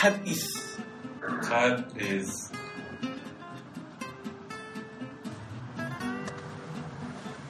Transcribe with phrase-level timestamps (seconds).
[0.00, 0.44] type is
[1.42, 2.52] Type is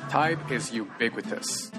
[0.08, 1.70] Type is ubiquitous.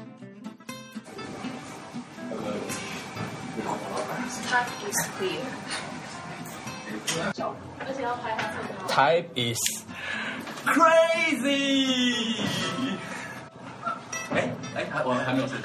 [4.47, 5.45] Type is clear.
[8.87, 9.59] type is
[10.65, 12.35] crazy。
[14.31, 15.63] 哎哎，还我还没有自己。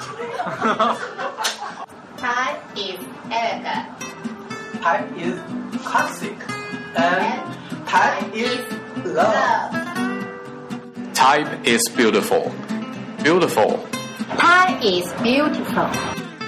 [2.17, 3.86] Type is elegant.
[4.80, 5.34] Time is
[5.84, 6.34] classic,
[6.94, 7.42] and
[7.86, 8.62] time is
[9.04, 9.72] love.
[11.14, 12.52] Time is beautiful,
[13.22, 13.80] beautiful.
[14.36, 15.88] Time is beautiful.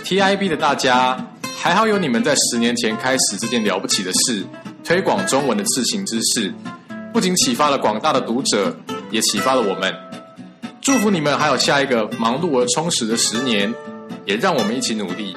[0.05, 1.16] TIB 的大家，
[1.56, 4.44] 还好有你们在十年前开始这件了不起的事，
[4.84, 6.55] 推广中文的字行之事，
[7.12, 8.74] 不仅启发了广大的读者，
[9.10, 9.92] 也启发了我们。
[10.80, 13.74] 祝福你们，还有下一个忙碌而充实的十年，
[14.24, 15.36] 也让我们一起努力。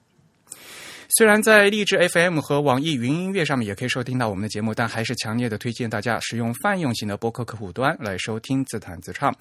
[1.17, 9.35] 虽然在荔枝 FM 和网易云音乐上面也可以收听到我们的节目，但还是强烈的推荐大家使用泛用型的播客客户端来收听自弹自唱。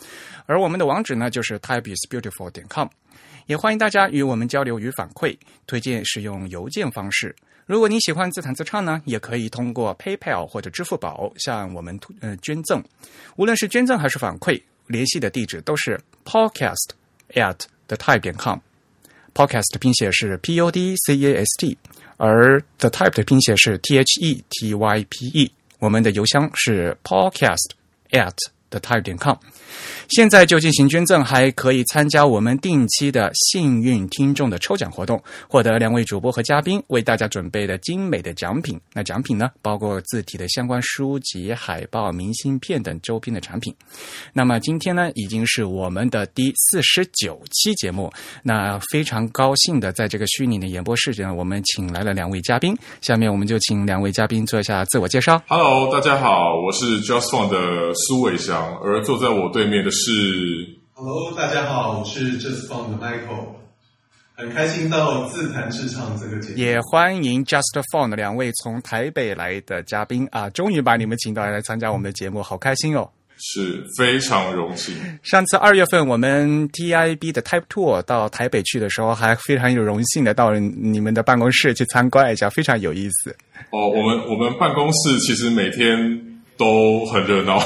[0.47, 2.89] 而我们的网址呢，就是 typeisbeautiful 点 com。
[3.47, 5.37] 也欢迎大家与我们交流与反馈，
[5.69, 7.35] 推荐使用邮件方式。
[7.67, 12.83] 如果你喜欢自弹自唱呢，也可以通过 PayPal 或者支付宝向我们呃捐赠。
[13.37, 16.91] 无论是捐赠还是反馈，联系的地址都是 podcast
[17.35, 18.59] at the type 点 com。
[19.41, 21.79] Podcast 的拼写是 P O D C A S T，
[22.19, 25.51] 而 The Type 的拼写是 T H E T Y P E。
[25.79, 27.71] 我们的邮箱是 podcast
[28.11, 28.35] at
[28.71, 29.37] the tire 点 com，。
[30.09, 38.81] 现在就进行捐赠，还可以参加我们定期的幸运听众的抽奖活动，获得两位主播和嘉宾为大家准备的精美的奖品。
[38.93, 43.75] 那奖品呢，包括字体的相关书籍、海报、明信片等周边的产品。
[44.33, 48.13] 那么今天呢，已经是我们的第四十九期节目。
[48.43, 52.77] 那非常高兴的在这个虚拟的演播室呢，我们请来了两位嘉宾。
[53.01, 55.41] 下面我们就请两位嘉宾做一下自我介绍。
[55.47, 60.11] Hello，大家好，我是 Just Fun 的苏伟翔，而坐在我对面的是
[60.95, 63.55] Hello，大家好，我是 Just Fun 的 Michael，
[64.35, 66.59] 很开心到自弹自唱这个节目。
[66.59, 73.09] 也欢迎 Just 的两位从台北来的嘉宾啊，终于把你们请到来参加我们的节目，好开心哦！
[73.43, 83.35] 是非常荣幸，上次二月份我们 TIB 的 Type Tour 到台北去的时候，还非常有荣幸的到你们的办公室去参观一下，非常有意思。
[83.71, 83.89] 哦。
[83.89, 85.97] 我们我们办公室其实每天
[86.59, 87.59] 都很热闹，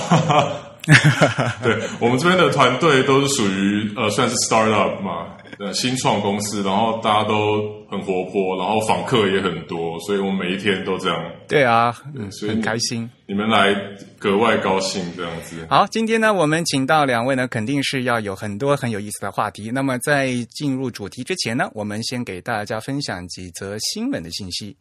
[1.62, 5.26] 对我们这边的团队都是属于呃算是 startup 嘛，
[5.58, 11.18] 呃新创公司，然后大家都很活泼，然后访客也很多，所以我们每一天都这样。
[11.48, 11.94] 对啊，
[12.30, 13.08] 所以很开心。
[13.26, 13.74] 你们来
[14.18, 15.66] 格外高兴这样子。
[15.70, 19.70] 好，今天呢，我们请到两位呢，肯定是要有很多很有意思的话题。
[19.70, 24.76] 那么在进入主题之前呢，我们先给大家分享几则新闻的信息。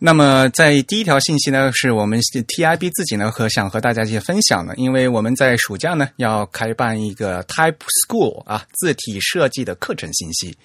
[0.00, 7.76] 那么在第一条信息呢，是我们 TIB 自己呢和想和大家一起分享的，因为我们在暑假呢要开办一个 Type
[8.08, 10.56] School 啊字体设计的课程信息。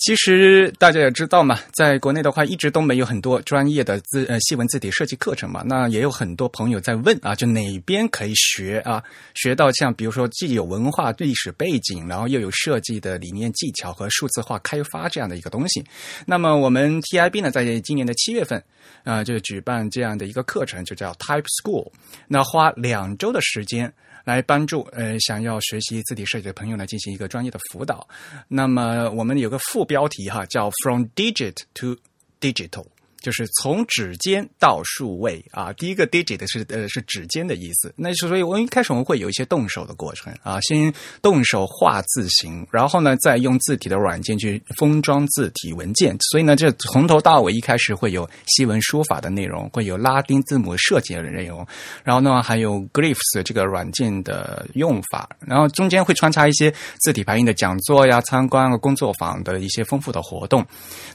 [0.00, 5.62] 其实大家也知道嘛，在国内的话，一直都没有很多专业的字呃细文字体设计课程嘛。
[5.64, 9.02] 那也有很多朋友在问啊，就哪边可以学啊？
[9.34, 15.84] 学到像比如说既有文化历史背景，然后又有设计的理念技巧和数字化开发这样的一个东西。
[16.24, 18.62] 那么我们 TIB 呢，在今年的七月份
[19.04, 21.90] 啊、就举办这样的一个课程，就叫 Type School。
[22.26, 23.92] 那花两周的时间。
[24.24, 28.06] 来帮助呃想要学习字体设计的朋友呢进行一个专业的辅导。
[28.48, 31.96] 那么我们有个副标题哈，叫 From Digit to
[32.40, 32.86] Digital
[33.20, 35.72] 就是从指尖到数位啊。
[35.74, 46.16] 第一个 digit 是呃是指尖的意思，那是所以我一开始我们会有一些动手的过程啊，先动手画字形，然后呢再用字体的软件去封装字体文件。
[46.30, 51.66] 所以呢，这从头到尾一开始会有西文书法的内容，会有拉丁字母设计的内容，
[52.02, 60.66] 然后呢还有 Glyphs 这个软件的用法，然后中间会穿插一些字体排印的讲座呀、参观工作坊的一些丰富的活动。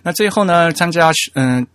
[0.04, 1.66] 那最后呢，参加嗯。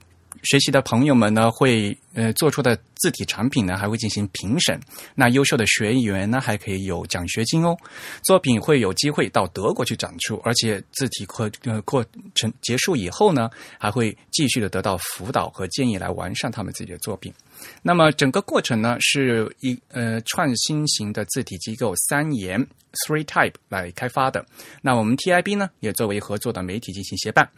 [0.43, 4.81] 学习的朋友们呢，会呃做出的字体产品呢，还会进行评审。
[5.15, 7.77] 那优秀的学员呢，还可以有奖学金哦。
[8.23, 12.05] 作品会有机会到德国去展出，而且字体课呃过
[12.35, 17.33] 程结束以后呢，还会继续的得到辅导和建议来完善他们自己的作品。
[17.83, 22.67] 那么整个过程呢，是一呃创新型的字体机构三言
[23.07, 24.45] Three Type 来开发的。
[24.81, 27.49] 那我们 TIB 呢，也作为合作的媒体进行协办。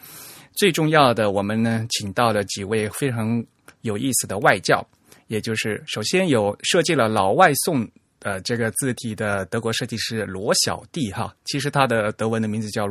[0.54, 3.44] 最重要的，我们呢，请到了几位非常
[3.80, 4.86] 有意思的外教，
[5.26, 7.88] 也就是首先有设计了老外送
[8.20, 12.86] 呃这个字体的德国设计师罗小弟哈，其实他的德文的名字叫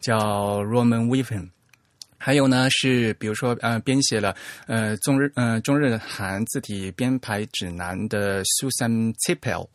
[0.00, 1.50] 叫 Roman w i v e n
[2.16, 4.36] 还有呢是比如说呃编写了
[4.66, 9.66] 呃中日呃中日韩字体编排指南的 Susan Tippel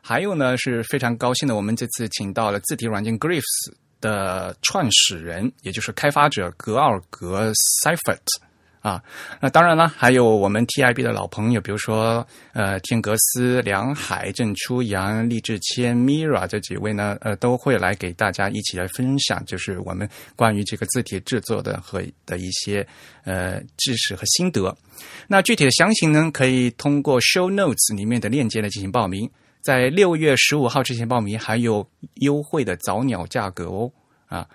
[0.00, 3.72] 还有呢是非常高兴的，我们这次请到了字体软件 Glyphs。
[4.00, 7.52] 的创始人，也就是开发者格奥格
[7.84, 8.18] Seifert
[8.80, 9.02] 啊，
[9.40, 22.86] 那当然了，还有我们 TIB 的老朋友，比如说呃天格斯、梁海、郑初阳、厉志谦、Mira 这几位呢，呃都会来给大家一起来分享，就是我们关于这个字体制作的和的一些
[23.24, 24.74] 呃知识和心得。
[25.26, 29.30] 那具体的详情呢，可以通过 Show Notes 里面的链接来进行报名。
[29.60, 33.92] 在六月十五号之前报名还有优惠的早鸟价格哦
[34.26, 34.48] 啊，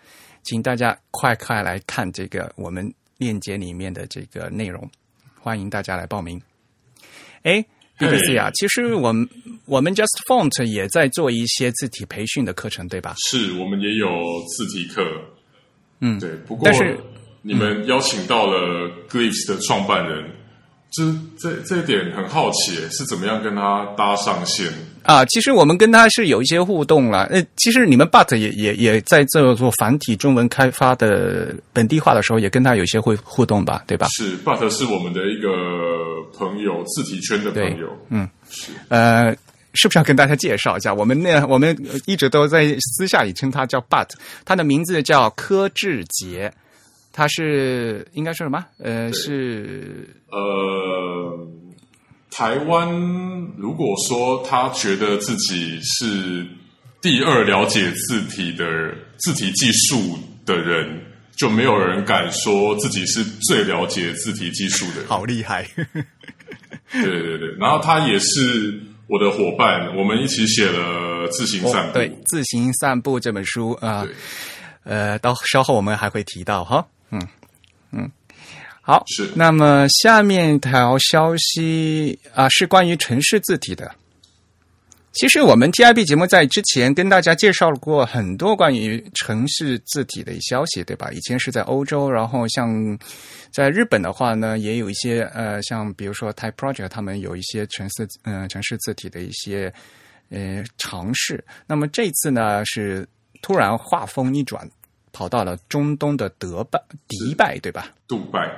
[0.43, 4.89] 请大家快快来看这个我们链接里面的这个内容，
[5.39, 6.41] 欢迎大家来报名。
[7.43, 7.63] 哎
[7.99, 9.29] ，B B C 啊，其实我们
[9.65, 13.13] 我们 Just Font 也在做一些字体培训的课程，对吧？
[13.17, 14.07] 是我们也有
[14.47, 15.03] 字体课，
[15.99, 16.31] 嗯，对。
[16.47, 16.99] 不过，但是
[17.43, 20.31] 你们邀请到了 Glyphs 的创办人。
[20.95, 24.71] 这这这一点很好奇，是怎么样跟他搭上线
[25.03, 25.25] 啊？
[25.25, 27.25] 其实我们跟他是有一些互动了。
[27.25, 34.07] 呃，其实你们 But 也也也在这做繁体中文开发的本地化的时候，也跟他有些会互动吧，对吧？
[34.15, 35.49] 是 But 是我们的一个
[36.37, 37.89] 朋友，字体圈的朋友。
[38.09, 39.35] 嗯，是呃，
[39.73, 40.93] 是不是要跟大家介绍一下？
[40.93, 44.11] 我们那我们一直都在私下里称他叫 But，
[44.45, 46.53] 他的名字叫柯志杰。
[47.17, 48.65] 他是应该说什么？
[48.77, 51.47] 呃，是呃，
[52.29, 52.91] 台湾。
[53.57, 56.45] 如果说他觉得自己是
[57.01, 58.65] 第二了解字体的
[59.15, 61.01] 字体技术的人，
[61.37, 65.07] 就没有人敢说自己是最了解字体技术的。
[65.07, 65.65] 好厉害！
[66.91, 68.77] 对对对，然后他也是
[69.07, 71.91] 我的伙伴，我们一起写了《自行散步》。
[71.93, 74.05] 对，《自行散步》这本书啊，
[74.83, 76.85] 呃，到稍后我们还会提到哈。
[77.11, 77.21] 嗯
[77.91, 78.11] 嗯，
[78.81, 79.29] 好，是。
[79.35, 83.93] 那么下面一条消息啊，是关于城市字体的。
[85.13, 91.09] 其实我们 TIB 节目在之前跟大家介绍过很多关于城市字体的消息，对吧？
[91.13, 92.99] 以前是在欧洲，然后像
[93.49, 99.73] 在日本的话呢，也有一些呃，像比如说 Type Project，他们有一些城市嗯城市字体的一些
[100.31, 101.41] 呃尝试。
[101.65, 103.07] 那么这次呢，是
[103.41, 104.69] 突然画风一转。
[105.15, 106.77] 跑到了中东的德拜、
[107.07, 107.87] 迪拜，对吧？
[108.05, 108.51] 杜拜，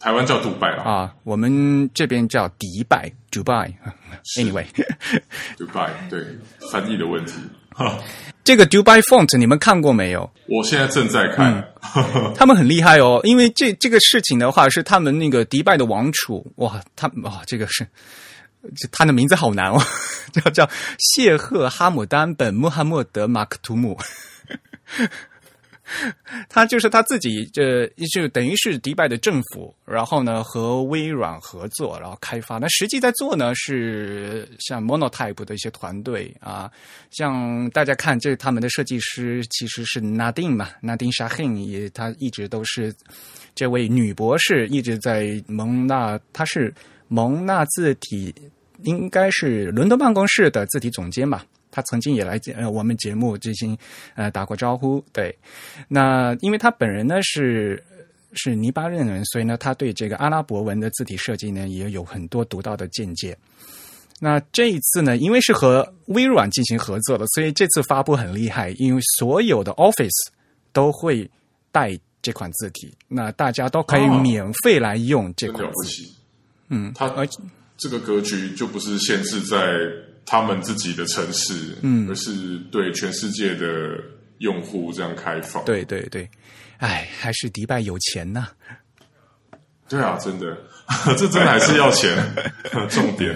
[0.00, 3.72] 台湾叫杜拜了啊，我们这边叫迪拜 （Dubai）。
[4.36, 4.66] Anyway，
[5.56, 6.26] 杜拜对
[6.72, 7.34] 翻译的问题。
[8.42, 10.28] 这个 Dubai Font 你们看过没有？
[10.48, 11.64] 我现在正在看，
[12.34, 13.20] 他们很厉害哦。
[13.22, 17.86] 因为这这个事情的话，是他们那个迪拜的王储哇，他哇，这个是
[18.90, 19.80] 他的名字好难哦，
[20.32, 23.96] 叫叫谢赫哈姆丹本穆罕默德马克图姆。
[26.48, 32.58] 他就是他自己，这就等于是迪拜的政府，然后呢和微软合作，然后开发。
[32.58, 36.70] 那实际在做呢是像 Monotype 的一些团队啊，
[37.10, 42.94] 像大家看这他们的设计师其实是 Nadine 嘛，Nadine Shahin 也，她一直都是
[43.54, 46.72] 这位女博士，一直在蒙纳，她是
[47.08, 48.34] 蒙纳字体，
[48.82, 51.44] 应该是伦敦办公室的字体总监吧。
[51.72, 53.76] 他曾经也来呃我们节目进行
[54.14, 55.36] 呃打过招呼，对。
[55.88, 57.82] 那因为他本人呢是
[58.34, 63.36] 是黎巴嫩人，所以呢他对这个阿拉伯文的字体设计呢也有很多独到的见解。
[64.20, 70.28] 那这一次呢，因为是和微软进行合作的，所以这次发布很厉害，因为所有的 Office
[70.72, 71.28] 都会
[71.72, 75.64] 带这款字体，那大家都可以哦免费来用这款字。
[75.64, 76.14] 了不起。
[76.68, 77.26] 嗯，它而
[77.76, 79.58] 这个格局就不是限制在
[80.24, 83.98] 他们自己的城市，嗯而是对全世界的
[84.38, 85.64] 用户这样开放。
[85.64, 86.28] 对对对，
[86.78, 88.48] 哎，还是迪拜有钱呐、
[89.88, 90.56] 对啊，真的，
[91.16, 92.16] 这真的还是要钱，
[92.88, 93.34] 重点。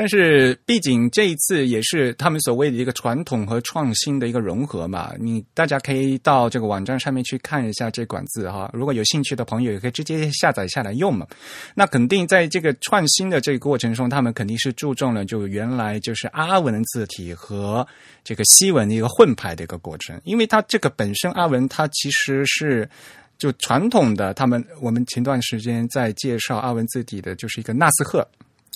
[0.00, 5.12] 但是，毕竟这一次也是他们所谓的一个传统和创新的一个融合嘛。
[5.18, 11.26] 你大家可以到这个网站上面去看一下这款字哈，如果有兴趣的朋友也可以直接下载下来用嘛。
[11.74, 17.84] 那肯定在这个创新的这个过程中，他们肯定是注重了就原来就是阿文字体和
[18.22, 22.88] 这个西文的一个混排的一个过程，因为它这个本身阿文它其实是。
[23.36, 28.26] 就传统的，他们我们前段时间在介绍阿文字体的，就是一个纳斯赫，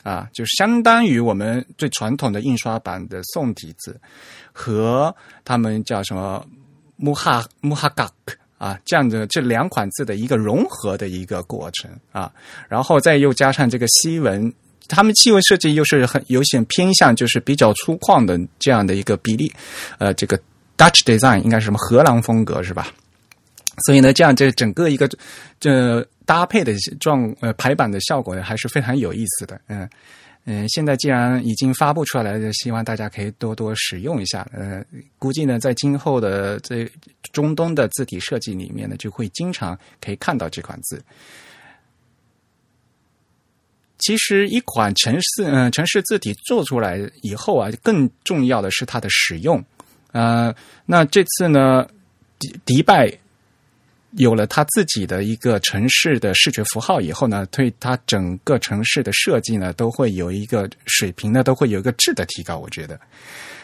[0.03, 4.01] 啊，就相当于我们最传统的印刷版的宋体字，
[4.53, 6.45] 和他们叫什么
[6.97, 12.33] 穆哈穆哈嘎克啊这样的这两款字的一个融合的一个过程啊，
[12.69, 14.53] 然后再又加上这个西文。
[14.89, 19.51] 他们西文设计又是很有些偏向，就是比较粗犷的这样的一个比例，
[19.97, 20.39] 呃，这个
[20.77, 22.89] Dutch design 应该是什么荷兰风格是吧？
[23.87, 25.09] 所以呢，这样这整个一个
[25.59, 29.61] 这搭配的状呃排版的效果呢，还是非常有意思的。
[29.67, 29.89] 嗯
[30.45, 34.45] 嗯，现在既然已经发布出来了，希望大家可以多多使用一下。
[34.53, 34.85] 呃，
[35.17, 36.91] 估计呢，在今后的这
[37.33, 41.01] 中东的字体设计里面呢，就会经常可以看到这款字。
[43.99, 49.65] 其实，一款城市嗯、城市字体做出来以后啊，更重要的是它的使用。
[50.11, 50.53] 呃，
[50.85, 51.87] 那这次呢，
[52.41, 53.17] 迪迪拜
[54.17, 62.59] 有了它自己的一个城市的视觉符号以后呢，对它整个城市的设计呢，都会有一个水平呢，都会有一个质的提高。
[62.59, 62.99] 我觉得，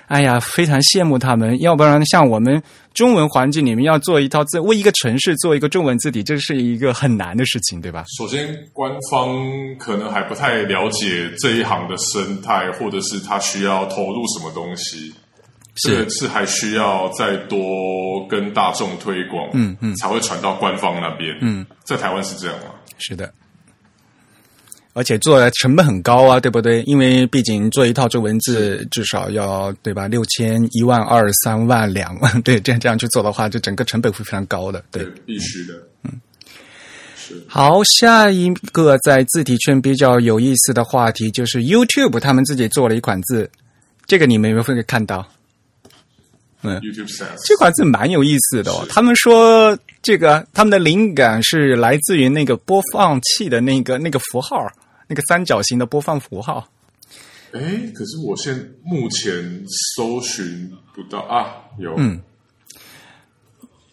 [0.06, 1.60] 哎呀，非常羡慕他们。
[1.60, 2.62] 要不然，像我们
[2.94, 8.04] 中文环境里面要做一套字，为一个城市做一个中文字体，这是一个很难的事情，对吧？
[8.16, 9.36] 首先，官方
[9.78, 15.12] 可能还不太了解这一行的生态，或者是他需要投入什么东西。
[15.82, 17.58] 这个是还需要再多
[18.28, 21.36] 跟大众推广，嗯嗯，才会传到官方那边。
[21.40, 22.74] 嗯，在台湾是这样吗？
[22.98, 23.32] 是的，
[24.92, 26.82] 而且做的成本很高啊，对不对？
[26.82, 30.08] 因为毕竟做一套中文字至少要对吧？
[30.08, 34.82] 六千、一万、二、三万、两万， 对，这样这样去做的话，就整个成本会非常高的。
[34.90, 35.74] 对，必须的。
[36.02, 36.20] 嗯，
[37.16, 37.40] 是。
[37.46, 43.48] 好，下一个在字体圈比较有意思的话题就是 YouTube 他们自己做了一款字，
[44.06, 45.24] 这个你们有没有看到？
[46.62, 48.86] 嗯 YouTube says 这款字蛮有意思的哦。
[48.88, 54.66] 他们说这个他们的灵感是来自于那个播放器的那个那个符号，
[55.06, 56.68] 那个三角形的播放符号。
[57.52, 57.60] 哎，
[57.94, 59.64] 可是我现目前
[59.96, 62.20] 搜寻不到啊，有嗯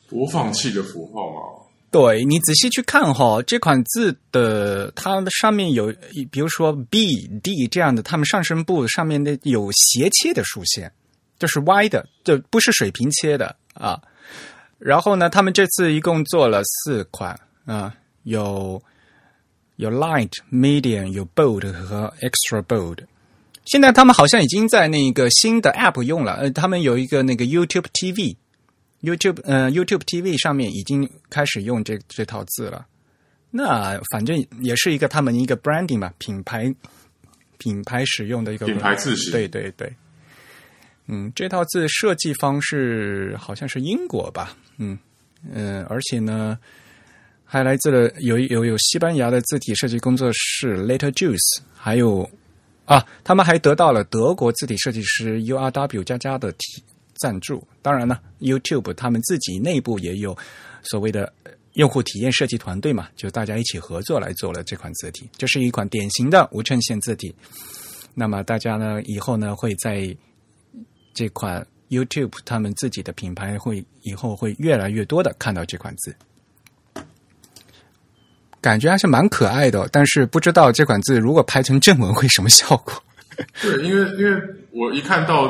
[0.09, 1.65] 播放器的符号吗？
[1.91, 5.93] 对你仔细去看哈、哦，这款字的它的上面有，
[6.29, 7.07] 比如说 B、
[7.41, 10.91] D 这样的，它们上声部上面的有斜切的竖线。
[11.39, 14.01] 就是歪的，就不是水平切的啊。
[14.77, 18.81] 然后呢，他们这次一共做了四款啊，有
[19.77, 22.99] 有 light、medium、有 bold 和 extra bold。
[23.65, 32.85] 现在他们好像已经在那个新的 app 用了，呃，他们有一个那个 YouTube TV，YouTube 呃 YouTube TV 上面已经开始用这这套字了。
[33.49, 36.71] 那反正也是一个他们一个 branding 嘛，品牌
[37.57, 39.31] 品牌使用的一个品牌字型。
[39.31, 39.91] 对对对。
[41.07, 44.57] 嗯，这套字设计方式好像是英国吧？
[44.77, 44.97] 嗯
[45.53, 46.57] 嗯、而且呢，
[47.43, 52.27] 还来自了有有有西班牙的字体设计工作室 Later Juice，还有
[52.85, 56.83] 啊，他们还得到了德国字体设计师 URW 加加的体
[57.21, 57.65] 赞助。
[57.81, 60.35] 当然呢，YouTube 他们自己内部也有
[60.81, 61.31] 所谓的
[61.73, 65.29] 用户体验设计团队嘛，就大家一起合作来做了这款字体。
[65.37, 67.33] 这是一款典型的无衬线字体。
[68.13, 70.15] 那么大家呢，以后呢会在
[71.15, 76.13] 这款 YouTube 他们自己的品牌会以后会越来越多的看到这款字，
[78.59, 83.01] 感觉还是蛮可爱的，但是不知道这款字如果拍成正文会什么效果。
[83.61, 84.41] 对，因为因为
[84.71, 85.43] 我一看到，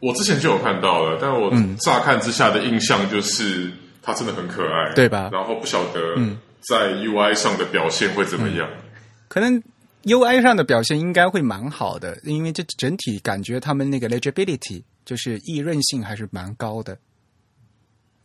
[0.00, 3.70] 我之前就有看到了，但我乍看之下的印象就是
[4.00, 5.28] 它真的很可爱，对吧？
[5.32, 6.16] 然后不晓得
[6.60, 8.82] 在 UI 上的表现会怎么样，嗯、
[9.28, 9.60] 可能。
[10.08, 16.98] UI 上的表现应该会蛮好的，因为这整体感觉他们那个 legibility 就是易润性还是蛮高的。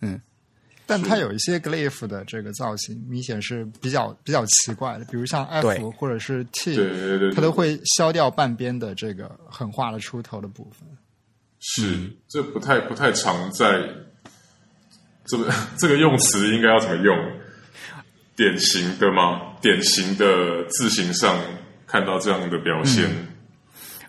[0.01, 0.19] 嗯，
[0.85, 10.87] 但它有一些 glyph 的这个造型明显是比较比较奇怪的，比如像 F 或者是 T，对对对，它都会消掉半边的这个很画的出头的部分。
[11.59, 13.67] 是，这不太不太常在
[15.25, 17.15] 这个这个用词应该要怎么用？
[18.35, 19.55] 典型的吗？
[19.61, 21.39] 典型的字形上
[21.93, 23.07] 看到这样的表现。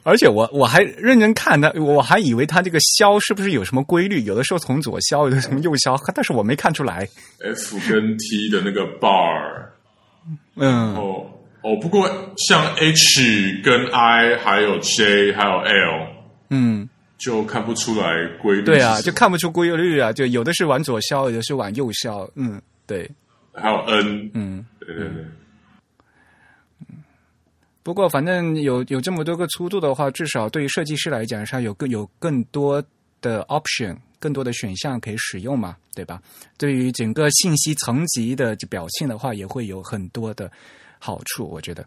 [0.04, 4.22] 而且我我还认真看它，我还以为他这个消是不是有什么规律？
[4.22, 7.06] 有的时候从左消，有的从右消，但是我没看出来。
[7.42, 9.66] F 跟 T 的那个 bar，
[10.56, 11.26] 嗯，哦
[11.60, 16.06] 哦，不过像 H 跟 I 还有 J 还有 L，
[16.48, 16.88] 嗯，
[17.18, 18.62] 就看不出来规律。
[18.62, 22.26] 对啊，就看不出规律啊，就有的是往左消，有的是往右消。
[22.34, 23.10] 嗯，对，
[23.52, 24.64] 还有 N，嗯。
[24.80, 25.24] 对对对。
[27.84, 32.82] 不过，反正有有这么多个粗度的话，至少对于设计师来讲，上有更有更多
[33.20, 36.18] 的 option，更多的选项可以使用嘛，对吧？
[36.56, 40.50] 对于整个信息层级的表现的话，也会有很多的
[40.98, 41.86] 好处，我觉得。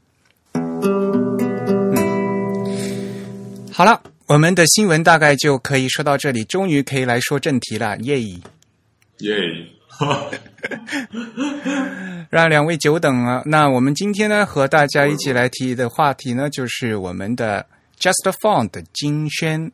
[0.54, 1.98] 嗯，
[3.74, 8.22] 好了，我们的新闻大概就可以说到这里，终于可以来说正题了，耶！
[8.22, 9.34] 耶！
[12.30, 13.42] 让两位久等了。
[13.46, 17.66] 那我们今天呢，和大家一起来提的话题呢，就是我们的
[18.00, 19.72] Just Font 金轩。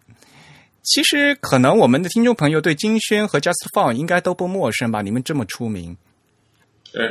[0.84, 5.02] 其实可能我们的听众朋友对金轩和 Just Found 应该都不陌生吧？
[5.02, 5.96] 你们这么出名，
[6.94, 7.02] 哎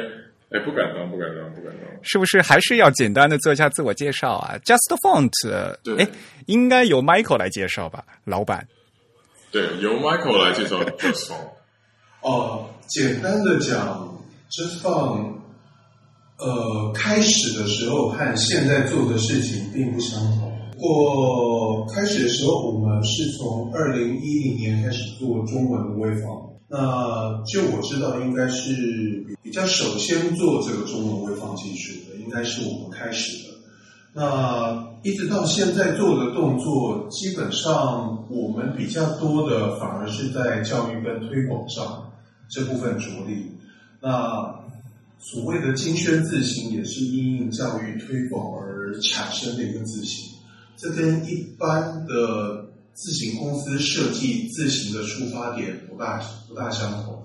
[0.51, 1.81] 哎，不敢当，不敢当，不敢当。
[2.03, 5.31] 是不是还是要简单的做一下自我介绍啊？Just Font，
[5.97, 6.07] 哎，
[6.45, 8.69] 应该由 Michael 来介绍吧，老板。
[9.51, 11.49] 对，由 Michael 来介绍 Just Font。
[12.23, 14.17] 哦，简单的讲
[14.51, 15.33] ，Just Font，
[16.39, 20.53] 呃，开始的时候和现在做的事情并不相同。
[20.73, 26.51] 不过开始的时候，我们是从二零一零年开始做中文的微访。
[26.69, 33.53] 那就我知道，应该是比较首先做这个中文微放技术的，应该是我们开始的。
[34.15, 42.11] 那一直到现在做的动作，基本上我们比较多的反而是在教育跟推广上
[42.53, 43.51] 这部分着力。
[44.01, 44.55] 那
[45.19, 50.31] 所谓的金宣字形，也是因应教育推广而产生的一个字形。
[50.77, 57.23] 这跟一般的字形公司设计字形的出发点不大不大相同，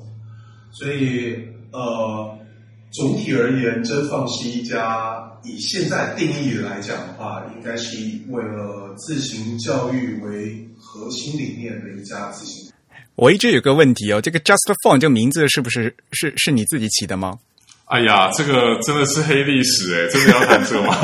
[0.72, 1.36] 所以
[1.72, 2.38] 呃，
[2.92, 7.98] 总体而言，真放是一家以现在定义来讲的话，应该是
[8.30, 12.72] 为了自行教育为核心理念的一家自行。
[13.18, 17.34] 我一直有个问题哦，这个 Just Font 这个名字是不是是是你自己起的吗？
[17.86, 20.96] 哎呀，这个真的是黑历史哎，真的要谈这个吗？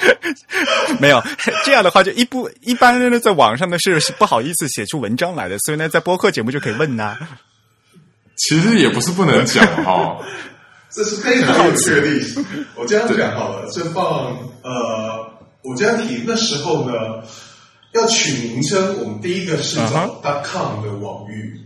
[0.98, 1.22] 没有
[1.64, 7.18] 这样的话，就一不一般呢，在网上呢是不好意思写出文章来的，所以呢，在播客节目就可以问呐、
[8.36, 10.16] 其实也不是不能讲哈，
[10.90, 12.42] 这是非常有趣的历史。
[12.74, 15.30] 我这样讲好了，这放呃，
[15.62, 16.94] 我这样提那时候呢，
[17.92, 21.60] 要取名称，我们第一个是找 .com 的网域，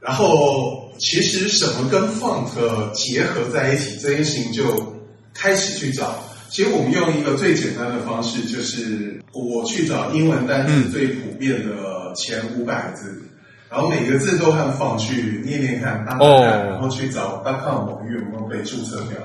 [0.00, 2.48] 然后其实什么跟 font
[2.92, 4.94] 结合在一起，这件事情就
[5.32, 6.16] 开始去找。
[6.50, 13.22] 其实我们用一个最简单的方式，就是我去找英文单词最普遍的前五百个字。
[13.70, 19.18] 然后每个字都和放去念念看，当看，哦然后去找 .com 网域有没有被注册掉。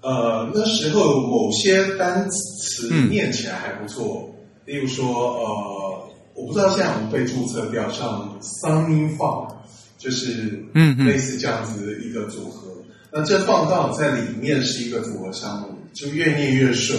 [0.00, 4.29] 呃，那时候某些单词念起来还不错，
[4.70, 9.52] 例如说呃，我不知道现在我们被注册掉，像 Sunny Font，
[9.98, 10.64] 就是
[10.96, 12.70] 类似这样子的一个组合。
[13.12, 16.96] 那这放刚好在里面是一个组合项目，就越念越顺，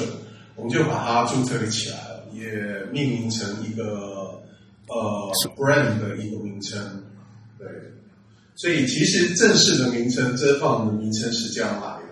[0.58, 2.52] 我们就把它注册起来了，也
[2.92, 4.38] 命名成一个
[4.90, 6.78] 呃 brand 的一个名称。
[7.58, 7.66] 对，
[8.56, 12.04] 所以其实正式的名称，这放的名称是这样来的。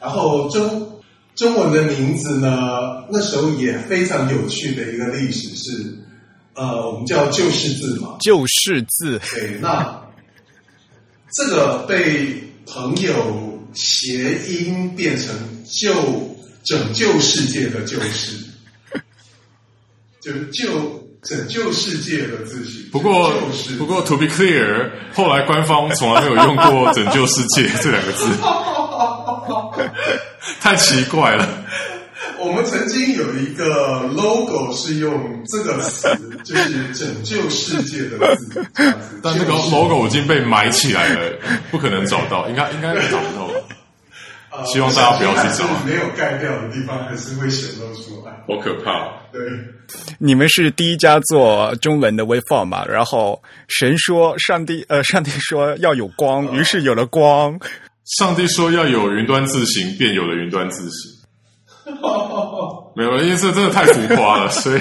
[0.00, 0.97] 然后中
[1.38, 5.96] 中文的名字呢，那时候也非常有趣的一个历史是，
[6.54, 10.02] 呃，我们叫旧式字嘛，旧式字，对，那
[11.32, 15.32] 这个被朋友谐音变成
[15.64, 15.94] 救
[16.64, 18.36] 拯救世界的救世，
[20.20, 22.88] 就救拯救世界的自己。
[22.90, 23.32] 不过
[23.78, 28.24] 不过 to be clear，后来官方从来没有用过“拯救世界”这两个字，
[30.60, 31.48] 太奇怪了。
[32.38, 36.08] 我们曾经有一个 logo 是用这个词，
[36.44, 38.64] 就是拯救世界的字。
[39.22, 41.32] 但那个 logo 已经被埋起来了，
[41.70, 43.48] 不可能找到，应该应该找不到。
[44.50, 48.32] 呃希望大家不要去找没有盖掉的地方还是会显露出来。
[48.48, 49.08] 好可怕！
[49.30, 49.40] 对，
[50.18, 52.84] 你们是第一家做中文的微放嘛？
[52.86, 57.56] 然后神说，上帝呃，上帝说要有光，于是有了光。
[58.16, 61.12] 上帝说要有云端自行，便有了云端字形。
[62.96, 64.80] 没有，因为这真的太浮夸了，所以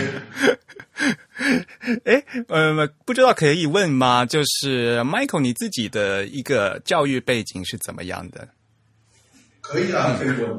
[2.03, 4.25] 哎，呃，不知道可以问吗？
[4.25, 8.47] 就是 Michael，你自己的一个教育背景是怎么样的？
[9.61, 10.49] 可以啊，可以问。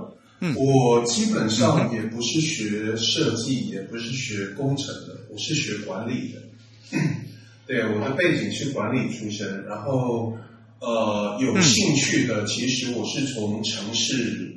[0.41, 6.99] 嗯，我基本上也不是学设计，也不是学工程的，我是学管理的。
[7.67, 10.39] 对，我的背景是管理出身，然后
[10.81, 14.53] 呃，有兴趣的，其实我是从城市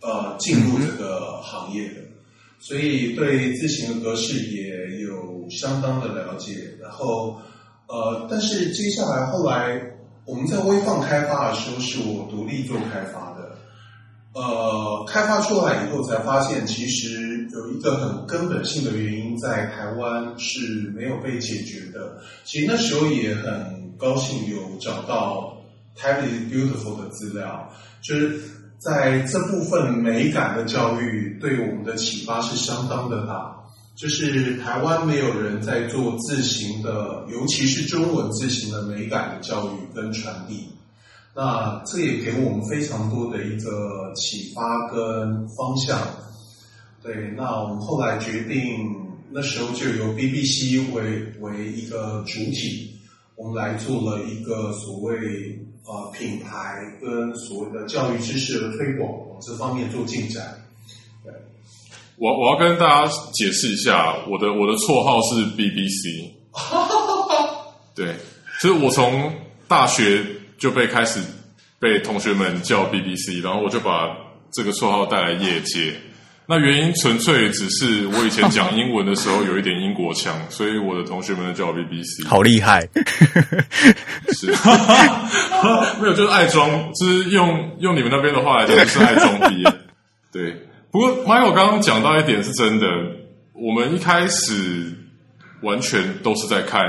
[0.00, 1.94] 呃进入这个行业的。
[2.58, 7.38] 所以对字形的格式也有相当的了解，然后
[7.86, 9.78] 呃，但是接下来后来
[10.24, 13.58] 我们在微放开发的时候，是我独立做开发的，
[14.32, 22.18] 呃，开发出来以后才发现，其实有一个很根本性的原因在台湾是没有被解决的。
[22.44, 25.56] 其实那时候也很高兴有找到
[25.96, 28.38] Tablet Beautiful 的资料，就是。
[28.80, 33.56] 在这部分美感的教育对我们的启发是相当的大，
[33.96, 40.68] 就是台湾没有人在做字形的，尤其是中文字形的美感的教育跟传递。
[41.34, 45.98] 那这也给我们非常多的一个启发跟方向。
[47.02, 48.84] 对，那我们后来决定，
[49.30, 52.93] 那时候就由 BBC 为为一个主体，
[53.44, 55.14] 我们来做了一个所谓。
[55.86, 60.42] 呃，品牌跟所谓的教育知识的推广往这方面做进展。
[61.22, 61.30] 对，
[62.16, 66.30] 我我要跟大家解释一下，我的我的绰号是 BBC。
[67.94, 68.16] 对，
[68.62, 69.30] 就是我从
[69.68, 70.24] 大学
[70.56, 71.20] 就被开始
[71.78, 74.16] 被同学们叫 BBC，然后我就把
[74.54, 75.92] 这个绰号带来业界。
[76.46, 82.28] 那原因纯粹只是我以前讲英文的时候有一点英国腔，所以我的同学们都叫我 BBC。
[82.28, 82.86] 好厉害，
[84.32, 84.48] 是，
[86.00, 89.64] 没有就是爱装，就是用用你们那边的话来讲，就是爱装逼。
[90.30, 90.54] 对，
[90.90, 92.86] 不过 Michael 刚刚讲到一点是真的，
[93.54, 94.92] 我们一开始
[95.62, 96.82] 完全都是在看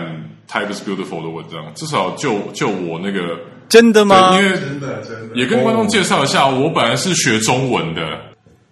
[0.49, 3.39] Type is Beautiful 的文章，至少就就我那个
[3.69, 4.37] 真的吗？
[4.37, 8.01] 因为真的真的，也跟观众介绍一下，我本来是学中文的。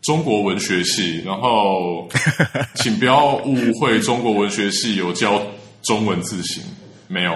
[0.03, 2.07] 中国文学系，然后
[2.75, 5.41] 请不要误会，中国文学系有教
[5.81, 6.61] 中文字形，
[7.07, 7.33] 没有。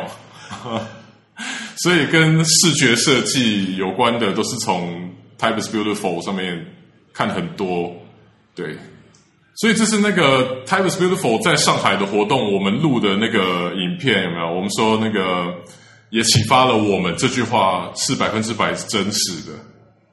[1.77, 6.65] 所以跟视觉设计有关的，都是从 Type is Beautiful 上面
[7.13, 7.93] 看很多。
[8.55, 8.75] 对，
[9.55, 14.53] 所以这是那个 Type is Beautiful 在上海的活动，我们录的那个影片有没有？
[14.53, 15.53] 我们说那个
[16.09, 19.53] 也启发了我们，这句话是百分之百真实的。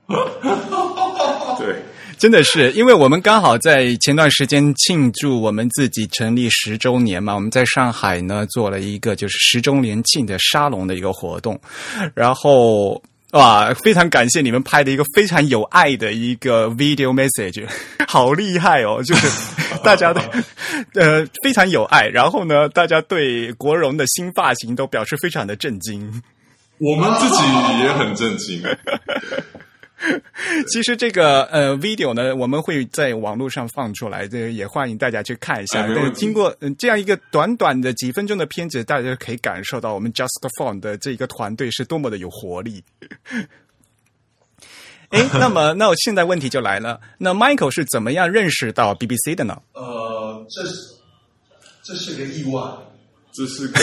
[1.58, 1.82] 对。
[2.18, 11.60] 真的是，因为我们刚好在前段时间庆祝我们自己成立十周年嘛，我们在上海呢做了一个就是十周年庆的沙龙的一个活动，
[12.14, 17.66] 然后哇，非常感谢你们拍的一个非常有爱的一个 video message，
[18.06, 19.02] 好厉害哦！
[19.02, 19.28] 就是
[19.82, 20.22] 大家的
[20.94, 26.22] 呃非常有爱，然后呢，大家对国荣的新发型都表示非常的震惊，
[26.78, 27.42] 我们自己
[27.82, 28.62] 也很震惊。
[30.68, 35.86] 其实这个呃 video 呢，我们会在网络上放出来，这也欢迎大家去看一下。
[36.14, 42.82] 经过这样一个短短的几分钟的片子，大家可以感受到我们 Just Phone 的这个团队是多么的有活力。
[45.10, 49.60] 哎，那么那我现在问题就来了，那 Michael 是怎么样认识到 BBC 的呢？
[49.74, 50.74] 呃，这是
[51.84, 52.60] 这是个意外，
[53.32, 53.78] 这是个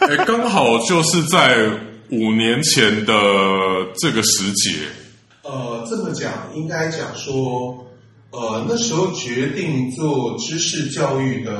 [0.06, 1.66] 哎，刚好就是在
[2.10, 3.14] 五年前的
[3.96, 4.86] 这个时节。
[5.44, 7.76] 呃，这么讲应该讲说，
[8.30, 11.52] 呃，那时候决定做知识教育的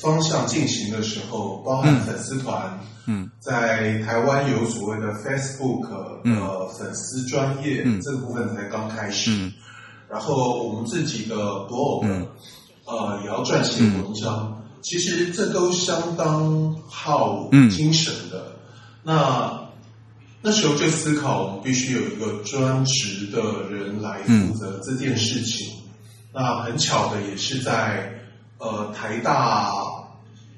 [0.00, 5.90] 方向进行的时候，包含粉丝团，嗯，在台湾有所谓的 Facebook
[6.24, 9.52] 的粉丝专业这个部分才刚开始，
[10.08, 11.36] 然后我们自己的
[11.68, 12.06] blog，
[12.86, 18.56] 呃，也要撰写文章，其实这都相当耗精神的，
[19.02, 19.67] 那。
[20.40, 25.68] 那时候就思考，我们必须有一个专职的人来负责这件事情。
[26.32, 28.20] 那很巧的，也是在
[28.58, 29.72] 呃台大，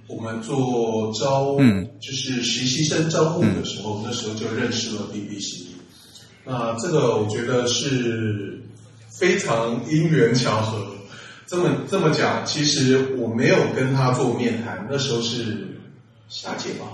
[0.06, 1.56] 我们做招，
[2.00, 5.68] 就是实习生招募的时候，那时候就认识了 BBC。
[6.44, 8.60] 那这个我觉得是
[9.08, 10.86] 非常因缘巧合。
[11.46, 15.78] 这么这么讲，其实我没有跟他做面谈，那时候是
[16.28, 16.86] 霞姐吧。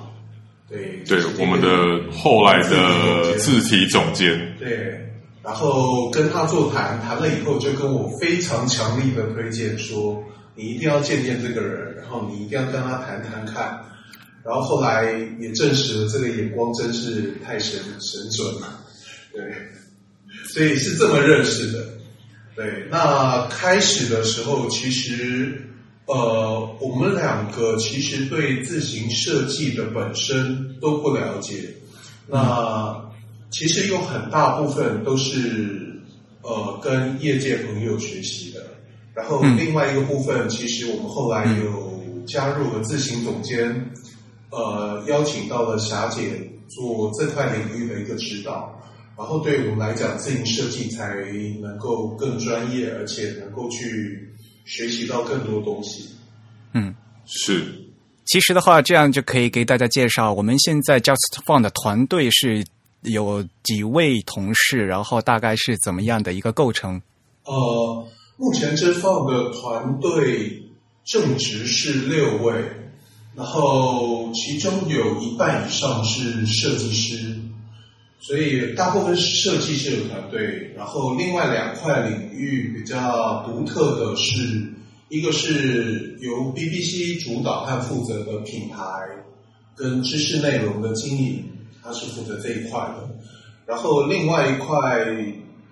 [0.69, 1.69] 对，对，我们的
[2.13, 5.01] 后来的字体总监，对，
[5.43, 10.21] 然后跟他座谈，谈了以后就跟我非常强力的推荐说，
[10.57, 13.81] 你一定要见见这个人，然后你一定要跟他谈谈看，
[14.45, 18.81] 然后后来也证实了这个眼光真是太神神准了，
[19.33, 19.43] 对，
[20.49, 21.85] 所以是这么认识的，
[22.57, 25.63] 对，那开始的时候其实
[26.07, 31.75] 呃，我们两个其实对自行设计的本身都不了解，
[32.29, 33.11] 那
[33.51, 36.01] 其实有很大部分都是
[36.43, 38.61] 呃跟业界朋友学习的，
[39.15, 43.91] 然后另外一个部分，其实我们后来有加入了自行总监，
[44.51, 48.73] 呃，邀请到了霞姐做这块领域的一个指导。
[49.19, 51.17] 然后对我们来讲，自行设计才
[51.63, 54.26] 能够更专业，而且能够去
[54.67, 56.11] 学习到更多东西。
[56.75, 57.65] 嗯，是。
[58.27, 62.67] 其实的话，这样就可以给大家介绍，我们现在 Just Fun 的团队是
[63.03, 67.01] 有几位同事，然后大概是怎么样的一个构成？
[67.45, 70.61] 呃，目前 Just Fun 的团队
[71.05, 72.53] 正值是六位，
[73.37, 77.33] 然后其中有一半以上是设计师。
[78.19, 84.73] 所以大部分是设计师的团队，然后另外两块领域比较独特的是，
[85.11, 88.77] 一个是由 BBC 主导和负责的品牌
[89.77, 91.45] 跟知识内容的经营，
[91.83, 93.09] 他是负责这一块的。
[93.67, 95.07] 然后另外一块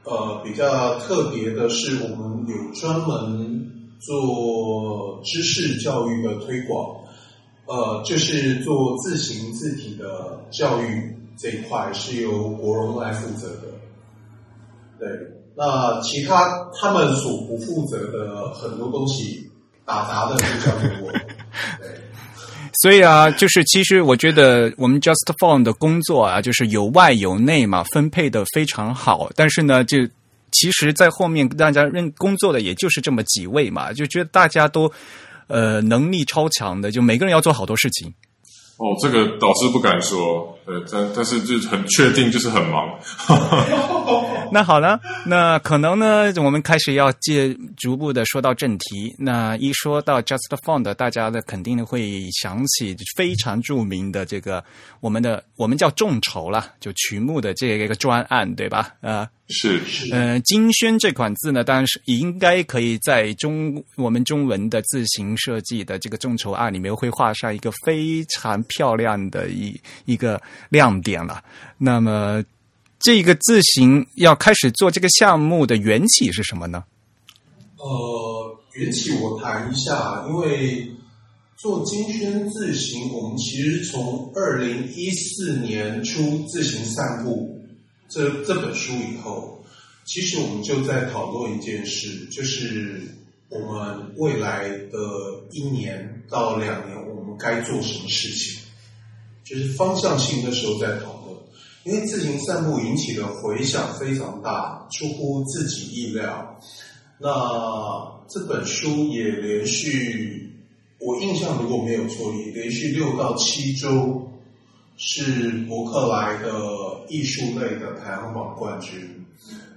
[0.04, 6.94] 呃比较特别的是，我们有专门做知识教育的推广，
[7.66, 11.13] 呃，就是做自行字体的教育。
[11.36, 13.62] 这一块是由国荣来负责的，
[14.98, 15.08] 对。
[15.56, 19.48] 那其他他们所不负责的很多东西，
[19.84, 21.12] 打杂的就交给我。
[21.80, 22.00] 对。
[22.82, 29.30] 所以啊，就是其实我觉得我们 Just Phone 的工作啊，就是有外有内嘛，分配的非常好。
[29.36, 29.98] 但是呢，就
[30.50, 34.90] 其实，在后面大家认工作的也就是这么几位嘛，就觉得大家都
[35.46, 38.12] 呃能力超强的，就每个人要做好多事情。
[38.76, 40.58] 哦，这个导师不敢说。
[40.66, 42.98] 呃，但但是就很确定就是很忙。
[44.50, 49.14] 那好了，那可能呢，我们开始要借逐步的说到正题。
[49.18, 54.64] 那一说到 Just Found，大家的肯定会想起非常著名的这个
[55.00, 58.94] 我们的我们叫众筹了，就曲目的这个一个专案，对吧？
[59.00, 60.14] 呃，是是。
[60.14, 70.40] 呃，金轩这款字呢，当然是应该可以在中我们中文的字形设计的这个众筹案里面会画上一个非常漂亮的一一个。
[70.68, 71.42] 亮点了。
[71.78, 72.44] 那么，
[72.98, 76.84] 这个字形要开始做这个项目的缘起是什么呢？
[77.76, 80.90] 呃，缘起我谈一下，因为
[81.56, 87.60] 做金轩字行，我们其实从二零一四年出《字行散步》
[88.08, 89.62] 这这本书以后，
[90.04, 93.02] 其实我们就在讨论一件事，就是
[93.50, 94.98] 我们未来的
[95.50, 98.63] 一年到两年，我们该做什么事情。
[99.44, 101.36] 就是方向性的时候在讨论，
[101.84, 106.58] 因为自行散步引起的回响非常大，出乎自己意料。
[107.18, 107.28] 那
[108.26, 110.50] 这本书也连续，
[110.98, 114.28] 我印象如果没有错，也连续六到七周
[114.96, 116.50] 是伯克莱的
[117.08, 119.26] 艺术类的排行榜冠军。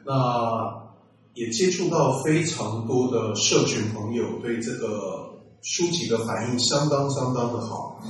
[0.06, 0.88] 那
[1.34, 5.30] 也接触到非常多的社群朋友，对这个
[5.62, 8.01] 书籍的反应相当相当的好。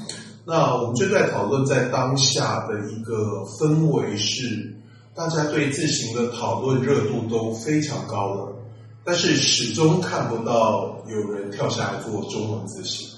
[0.49, 4.73] 那我们就在讨论，在当下的一个氛围是，
[5.13, 8.55] 大家对字形的讨论热度都非常高了，
[9.03, 13.09] 但是始终看不到有人跳下来做中文字形，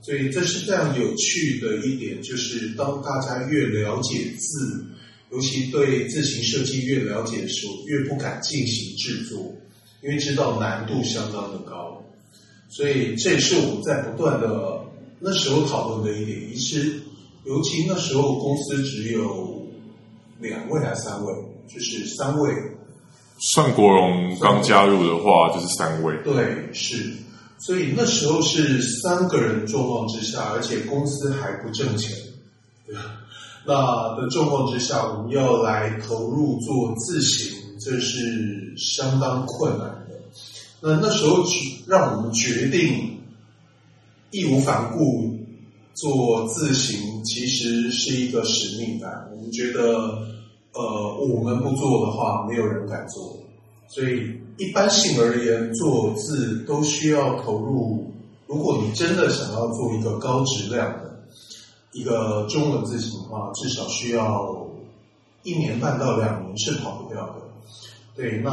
[0.00, 4.82] 所以这是非常有趣的一点，就是当大家越了解字，
[5.30, 9.54] 尤其对字形设计越了解的时候，越不敢进行制作，
[10.02, 12.02] 因为知道难度相当的高，
[12.70, 14.79] 所以这也是我们在不断的。
[15.22, 16.98] 那时候讨论的一点，其实
[17.44, 19.66] 尤其那时候公司只有
[20.38, 21.34] 两位还是三位，
[21.68, 22.50] 就是三位。
[23.52, 26.14] 算国荣刚加入的话，就是三位。
[26.24, 27.12] 对，是，
[27.58, 32.16] 所以那时候是三个人状况之下，而且公司还不挣钱，
[32.86, 33.02] 对吧？
[33.66, 40.18] 那的状况之下，我们要来投入做自行，这是相当困难的。
[40.80, 41.44] 那那时候
[41.86, 43.19] 让我们决定。
[44.30, 45.36] 义无反顾
[45.94, 49.28] 做自行，其实是一个使命感。
[49.32, 49.82] 我们觉得，
[50.72, 53.36] 呃，我们不做的话，没有人敢做。
[53.88, 58.06] 所以，一般性而言，做字都需要投入。
[58.46, 61.24] 如果你真的想要做一个高质量的
[61.92, 64.66] 一个中文字形的话，至少需要
[65.42, 67.34] 一年半到两年是跑不掉的。
[68.14, 68.50] 对，那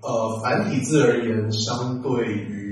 [0.00, 2.63] 呃，繁体字而言，相对于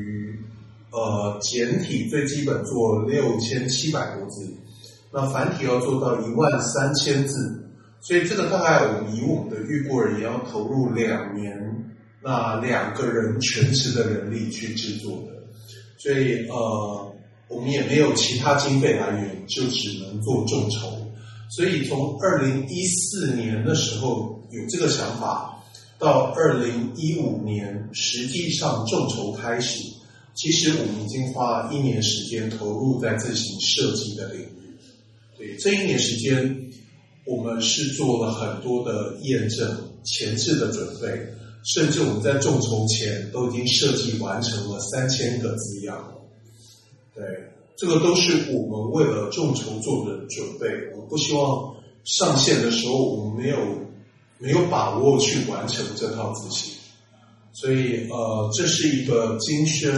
[0.93, 4.47] 呃，简体最基本做六千七百多字，
[5.11, 7.67] 那繁体要做到一万三千字，
[8.01, 15.33] 所以这个大概我们以我们的预估而言，要投入两年，那两个人全职的人力去制作的，
[15.97, 17.13] 所以呃，
[17.49, 20.89] 我们也没有其他经费来源，就只能做众筹。
[21.51, 25.59] 所以从二零一四年的时候有这个想法，
[25.99, 29.83] 到二零一五年实际上众筹开始，
[30.35, 34.77] 其实我们已经花了一年时间投入在自行设计的领域。
[35.37, 36.71] 对，这一年时间，
[37.25, 41.27] 我们是做了很多的验证、前置的准备，
[41.65, 46.13] 甚至我们在众筹前都已经设计完成了三千个字样。
[47.15, 47.23] 对。
[47.75, 53.59] 这个都是我们为了众筹做的准备，我们不希望上线的时候我们没有
[54.39, 56.75] 没有把握去完成这套字型，
[57.53, 59.93] 所以呃，这是一个金轩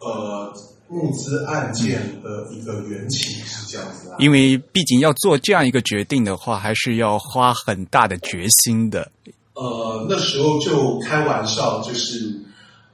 [0.00, 0.52] 呃
[0.88, 4.16] 募资案件的一个缘起是这样子啊。
[4.18, 9.10] 因为毕竟要做这样一个决定的话，还是要花很大的决心的。
[9.54, 12.40] 呃，那时候就开玩笑，就是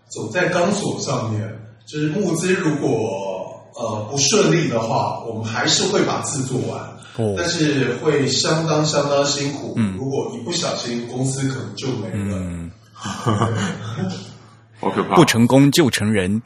[0.08, 1.60] 走在钢索上面。
[1.86, 6.80] 就是募资如果呃不顺利的话，我们还是会把字做完，
[7.18, 9.74] 哦、但是会相当相当辛苦。
[9.76, 12.38] 嗯，如果一不小心，公司可能就没了。
[12.38, 12.70] 嗯，
[14.80, 15.16] 好可怕！
[15.16, 16.40] 不成功就成人。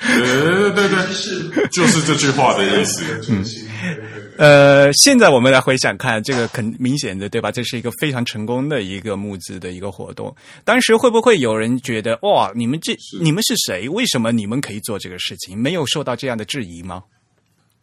[0.00, 3.02] 对对对，是就是这句话的意思。
[3.30, 3.44] 嗯。
[4.38, 7.52] 呃，现在我们来回想看，这个很明显的，对吧？
[7.52, 10.34] 这是一个非常成功的一个募资的一个活动。
[10.64, 13.86] 当时会不会有人觉得，哇，你们这你们是谁？
[13.88, 15.58] 为什么你们可以做这个事情？
[15.58, 17.02] 没有受到这样的质疑吗？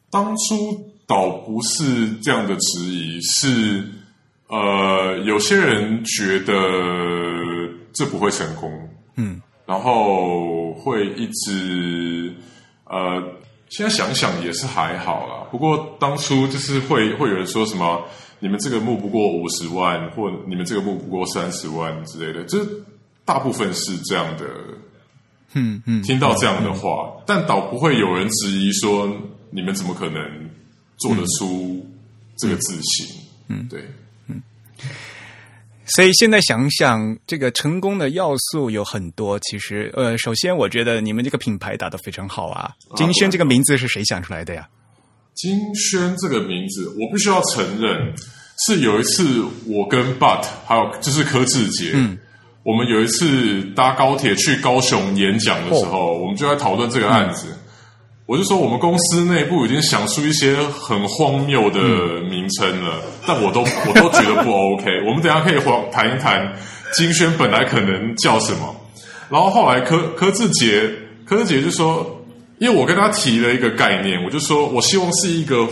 [0.10, 3.84] 当初倒不是这样的质疑，是
[4.48, 6.54] 呃，有些人觉得
[7.94, 8.72] 这不会成功，
[9.16, 12.34] 嗯，然后会一直
[12.86, 13.34] 呃。
[13.70, 18.02] 现在想想也是还好啦，不过当初就是会会有人说什么，
[18.40, 22.66] 你们这个募不过五十万，或你们这个募不过三十万之类的，这
[23.26, 24.46] 大部分是这样的。
[25.52, 29.14] 嗯嗯，听到这样的话，但倒不会有人质疑说，
[29.50, 30.50] 你们怎么可能
[31.00, 31.86] 做得出
[32.38, 33.18] 这个字形？
[33.50, 33.84] 嗯，对。
[35.96, 39.40] 所以现在想想，这个成功的要素有很多。
[39.40, 42.72] 其实，呃，首先我觉得你们这个品牌打得非常好啊。
[42.96, 44.68] 金轩这个名字是谁想出来的呀？
[45.34, 48.14] 金轩这个名字，我必须要承认，
[48.66, 52.18] 是有一次我跟 But 还有就是柯志杰，嗯，
[52.64, 57.48] 我们有一次搭高铁去高雄演讲的时候，我们就在讨论这个案子。
[58.28, 61.80] 我就说，我们公司内部已经想出一些很荒谬的
[62.30, 64.86] 名称了，但我都我都觉得不 OK。
[65.08, 65.58] 我们等下可以
[65.94, 66.54] 谈一谈
[66.94, 68.76] 金轩本来可能叫什么。
[69.30, 70.92] 然后后来柯柯志杰
[71.26, 72.22] 柯志杰就说，
[72.60, 75.66] 因为我跟他提了一个概念，我就说我希望是一个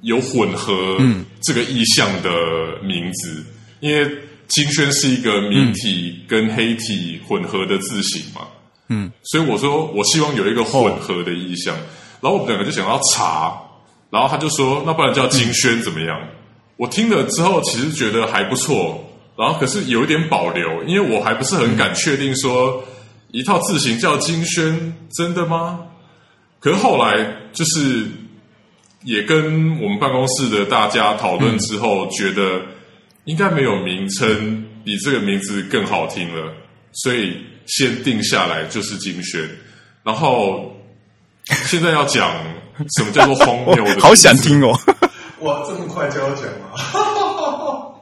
[0.00, 0.96] 有混合
[1.42, 2.30] 这个意象的
[2.82, 3.44] 名字，
[3.80, 4.10] 因为
[4.48, 8.40] 金轩是一个明体跟黑体混合的字形嘛。
[8.40, 8.59] 嗯，
[8.90, 11.74] 嗯所以我说我希望有一个混合的意象，
[12.20, 13.56] 然后我们两个就想要查，
[14.10, 16.20] 然后他就说那不然叫金轩怎么样？
[16.76, 19.02] 我听了之后其实觉得还不错，
[19.36, 22.82] 然后可是有一点保留，因为我还不是很敢确定说
[23.30, 25.80] 一套字形叫金轩真的吗？
[26.58, 28.08] 可是后来就是
[29.04, 32.60] 也跟我们办公室的大家讨论之后，觉得
[33.24, 36.52] 应该没有名称比这个名字更好听了，
[36.92, 37.36] 所以。
[37.76, 39.48] 先定下来就是金轩，
[40.02, 40.74] 然后
[41.66, 42.30] 现在要讲
[42.96, 44.78] 什么叫做荒谬的， 好想听哦！
[45.40, 46.74] 哇，这么快就要讲吗？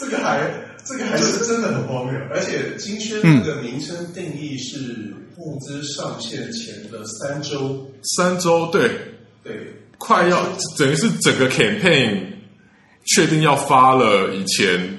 [0.00, 0.50] 这个还
[0.84, 4.78] 这个还是真的很荒谬，而且金轩这个名称定义是
[5.36, 8.90] 募资上线前的三周，三周对
[9.44, 9.54] 对，
[9.98, 10.42] 快要
[10.78, 12.22] 等于是整个 campaign
[13.14, 14.98] 确定要发了以前，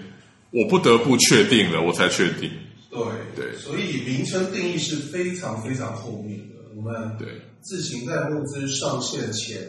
[0.52, 2.52] 我不得不确定了，我才确定。
[2.90, 3.00] 对
[3.36, 6.56] 对，所以名称定义是非常非常后面的。
[6.76, 7.28] 我们对
[7.62, 9.62] 自行在募资上线前，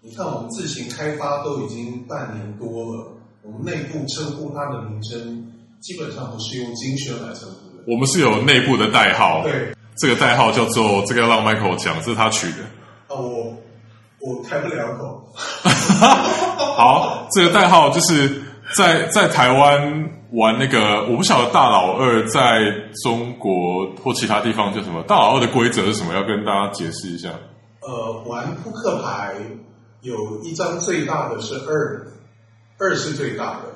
[0.00, 7.82] 你看我们自行开发都已经半年多了，我们内部称呼它的名称基本上不是用金轩来称呼的。
[7.86, 12.62] 我们是有内部的代号，对，这个代号叫做这个要让 Michael 讲，这是他取的。
[13.08, 13.56] 啊，我
[14.20, 15.32] 我开不了口。
[16.76, 18.40] 好，这个代号就是
[18.76, 20.10] 在在台湾。
[20.32, 22.60] 玩那个，我不晓得大老二在
[23.02, 25.02] 中国或其他地方叫什么？
[25.04, 26.12] 大老二的规则是什么？
[26.12, 27.30] 要跟大家解释一下。
[27.80, 29.34] 呃，玩扑克牌
[30.02, 32.06] 有一张最大的是二，
[32.78, 33.68] 二是最大的，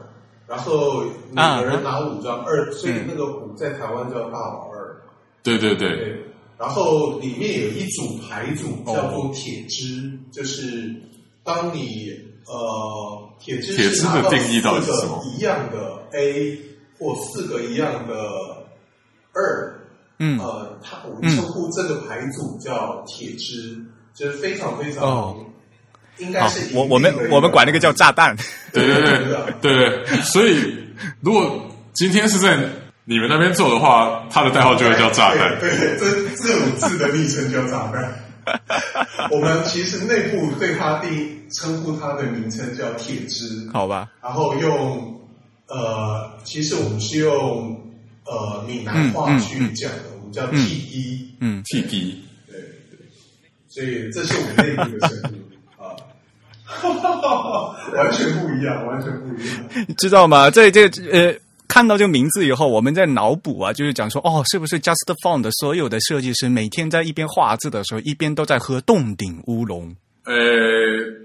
[0.47, 5.03] 然后每个人拿五张二，所以那个五在台湾叫大老二。
[5.43, 6.23] 对对对。
[6.59, 10.95] 然后里面有一组牌组叫做铁支，就是
[11.43, 12.32] 当你。
[12.47, 16.59] 呃，铁支是拿到四个一样的 A
[16.99, 18.15] 或四个一样的
[19.33, 19.75] 二，
[20.19, 23.81] 嗯呃，它我们称呼这个牌组叫铁枝，
[24.15, 25.47] 就是非常非常，哦
[26.19, 28.37] 应该好是，我我们我们管那个叫炸弹。
[28.73, 29.19] 对对对
[29.63, 30.77] 对对，所以
[31.21, 32.59] 如果今天是在
[33.05, 35.59] 你们那边做的话，它的代号就会叫炸弹。
[35.59, 38.22] 对对，这这五字的昵称叫炸弹。
[39.31, 45.21] 我们其实内部对它定称呼他的名称叫铁枝，好吧，然后用
[45.69, 47.81] 呃，其实我们是用
[48.25, 52.59] 呃闽南话去讲的，我们叫 T 一、嗯，T 对
[52.91, 52.99] 对，
[53.69, 55.97] 所以这是我们内部的称呼啊，
[57.97, 59.65] 完全不一样，完全不一样。
[59.89, 60.51] 你知道吗？
[60.51, 61.35] 这这呃，
[61.73, 69.97] 看到这个名字以后，我们在脑补啊，就是讲说，哦，是不是 Just Font 的所有的设计师每天在一边画字的时候，一边都在喝洞顶乌龙？
[70.27, 70.35] 呃，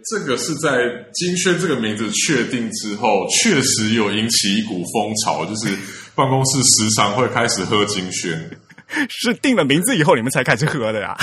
[0.05, 0.71] 这个是在
[1.13, 5.75] 金轩这个名字确定之后，确实有引起一股风潮，就是
[6.15, 8.49] 办公室时常会开始喝金轩。
[9.11, 11.13] 是定了名字以后你们才开始喝的呀？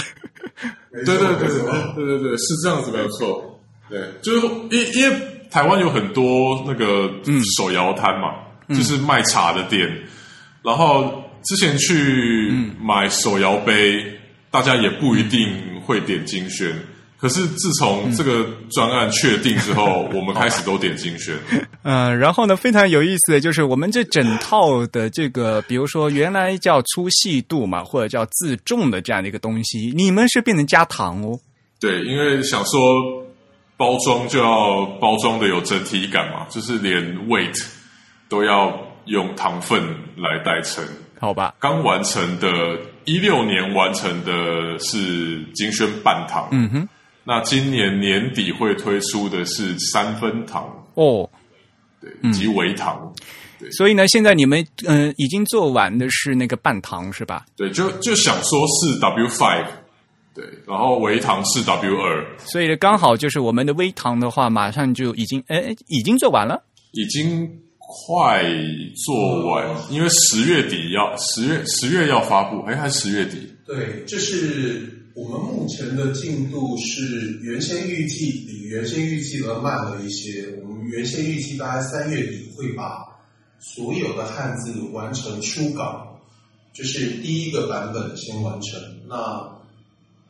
[0.93, 3.59] 没 错对对对对对对，是这样子没有错。
[3.89, 5.17] 对，就是因因为
[5.51, 7.11] 台湾有很多那个
[7.57, 9.89] 手摇摊嘛，就是卖茶的店，
[10.63, 14.05] 然后之前去买手摇杯，
[14.51, 16.75] 大家也不一定会点金轩。
[17.17, 21.35] 可是自从这个专案确定之后， 我们开始都点金轩。
[21.83, 31.39] 嗯，然后呢，非常有意思的就是我们这整套的这个，比如说原来叫粗细度嘛，或者叫自重的这样的一个东西，你们是变成加糖哦。
[31.81, 32.79] 对，因为想说
[33.79, 37.55] 包装就要包装的有整体感嘛，就是连 weight
[38.29, 39.83] 都要用糖分
[40.17, 40.85] 来代称。
[41.21, 42.49] 好吧，刚完成的，
[43.05, 46.89] 一六年完成的是金萱半糖，嗯哼，
[47.23, 51.27] 那今年年底会推出的是三分糖，哦，
[51.99, 53.11] 对，以及微糖，
[53.79, 57.47] 所以呢，现在你们嗯、呃已经做完的是那个半糖是吧？
[57.57, 59.65] 对，就就想说是 W five，
[60.35, 66.63] 对，然后微糖是 W 二，所以呢，刚好就是我们的微糖的话，马上就已经哎已经做完了。
[66.93, 67.51] 已经
[67.87, 68.43] 快
[69.05, 73.49] 做完，因为十月底要十月十月要发布，哎，还是十月底？
[73.67, 80.49] 对，就是我们目前的进度是原先预计比原先预计的慢了一些。
[80.63, 83.05] 我们原先预计大概三月底会把
[83.59, 86.21] 所有的汉字完成初稿，
[86.73, 88.81] 就是第一个版本先完成。
[89.09, 89.17] 那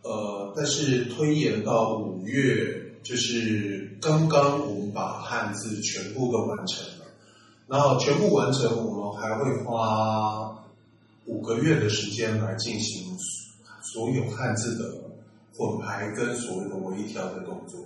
[0.03, 6.94] 呃，但是推延到五月，就是刚刚我们把汉字全部都完成了。
[7.67, 10.65] 然后全部完成，我们还会花
[11.27, 13.17] 五个月的时间来进行
[13.83, 14.95] 所有汉字的
[15.57, 17.81] 混排跟所谓的微调的动作。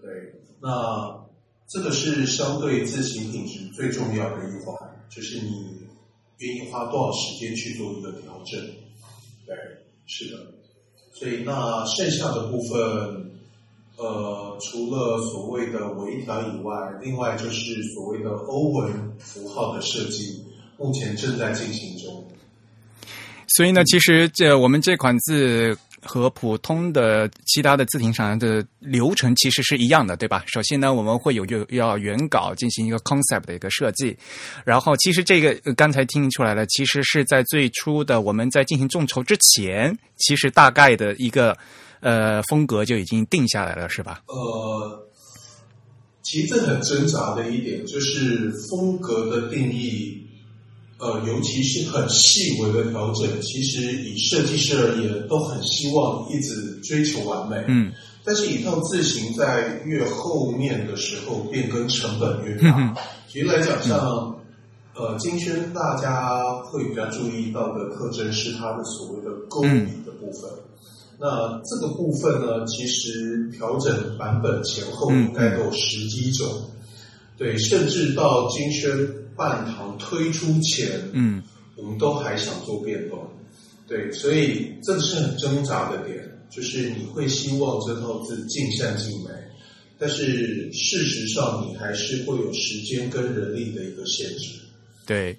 [0.00, 0.10] 对，
[0.60, 1.18] 那
[1.68, 4.74] 这个是相对字形品质最重要的一环，
[5.10, 5.80] 就是你
[6.38, 8.60] 愿意花多少时间去做一个调整。
[9.44, 9.54] 对，
[10.06, 10.38] 是的。
[11.12, 13.25] 所以那剩下的部分，
[13.96, 20.44] 呃，除了所谓的微调以外，另外就是所谓的欧文符号的设计，
[20.76, 22.24] 目前正在进行中。
[23.56, 30.44] 所以呢，其实这我们这款字和普通的其他的字体上的流程其实是一样的，对吧？
[30.46, 34.14] 首先呢，我们会有要原稿进行一个 concept 的一个设计，
[34.64, 41.56] 然后其实这个刚才听出来了，其实是在最初的我们在进行众筹之前，其实大概的一个
[42.00, 44.22] 呃风格就已经定下来了，是吧？
[44.28, 45.08] 呃，
[46.22, 50.26] 其实这很挣扎的一点就是风格的定义，
[50.98, 57.64] 呃，尤其是很细微的调整，其实以设计师而言，都很希望一直追求完美。
[57.68, 57.92] 嗯，
[58.24, 62.94] 但是，一套字形在越后面的时候，变更成本越大。
[63.28, 63.98] 举例来讲，像
[64.94, 69.68] 呃金轩，大家会比较注意到的特征是它的所谓的勾笔
[70.04, 70.50] 的部分。
[71.18, 76.46] 那这个部分呢，其实调整版本前后应该都有十几种，
[77.38, 78.90] 对，甚至到金轩
[79.34, 81.42] 半堂推出前，嗯，
[81.76, 83.26] 我们都还想做变动，
[83.88, 89.30] 对，所以这个是很挣扎的点，就是你会希望这套字尽善尽美，
[89.98, 94.58] 但是事实上你还是会有时间跟人力的一个限制。
[95.06, 95.34] 对。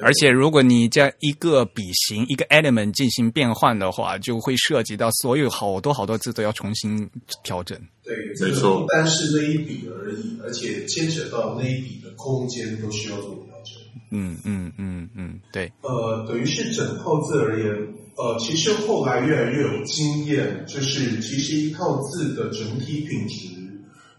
[0.00, 7.08] 而且，如果你将一个笔型、一个 element 进行变换的话，就会涉及到所有好多好多字都要重新
[7.44, 7.78] 调整。
[8.04, 13.74] 对，这个没错不单是那一笔而已，而且牵扯到那一笔的空间都需要做调整。
[14.10, 17.68] 嗯嗯嗯嗯，对，呃，等于是整套字而言，
[18.16, 23.48] 呃，其实后来越来越有经验，就是其实一套字的整体品质，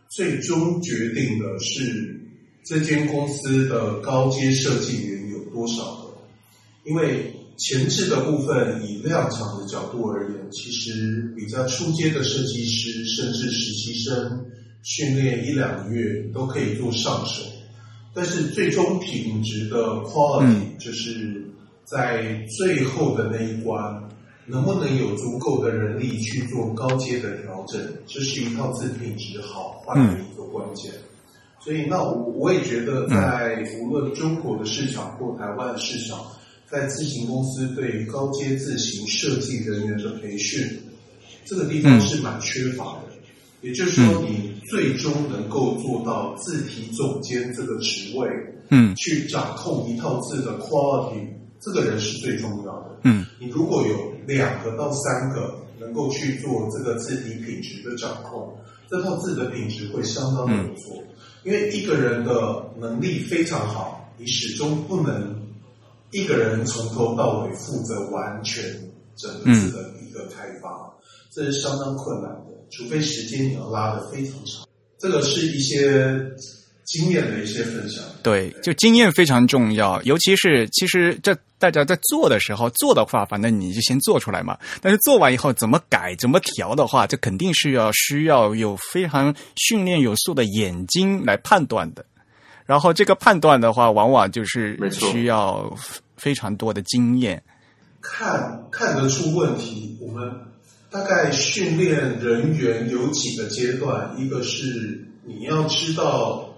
[0.09, 2.19] 最终决定的是
[2.65, 5.12] 这间公司的高阶设计
[5.53, 6.13] 多少的。
[6.83, 14.45] 因为前置的部分，以量产的角度而言，其实比较初阶的设计师，甚至实习生
[14.81, 17.43] 训练一两个月都可以做上手。
[18.13, 21.45] 但是最终品质的 quality，就是
[21.85, 24.09] 在最后的那一关，
[24.45, 30.91] 能不能有足够的人力去做高阶的调整，这是一套自品质好坏的一个关键。
[31.63, 36.19] 所以，那我我也觉得，在无论中国的市场或台湾的市场，
[36.69, 40.67] 在自行公司对高阶自行设计人员的培训，
[41.45, 43.13] 这个地方是蛮缺乏的。
[43.61, 48.27] 也就是说，你最终能够做到字体总监这个职位，
[48.67, 51.25] 嗯，去掌控一套字的 quality，
[51.61, 52.99] 这个人是最重要的。
[53.03, 58.53] 嗯，你如果有两个到三个能够去做这个字体品质的掌控，
[58.89, 61.01] 这套字的品质会相当的不错。
[61.43, 65.35] 因为一个人的能力非常好，你始终不能
[66.11, 68.63] 一个人从头到尾负责完全
[69.15, 70.93] 整个字的一个开发，
[71.31, 72.53] 这是相当困难的。
[72.71, 74.67] 除非时间你要拉的非常长，
[74.97, 76.31] 这个是一些
[76.85, 78.03] 经验的一些分享。
[78.21, 84.57] 对，就经验非常重要，尤其是其实这大家在做的时候做的话，反正你就先做出来嘛。
[84.81, 92.05] 但是做完以后怎么改、怎么调的话，这肯定是要需要有非常训练有素的眼睛来判断的。
[92.65, 95.73] 然后这个判断的话，往往就是需要
[96.17, 97.41] 非常多的经验。
[98.01, 100.29] 看看得出问题，我们
[100.89, 106.49] 大概训练人员有几个阶段，一个是你要知道。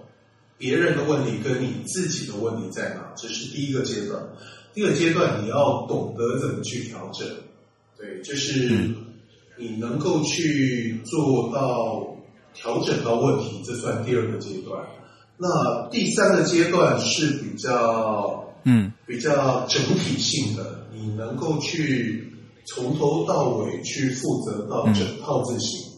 [0.58, 3.12] 别人的问题跟你自己的问题在哪？
[3.14, 4.22] 这是第一个阶段。
[4.72, 7.28] 第二个阶段，你要懂得怎么去调整。
[7.98, 8.90] 对，就是
[9.58, 12.16] 你能够去做到
[12.54, 14.82] 调整到问题，这算第二个阶段。
[15.36, 22.32] 那第三个阶段是比较嗯比较整体性的，你能够去
[22.66, 25.92] 从头到尾去负责到整套字型，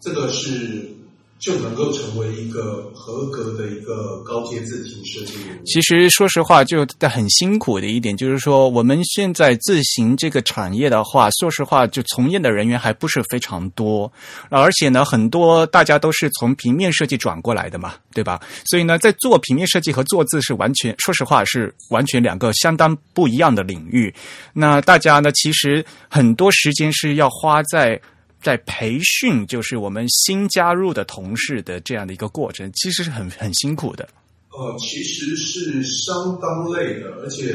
[0.00, 0.99] 这个是。
[1.40, 5.58] 就能够成为一个合格的一个高阶字体设计员。
[5.64, 14.12] 其实说实话，就很辛苦的一点，就是说我们现在字形这个产业的话，说实话，就从业的人员还不是非常多，
[14.50, 18.38] 而且呢，很多大家都是从平面设计转过来的嘛，对吧？
[18.66, 24.14] 所以呢，在做平面设计和做字是完全，说实话是完全两个相当不一样的领域。
[24.52, 27.98] 那大家呢，其实很多时间是要花在。
[28.42, 34.08] 在培训，就是我们新加入的同事的这样的一个过程，其实是很很辛苦的。
[34.50, 37.54] 呃，其实是相当累的，而且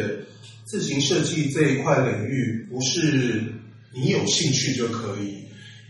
[0.64, 3.44] 自行设计这一块领域，不是
[3.94, 5.44] 你有兴趣就可以，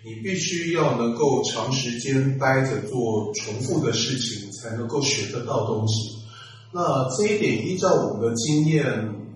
[0.04, 6.18] 你必须要能够长时间待着做重复的事情，才能够学得到东西。
[6.72, 8.84] 那这一点，依照我们的经验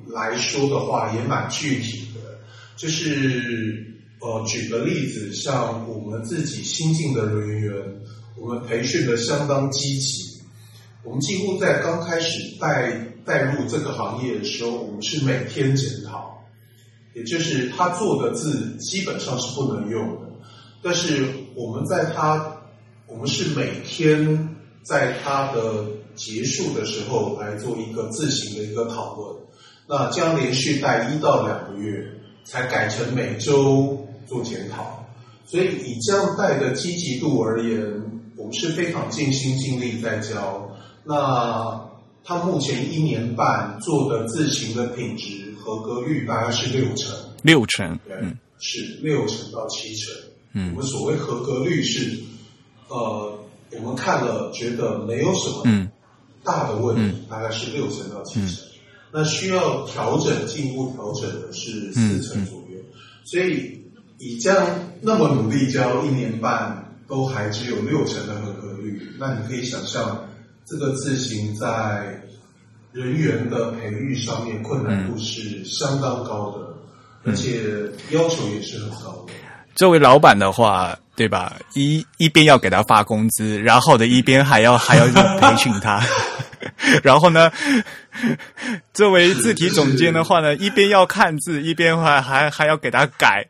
[0.07, 2.39] 来说的话，也蛮具体的，
[2.77, 3.85] 就是。
[4.21, 7.73] 呃，举个例子，像我们自己新进的人员，
[8.37, 10.41] 我们培训的相当积极。
[11.05, 12.91] 我们几乎在刚开始带
[13.25, 16.43] 带入这个行业的时候，我们是每天检讨，
[17.13, 20.29] 也就是他做的字基本上是不能用的。
[20.83, 22.57] 但是我们在他，
[23.07, 29.37] 我们是每天在他的结束的时候来做一个自行的一个讨论。
[29.87, 32.05] 那将连续带一到两个月，
[32.43, 33.98] 才改成每周。
[34.29, 35.03] 做检讨，
[35.47, 37.81] 所以以这样带的积极度而言，
[38.37, 40.69] 我们是非常尽心尽力在教。
[41.03, 41.89] 那
[42.23, 50.13] 他目前一年半做的自行的品质合格率大概是六成，六成，嗯，是六成到七成。
[50.53, 52.19] 嗯，我们所谓合格率是，
[52.87, 53.39] 呃，
[53.71, 55.87] 我们看了觉得没有什么
[56.43, 58.63] 大的问题，大概是六成到七成。
[59.11, 62.77] 那需要调整、进一步调整的是四成左右，
[63.25, 63.78] 所以。
[64.19, 64.67] 以这样
[65.01, 70.27] 那么努力教一年半，都还只有六成的合格率，那你可以想象，
[70.65, 72.21] 这个字形在
[72.91, 76.75] 人员的培育上面困难度是相当高的，
[77.23, 77.63] 而且
[78.11, 79.33] 要求也是很高的。
[79.75, 81.55] 作为老板的话，对吧？
[81.73, 86.03] 一一边要给他发工资，然后的一边还要 还要培训他，
[87.01, 87.49] 然后呢，
[88.93, 93.47] 作为字体总监的话呢，一边要看字，一边还还还要给他改。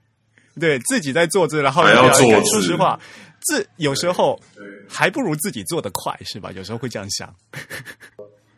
[0.60, 2.26] 对自己在做字，然后还要做。
[2.46, 3.00] 说实话，
[3.42, 4.40] 字有时候
[4.88, 6.52] 还不如自己做的快，是吧？
[6.54, 7.34] 有时候会这样想。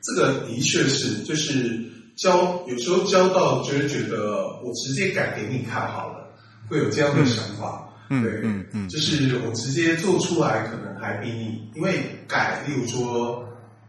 [0.03, 1.79] 这个的确是，就是
[2.15, 6.27] 教有时候教到，就是觉得我直接改给你看好了，
[6.67, 7.87] 会有这样的想法。
[8.09, 13.47] 嗯，对，嗯嗯，就是我直接做出来，可能还比你，因为改，例如说，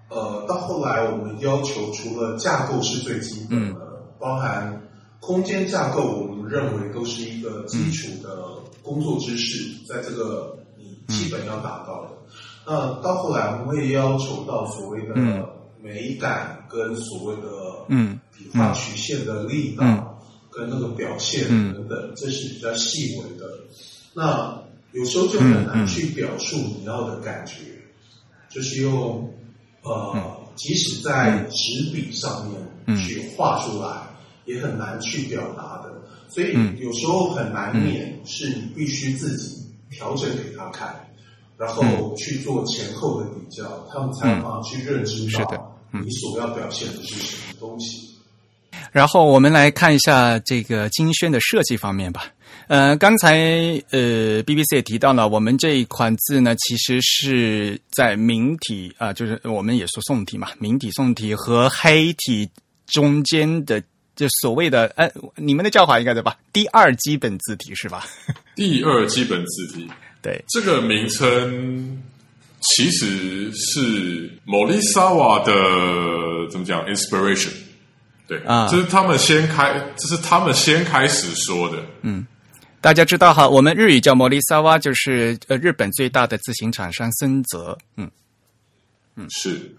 [0.09, 3.80] 呃，到后来我们要求除了架构是最基本的，
[4.20, 4.80] 包含。
[5.24, 12.11] 空间架构，我们认为都是一个基础的工作知识，在这个你基本要达到的。
[12.66, 15.14] 那到后来，我们会要求到所谓的
[15.80, 17.48] 美感跟所谓的
[17.88, 18.20] 嗯。
[18.36, 20.18] 笔画曲线的力道
[20.50, 23.46] 跟那个表现等等，这是比较细微的。
[24.14, 24.59] 那
[24.92, 27.57] 有时候就很难去表述你要的感觉，
[28.48, 29.32] 就是用
[29.82, 34.09] 呃，即使在纸笔上面去画出来。
[34.44, 36.01] 也很难去表达的，
[36.33, 40.95] 所以有时候很难免是你必须自己调整给他看，
[41.59, 48.09] 然后去做前后的比较，他们才有办法去认知到你所要表现的是什么东西。
[48.93, 52.33] 然后我们来看一下这个金轩的设计方面吧。
[52.68, 53.37] 呃，刚才
[53.91, 62.49] 呃 BBC 也提到了，我们这一款字呢，其实是在明体啊，就是我们也说宋体嘛，明体、宋体和黑体
[62.87, 63.83] 中间的。
[64.15, 66.37] 就所谓的，呃，你们的叫法应该对吧？
[66.53, 68.07] 第二基本字体是吧？
[68.55, 69.89] 第二基本字体，
[70.21, 72.03] 对这个名称
[72.61, 75.53] 其实是莫利萨瓦的
[76.51, 77.51] 怎么讲？inspiration，
[78.29, 81.83] 对啊，这是他们先开，这是他们先开始说的。
[82.03, 82.27] 嗯，
[82.81, 87.77] 大家知道哈，我们日语叫莫利萨瓦，就是呃日本最大的字形厂商森泽。
[87.97, 88.11] 嗯
[89.17, 89.75] 嗯，是。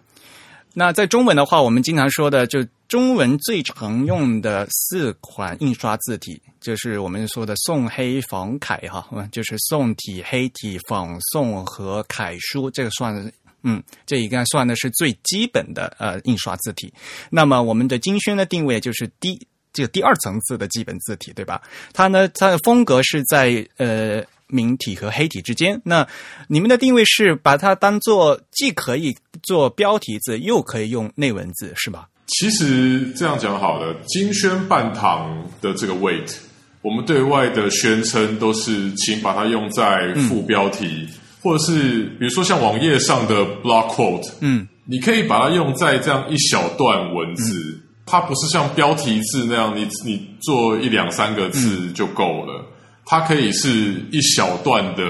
[0.74, 2.66] 那在中文的话，我们经常说的就。
[2.90, 16.94] 中文最常用的四款印刷字体，就是我们说的宋黑仿楷哈，就是宋体、黑体、仿宋和楷书，这个算嗯，这应该算的是最基本的呃印刷字体。
[17.32, 19.40] 那么我们的金轩的定位就是第
[19.72, 21.60] 这个第二层次的基本字体，对吧？
[21.94, 24.24] 它呢，它的风格是在呃
[24.54, 25.82] 明体和黑体之间。
[25.84, 26.08] 那
[26.48, 32.08] 你们的定位是把它当做既可以做标题字，又可以用内文字，是吧？
[32.28, 36.36] 其实这样讲好了，金宣半糖的这个 weight，
[36.82, 41.08] 我们对外的宣称都是请把它用在副标题，
[41.42, 52.66] 或者是比如说像网页上的 block quote，嗯，你可以把它用在这样一小段文字，它不是像标题字那样，你你做一两三个字就够了，
[53.06, 53.70] 它可以是
[54.12, 55.04] 一小段的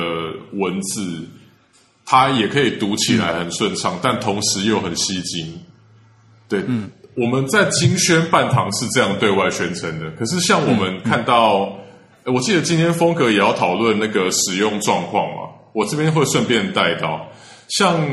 [0.54, 1.26] 文字，
[2.06, 5.60] 它也可以读起来很顺畅，但同时又很吸睛，
[6.48, 6.89] 对，嗯。
[7.16, 11.78] 我们在金宣半堂是这样对外宣称的，可是像我们看到，
[12.26, 17.30] 我记得今天风格也要讨论那个使用状况嘛，我这边会顺便带到，
[17.70, 18.04] 像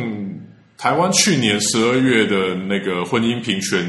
[0.77, 3.83] 台湾去年十二月的那个婚姻平权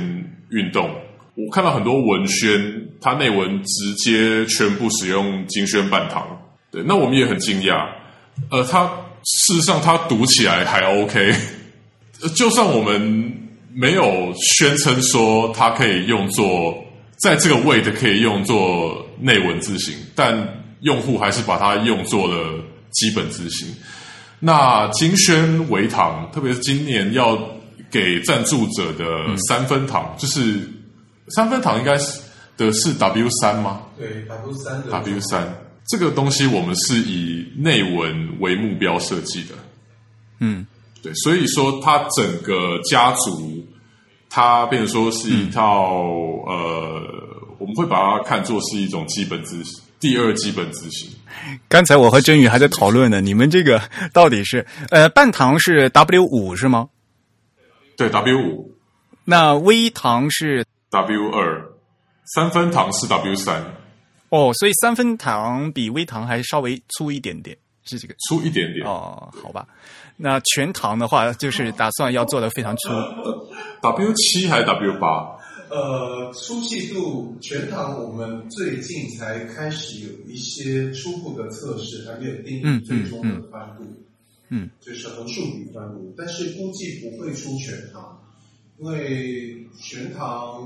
[0.50, 0.90] 运动，
[1.36, 6.26] 我看到很多文宣，它内文直接全部使用金宣半堂，
[6.72, 7.90] 对，那我们也很惊讶，
[8.50, 8.86] 呃，它
[9.24, 11.34] 事实上它读起来还 OK，
[12.36, 13.38] 就算我们。
[13.74, 16.76] 没有宣称说它可以用作
[17.16, 20.46] 在这个位的可以用作内文字型，但
[20.82, 23.74] 用户还是把它用作了基本字型。
[24.42, 27.42] 那金宣维堂，特别是今年要
[27.90, 29.06] 给赞助者的
[29.48, 30.70] 三分堂，就是
[31.30, 32.20] 三分堂应该是
[32.68, 33.82] 的是 W 三吗？
[33.98, 35.56] 对，W 三 W 三
[35.88, 39.56] 这个东西，我们是以内文为目标设计的。
[40.40, 40.66] 嗯。
[41.04, 43.66] 对，所以说它整个家族，
[44.30, 46.04] 它变成说是一套
[46.46, 47.02] 呃，
[47.58, 51.10] 我们会把它看作是一种基本知识，第二基本字型。
[51.68, 53.82] 刚才我和真宇还在讨论呢，你们这个
[54.14, 56.88] 到底是呃半糖是 W 五是吗？
[57.98, 58.72] 对，W 五。
[59.26, 61.71] 那微糖是 W 二，
[62.26, 63.64] 三分糖是 W 三。
[64.30, 69.68] 哦，所以三分糖比微糖还稍微粗一点点，是这个粗一点点哦，好吧。
[70.16, 72.90] 那全糖的话，就是打算要做的非常粗。
[73.82, 75.38] W 七还是 W 八？
[75.70, 83.84] 呃，粗细度全糖我们最近才开始有一些初步的测试，还没有定义最终的宽度。
[84.50, 88.22] 嗯，就是横竖比宽度，但是估计不会出全糖，
[88.80, 90.62] 因为全堂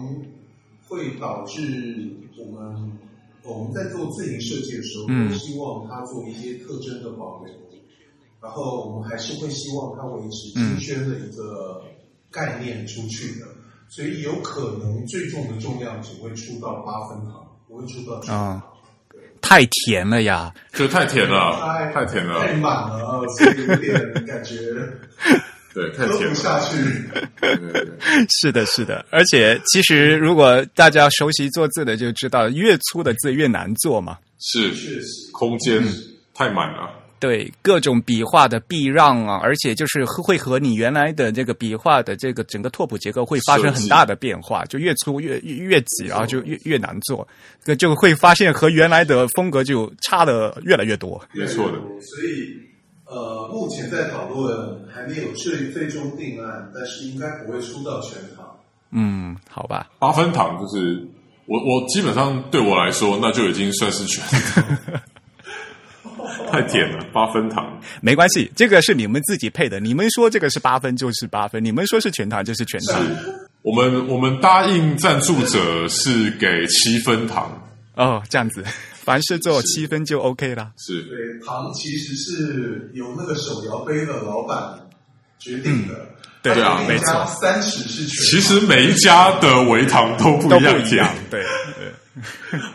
[0.88, 2.91] 会导致我们
[3.43, 7.53] 我们在做自营设计的时候，都希望它做一些特征的保留。
[8.41, 11.81] 然后我们还是会希望它维持金轩的一个
[12.29, 13.47] 概念出去的，
[13.88, 18.63] 所以有可能最重的重量只会出到八分糖，不会出到啊，
[19.41, 24.59] 太甜了呀，这太甜了，太甜了，太满了，所以有点感觉，
[25.76, 26.78] 对，太甜不下去。
[28.39, 34.71] 是的，是的，而且其实如果大家熟悉做字的就知道，越粗的字越难做嘛，是，
[35.34, 35.84] 空间
[36.34, 37.01] 太满了。
[37.17, 47.28] 对各种笔画的避让啊，而且就是会和你原来的这个笔画的这个整个拓扑结构会发生很大的变化，就越粗越越越挤，然后就越越难做，
[47.80, 51.21] 就会发现和原来的风格就差的越来越多。
[51.34, 52.59] 没错的，所以
[53.16, 58.45] 呃，目前在讨论还没有最最终定案，但是应该不会出到全场。
[58.91, 61.01] 嗯，好吧，八分糖就是
[61.45, 64.63] 我我基本上对我来说，那就已经算是全糖。
[66.51, 69.80] 太甜了，八分糖没关系，这个是你们自己配的。
[69.80, 73.01] 你们说这个是八分就是八分，你们说是全糖就是全糖。
[73.61, 77.49] 我们我们答应赞助者是给七分糖
[77.95, 78.63] 哦，这样子，
[79.06, 80.72] 凡事做七分就 OK 了。
[80.78, 84.80] 是对，糖其实是由那个手摇杯的老板
[85.39, 85.93] 决定的。
[86.41, 88.26] 对啊，没错，三十是全。
[88.26, 91.43] 其实每一家的围糖都不一样，对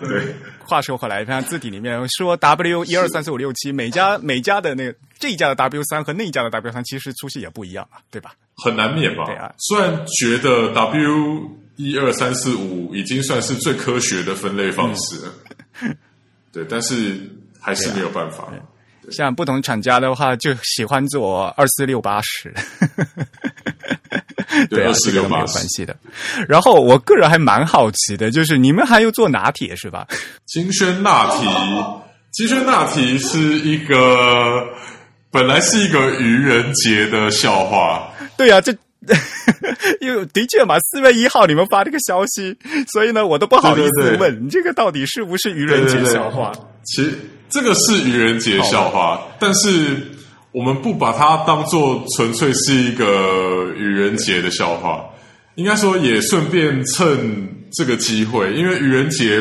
[0.00, 0.34] 对 对。
[0.64, 8.34] 话说回来，看字体里面说 W 一二三四五六七，每家每家的那个这一家的 W 三和那一家的 W 三，其实粗细也不一样啊，对吧？
[8.56, 9.24] 很难免吧？
[9.26, 9.52] 对啊。
[9.58, 15.32] 虽然觉得 W 一二三四五已经算是最科学的分类方式了，
[16.52, 17.20] 对，但是
[17.60, 18.48] 还是没有办法。
[19.10, 22.52] 像不同厂家的话，就喜欢做二四六八十。
[24.68, 25.96] 对二四六没有关系的。
[26.48, 30.06] 然后我个人还蛮好奇的，就是你们还有做拿铁是吧？
[30.46, 31.46] 金萱拿提，
[32.32, 34.68] 金萱拿提是一个
[35.30, 38.12] 本来是一个愚人节的笑话。
[38.36, 38.76] 对呀，这
[40.00, 42.56] 因为的确嘛，四月一号你们发这个消息，
[42.92, 46.52] 所以呢，我都不好意思问你这个到底是不是愚人节笑话。
[46.84, 49.96] 其实这个是愚人节笑话，但是。
[50.52, 55.08] 我们不把它当做纯粹是一个愚人节的笑话，
[55.54, 59.40] 应该说也顺便趁这个机会，因为愚人节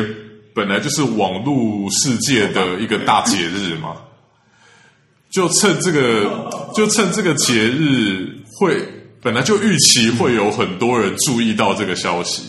[0.54, 3.96] 本来就是网络世界的一个大节日嘛，
[5.32, 8.80] 就趁这个就趁这个节日会
[9.22, 12.42] 本来就预期会有很多人注意到这个消息，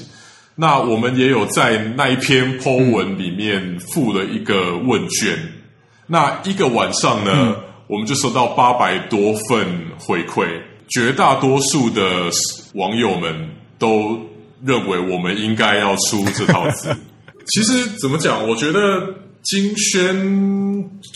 [0.56, 5.38] 那我们也有在那一篇 Po 文里面附了一个问卷，
[6.08, 7.56] 那一个晚上呢。
[7.88, 9.68] 我们就收到八百多份
[9.98, 10.48] 回馈，
[10.88, 12.30] 绝大多数的
[12.74, 14.18] 网友们都
[14.64, 16.96] 认为我们应该要出这套字。
[17.48, 18.48] 其实怎么讲？
[18.48, 19.14] 我觉得
[19.44, 20.16] 金轩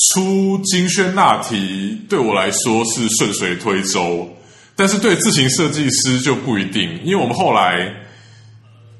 [0.09, 4.29] 出金轩那题对我来说是顺水推舟，
[4.75, 7.93] 但是对自行设计师就不一定，因为我们后来。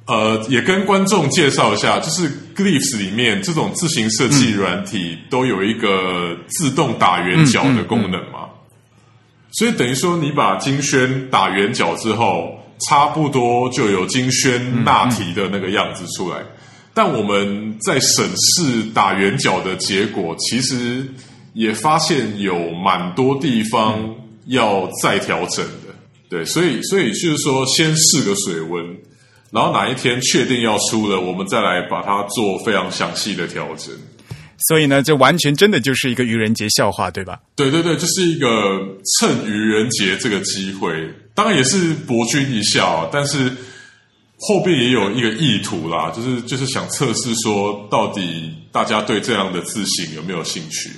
[0.08, 8.48] 呃，也跟观众介绍一下，就是 Glyphs 里面这种自行设计软体都有一个自动打圆角的功能嘛，
[9.54, 12.56] 所以等于说你把金轩打圆角之后，
[12.88, 16.38] 差不多就有金轩纳提的那个样子出来。
[16.94, 21.04] 但我们在审视打圆角的结果，其实
[21.54, 24.08] 也发现有蛮多地方
[24.46, 25.94] 要再调整的。
[26.30, 28.98] 对，所以所以就是说，先试个水温。
[29.52, 33.94] 然后哪一天确定要出了，我们再来把它做非常详细的调整。
[34.68, 37.40] 所以呢，这完全真的就是一个愚人节笑话，对吧？
[37.56, 38.48] 对对对，就是一个
[39.20, 43.50] 趁愚人节这个机会，当然也是博君一笑，但是
[44.40, 50.90] 后边也有一个意图啦，就是就是想测试说，到底大家对这样的字形有没有兴趣？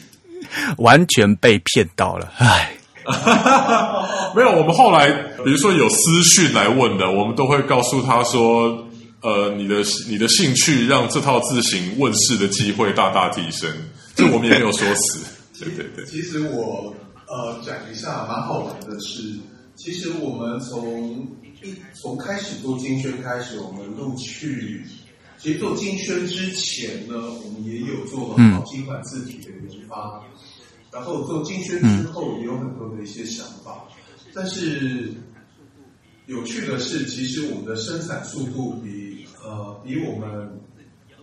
[0.77, 2.76] 完全被骗到了，唉。
[4.35, 5.09] 没有，我们后来
[5.43, 8.85] 比如说有私讯来问的，我们都会告诉他说
[9.23, 9.75] ：“呃，你的
[10.09, 13.69] 你的兴趣让这套字形问世的机会大大提升。”
[14.13, 15.25] 这我们也没有说死。
[15.59, 16.05] 对对对。
[16.05, 16.93] 其实我
[17.27, 19.33] 呃讲一下，蛮好玩的是，
[19.75, 21.27] 其实我们从
[21.63, 24.83] 一从开始做金圈开始，我们陆续
[25.39, 30.21] 其实做金圈之前呢，我们也有做了好几款字体的研发。
[30.97, 33.83] 然后做精宣之后，也有很多的一些想法，
[34.33, 35.13] 但是
[36.25, 40.59] 有趣的是，其实我们的生产速度比呃比我们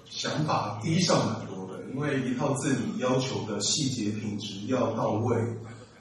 [0.09, 1.83] 想法低上蛮多的。
[1.93, 5.37] 因为一套字你要求的细节品质要到位，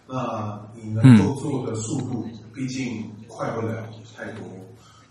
[0.08, 4.44] 那你能够做的速度毕竟快不了太多，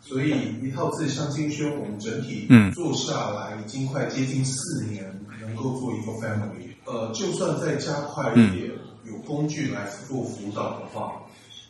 [0.01, 0.31] 所以
[0.63, 6.72] 一套字像精宣，我们整体做下来已经快接近四年，能够做一个 family。
[6.93, 8.71] 呃，就算再加快一点，
[9.07, 11.23] 有工具来做辅导的话，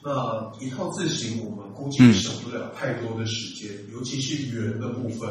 [0.02, 5.30] 那一套字形我们估计省不了太多的时间，尤其是圆的部分。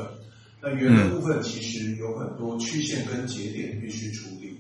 [0.62, 4.58] 那圆的部分其实有很多曲线跟节点必须处理，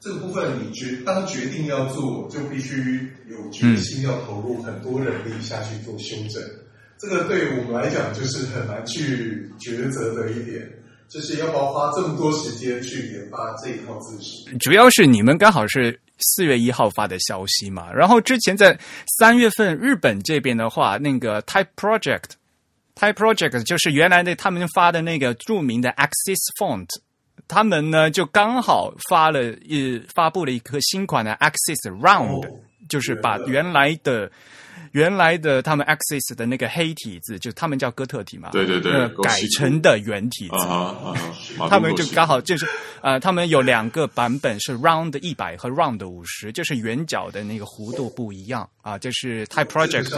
[0.00, 6.42] 这个部分你决当决定要做，就必须有决心要投入很多人力下去做修正。
[6.98, 10.70] 这个对我们来讲就是很难去抉择的一点。
[11.14, 14.58] 就是要不要花这么多时间去研发这一套字型？
[14.58, 17.92] 主要是你们刚好是四月一号发的消息嘛。
[17.92, 18.76] 然后之前在
[19.16, 22.30] 三月份日本这边的话，那个 Type Project。
[22.96, 26.88] Type Project 就是原来的他们发的那个著名的 Axis Font，
[27.46, 32.44] 他们呢就刚好发了一发布了一颗新款的 Axis Round，、
[32.88, 34.28] 就是把原来的
[34.94, 40.54] 原来的他们 Axis 的那个黑体字，就他们叫哥特体嘛，对对对呃改成的圆体字。
[40.54, 41.14] 啊哈
[41.58, 42.64] 啊，他们就刚好好就是
[43.02, 48.96] 呃，他们有两个版本是 round 一百和 round 五十，就是圆角的那个弧度不一样啊。
[48.96, 50.10] 这是 Type Project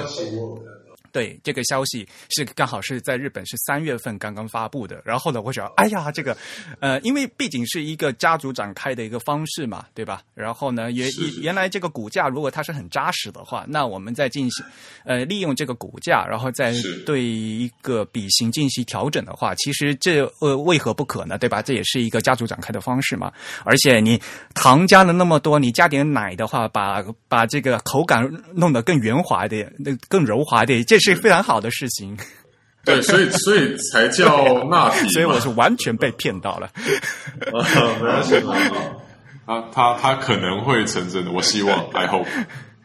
[1.17, 5.01] 对这个消息是刚好是在日本是三月份刚刚发布的。
[5.03, 6.37] 然后呢，我想，哎呀，这个
[6.79, 10.21] 呃，因为毕竟是一个家族展开的一个方式嘛，对吧？
[10.35, 11.09] 然后呢，原
[11.41, 14.63] 原来这个骨架如果它是很扎实的话，那我们再进行
[15.07, 16.75] 呃利用这个骨架，然后再
[17.07, 21.39] 对一个笔型进行调整的话，其实这呃为何不可呢？
[21.39, 21.63] 对吧？
[21.63, 23.33] 这也是一个家族展开的方式嘛。
[23.65, 24.21] 而且你
[24.53, 32.17] 糖加了那么多，你加点奶的话，把把这个口感弄得更圆滑一点，那更柔滑一点，这是非常好的事情。
[32.85, 36.67] 对，所以所以才叫纳所以我是完全被骗到了。
[36.67, 37.67] 啊，
[38.01, 38.71] 没关系，没关系。
[39.45, 42.27] 他他他可能会成真的，我希望，I hope。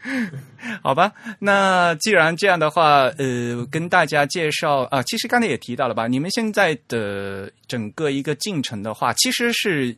[0.82, 9.96] 好吧，那既然这样的话，呃，跟大家介绍啊，其实刚才也提到了吧，你们现在的整个一个进程的话，其实是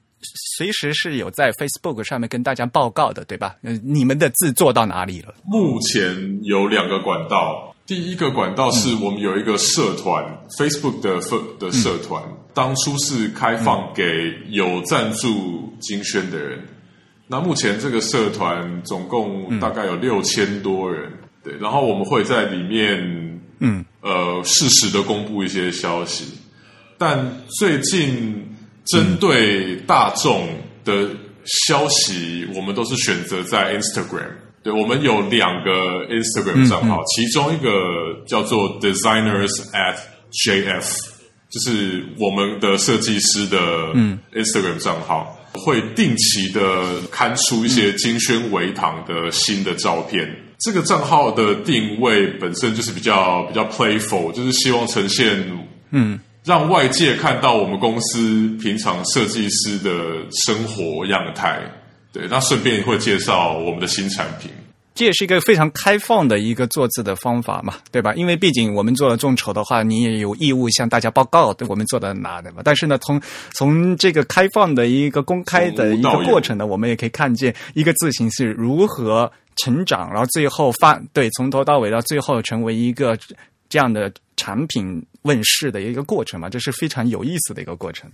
[0.58, 3.56] 随时是有在 Facebook 上面跟大家报告的，对吧？
[3.62, 5.34] 呃，你们的字做到哪里了？
[5.46, 10.24] 目前有两个管道，第一个管道是我们有一个社团、
[10.58, 12.24] f a c e b o o k 的社的社团，
[12.54, 14.04] 当初是开放给
[14.50, 16.66] 有赞助金宣的人。
[17.28, 21.12] 那目前这个社团总共大概有六千多人，
[21.44, 23.84] 对，然后我们会在里面嗯。
[24.02, 26.26] 呃适时的公布一些消息，
[26.98, 27.26] 但
[27.58, 28.46] 最近
[28.84, 30.46] 针对大众
[30.84, 31.08] 的
[31.46, 34.30] 消息，我们都是选择在 Instagram。
[34.64, 37.70] 对，我们有两个 Instagram 账号，其中一个
[38.26, 39.98] 叫做 Designers at
[40.46, 41.00] JF，
[41.50, 43.58] 就是我们的设计师的
[44.34, 50.34] Instagram 账号，会定期的刊出一些金宣维堂的新的照片。
[50.60, 55.46] 这个账号的定位本身就是比较比较 playful，就是希望呈现
[55.92, 59.92] 嗯让外界看到我们公司平常设计师的
[60.46, 61.60] 生活样态。
[62.14, 64.52] 对，那顺便会介绍我们的新产品。
[64.94, 68.14] 这也是一个非常开放的一个做字的方法嘛，对吧？
[68.14, 72.62] 因为毕竟我们做了众筹的话，你也有义务向大家报告对我们做的哪的嘛。
[72.64, 73.20] 但是呢，从
[73.56, 83.18] 从这个开放的一个公开的一个过程呢，我们也可以看见一个字形是如何成长，然后最后发对从头到尾到最后成为一个
[83.68, 88.08] 这样的产品问世的一个过程嘛，这是非常有意思的一个过程。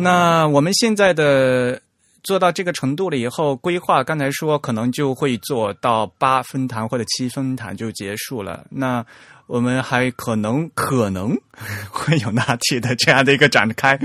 [0.00, 1.80] 那我们现在的
[2.22, 8.64] 做到这个程度了以后，规划刚才说可能就会做到八分谈或者七分谈就结束了。
[8.70, 9.04] 那
[9.50, 11.36] 我们还可能可能
[11.90, 13.96] 会有纳体的这样的一个展开。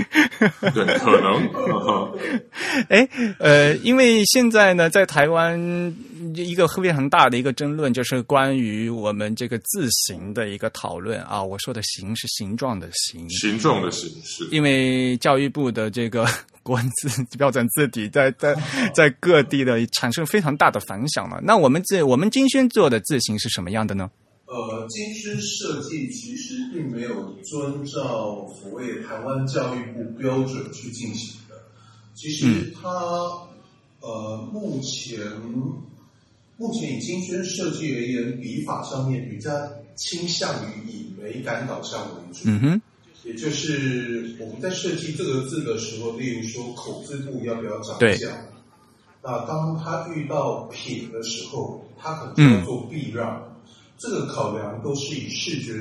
[0.74, 1.48] 对，可能。
[2.90, 5.56] 哎，呃，因为现在呢，在台湾
[6.34, 11.40] 一个非常大的一个争论，就是关于我们这个字形的一个讨论啊。
[11.40, 14.48] 我说的“形”是形状的“形”，形状的形式。
[14.50, 16.26] 因为教育部的这个
[16.64, 18.56] 国文字标准字体在在
[18.92, 21.38] 在各地的产生非常大的反响嘛。
[21.40, 24.10] 那我们这我们金轩做的字形是什么样的呢？
[24.46, 31.56] 呃，金师设计其实并没有遵照所谓台湾教育部标准去进行的。
[32.14, 32.88] 其实它、
[34.00, 35.18] 呃目前
[36.56, 39.50] 目前以金轩设计而言，笔法上面比较
[39.96, 42.42] 倾向于以美感导向为主。
[42.44, 42.82] 嗯哼，
[43.24, 48.28] 也就是我们在设计这个字的时候，例如说口字部要不要长对角，
[49.24, 53.55] 那当他遇到撇的时候，他可能要做避让。
[53.98, 55.72] 这个考量都是以视觉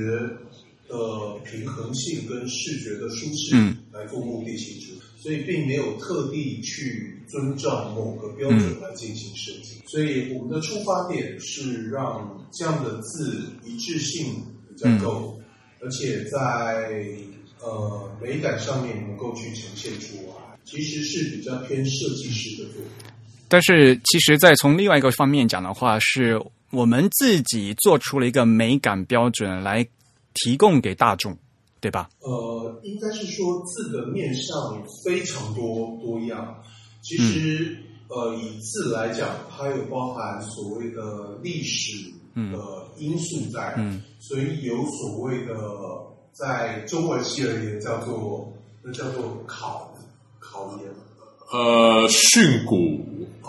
[0.88, 9.82] 的平衡性跟视觉的舒适嗯来做目的性质，所以并没有特地去遵照某个标准来进行设计。
[9.88, 14.36] 所以我们的出发点是让这样的字一致性
[14.70, 15.40] 比较够，
[15.82, 17.04] 而且在
[17.62, 23.12] 呃美感上面能够去呈现出来，其实是比较偏设计师的作品。
[23.48, 26.40] 但是其实，在从另外一个方面讲的话，是
[26.72, 29.88] 我们自己做出了一个美感标准来
[30.34, 31.38] 提供给大众，
[31.80, 32.10] 对吧？
[32.20, 34.56] 呃，应该是说字的面上
[35.04, 36.62] 非常多多样。
[37.02, 44.02] 其实，呃，以字来讲，它有包含所谓的历史的因素在，嗯。
[44.20, 45.54] 所以有所谓的
[46.34, 48.52] 在中文系而言叫做
[48.84, 49.96] 那叫做考
[50.40, 50.90] 考研。
[51.52, 53.00] 呃，训诂，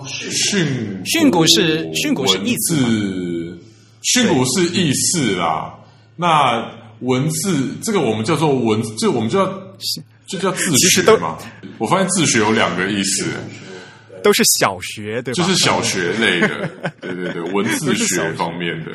[0.07, 3.59] 训训诂是训诂是意思
[4.03, 5.75] 训诂是意思啦。
[6.17, 6.71] 那
[7.01, 9.63] 文字这个我们叫做文，这我们就叫
[10.27, 11.37] 就叫自学嘛。
[11.79, 13.27] 我发现自学有两个意思，
[14.23, 15.43] 都是小学对吧？
[15.43, 16.71] 就是小学类的，
[17.01, 18.93] 对对对，文字学方面的，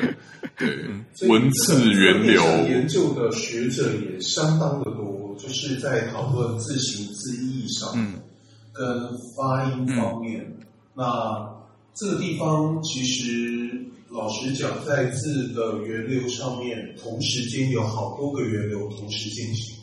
[0.58, 8.14] 对文字源流，研究的学者也相当的多，就是在讨论字形字义上，嗯，
[8.72, 8.86] 跟
[9.36, 10.44] 发音方面。
[10.94, 11.64] 那
[11.94, 19.76] 这个地方其实老实讲，在字的源流上面，同时间有好多个源流同时进行。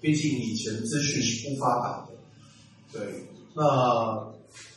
[0.00, 2.12] 毕竟以前资讯是不发达的，
[2.92, 3.00] 对。
[3.54, 3.64] 那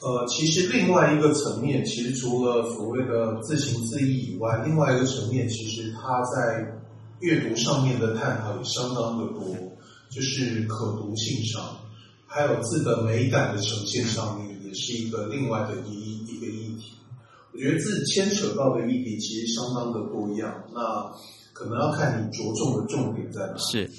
[0.02, 6.66] 呃，其实另外一个层面，其实除了所谓的字形字义以外，另外一个层面，其实它在
[7.20, 9.56] 阅读上面的探讨也相当的多，
[10.10, 11.78] 就是可读性上，
[12.26, 16.95] 还有字的美感的呈现上面，也是一个另外的一一个议题。
[17.51, 20.80] 我觉得字牵扯到的议题其实相当的多样，那
[21.51, 23.57] 可能要看你着重的重点在哪。
[23.57, 23.89] 是，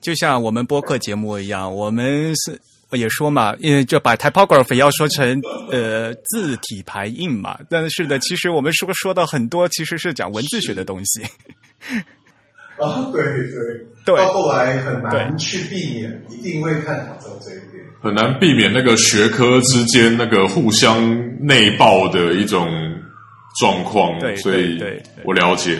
[0.00, 2.58] 就像我们播客节目一样，我们是
[2.92, 5.38] 也说嘛，因为就把 typography 要说成
[5.70, 7.60] 呃字体排印嘛。
[7.68, 11.22] 但是呢，其实我们说说到很多，其实是讲文字学的东西。
[12.80, 17.77] 啊，对对对到后来很难去避免，一定会探讨到这一点。
[18.00, 21.00] 很难避免那个学科之间那个互相
[21.40, 22.68] 内爆的一种
[23.60, 24.80] 状况，所以
[25.24, 25.78] 我了解。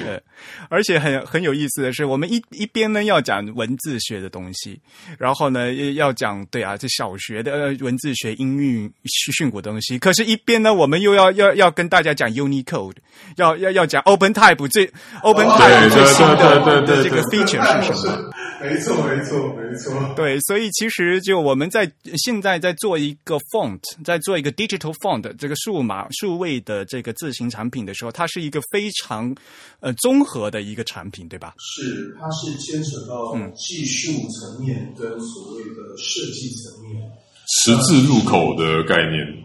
[0.68, 4.78] 对而且很很有意思的是，我们一一边呢要讲文字学的东西，
[5.18, 8.90] 然后呢要讲对啊，这小学的呃文字学、音韵、
[9.34, 12.96] 训诂的东西，可是，一边呢我们又要要要跟大家讲 Unicode，
[13.36, 14.86] 要要要讲 OpenType 最
[15.22, 18.30] OpenType 对最新的这个 feature 是什么？
[18.60, 20.14] 没错，没错，没错。
[20.16, 29.32] 对，所以其实就我们在现在在做一个 font，在做一个 digital font 这个数码数位的这个字形产品的时候，它是一个非常
[29.78, 31.54] 呃综合的一个产品，对吧？
[31.58, 37.02] 是，它是牵扯到技术层面跟所谓的设计层面。
[37.48, 39.44] 十字入口的概念，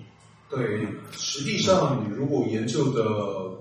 [0.50, 0.86] 对，
[1.18, 3.02] 实际上你如果研究的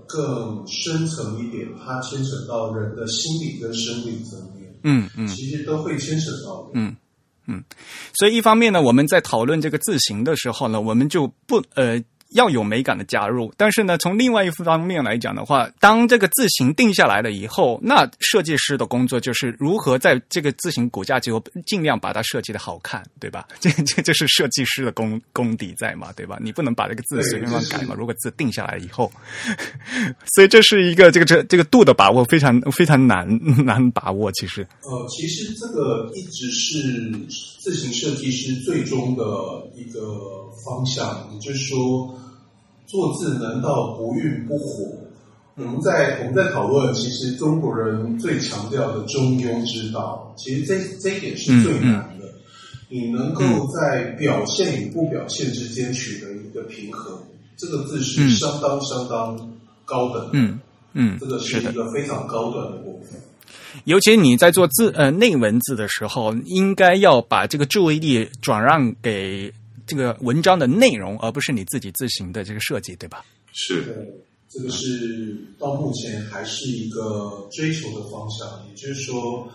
[0.09, 5.29] 更深层一点，它牵扯到人的心理跟生理层面，嗯嗯。
[5.29, 6.97] 其实都会牵扯到嗯。
[7.47, 7.63] 嗯
[8.15, 12.03] 所以一方面呢，我们在讨论这个字形的时候呢，我们就不呃。
[12.35, 23.47] 要有美感的加入，但是呢，从另外一方面来讲的话，当这个字形定下来了以后，那设计师的工作就是如何在这个字形骨架之后，尽量把它设计的好看，对吧？
[23.61, 26.39] 这这就是设计师的功功底在嘛，对吧？
[26.41, 27.95] 你不能把这个字随便乱改嘛。
[27.97, 29.11] 如果字定下来以后，
[30.35, 33.27] 所以这是一个这个这这个度的把握非常非常难
[33.65, 34.67] 难把握，其实。
[34.83, 37.11] 呃，其实这个一直是
[37.61, 39.23] 字形设计师最终的
[39.77, 40.01] 一个
[40.65, 42.15] 方向，也就是说，
[42.93, 44.85] 做字难道不孕不火？
[45.57, 52.29] 我们在我们在讨论，其实中国人最强调的中庸之道，其实这这一点是最难的。
[52.91, 57.19] 你能够在表现与不表现之间取得一个平衡，
[57.57, 59.39] 这个字是相当相当
[59.87, 60.31] 高等的。
[60.35, 60.61] 嗯
[60.93, 63.19] 嗯，这个是一个非常高端的部分。
[63.85, 69.51] 尤其你在做字呃内文字的时候，应该要把这个注意力转让给
[69.93, 73.23] 这个文章的内容，而不是你自己自行的这个设计，对吧？
[73.53, 74.07] 是的，
[74.49, 79.47] 这个是到目前还是一个追求的方向，也就是说，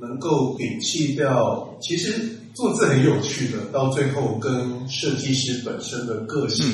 [0.00, 1.68] 能够摒弃掉。
[1.82, 6.64] 其实做字很有趣的，到最后跟设计师本身的个性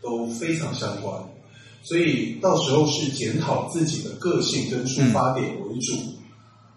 [0.00, 1.22] 都非常相关。
[1.82, 5.94] 所以到时候是检讨自己的个性跟出发点为主，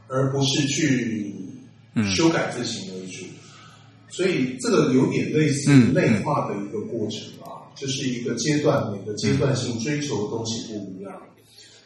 [0.10, 1.34] 而不是去
[2.14, 2.97] 修改字形为主。
[4.18, 11.13] 所以这个有点类似内化的一个过程啊，就是一个阶段，每个阶段性追求的东西不一样。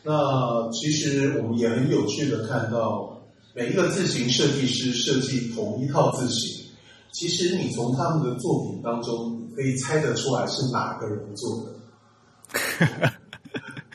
[0.02, 3.22] 那其实我们也很有趣的看到，
[3.54, 6.64] 每一个字形设计师设计同一套字形，
[7.12, 11.76] 其实你从他们的作品当中，可以猜得出来是哪个人做的。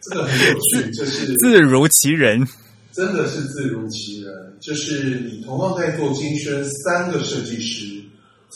[0.03, 2.47] 这个很有趣，就是字如其人，
[2.93, 4.30] 真的是字如其人。
[4.61, 8.03] 就是你同样在做金轩，三个设计师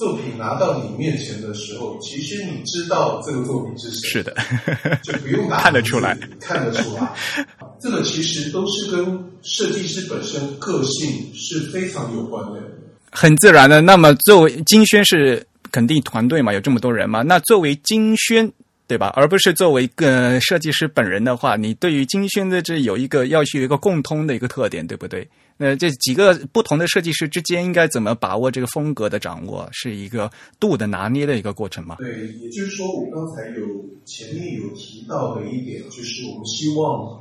[0.01, 4.35] 作品拿到你面前的时候，其实你知道这个作品是谁，是的，
[5.05, 7.13] 就不用打 看得出来，看得出来。
[7.79, 12.63] 这个其实都是跟设计师本身个性是非常有关的，
[13.11, 13.83] 很自然的。
[13.83, 18.51] 那么作为金轩是肯定团队嘛，有这么多人嘛，那作为金轩。
[18.89, 19.13] 对吧？
[19.15, 25.25] 而不是作为一个设计师本人的话，你对于金轩的这有一个要去有一个共通的一个特点，对不对？
[25.63, 31.97] 那这几个不同的设计师之间应该怎么把握这个风格的掌握，是一个度的拿捏的一个过程嘛？
[31.99, 32.09] 对，
[32.41, 37.21] 也就是说，我刚才有前面有提到的一点，就是我们希望，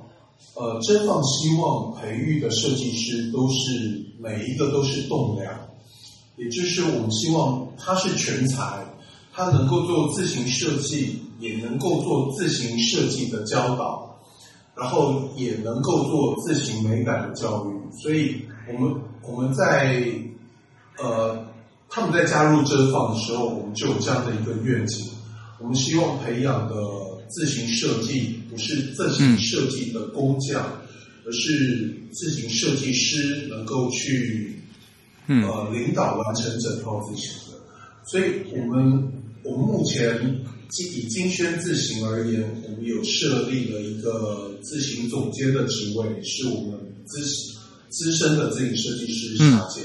[0.56, 5.54] 呃，真放希望培育的设计师都是每一个都是栋梁，
[6.38, 8.86] 也就是我们希望他是全才，
[9.34, 14.09] 他能够做自行设计，也能够做自行设计的教导。
[14.80, 20.06] 然后也能够做自行美感的教育，所以我们我们在
[20.98, 21.46] 呃
[21.90, 25.06] 他们在加入真放的时候，我们就有这样的一个愿景，
[25.60, 26.76] 我们希望培养的
[27.28, 30.66] 自行设计不是自行设计的工匠，
[31.26, 34.62] 而是自行设计师能够去
[35.28, 37.60] 呃领导完成整套自行的，
[38.06, 39.12] 所以我们
[39.44, 40.40] 我们目前。
[40.78, 47.20] 以金轩自行而言，我们有设立了一个自行总监的职位，是我们资
[47.89, 49.82] 资深的自行设计师夏姐。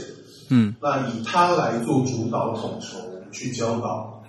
[0.51, 2.99] 嗯，那以他来做主导统筹
[3.33, 4.23] 去教导。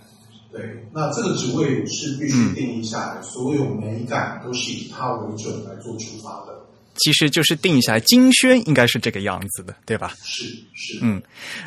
[0.52, 6.55] 对，那这个职位是必须定义下来，所有美感都是以他为准来做出发的。
[6.96, 10.14] 其实就是定下来，金轩应该是这个样子的，对吧？
[10.24, 10.44] 是
[10.74, 11.22] 是，嗯，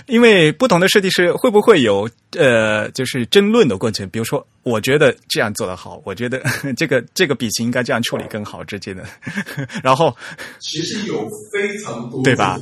[0.07, 4.09] 因为不同的设计师会不会有呃，就是争论的过程？
[4.11, 6.43] 比如说，我觉得这样做的好，我觉得
[6.77, 9.05] 这个这个笔型应该这样处理更好之间的。
[9.83, 10.15] 然后，
[10.61, 12.59] 其实有非常多，对吧？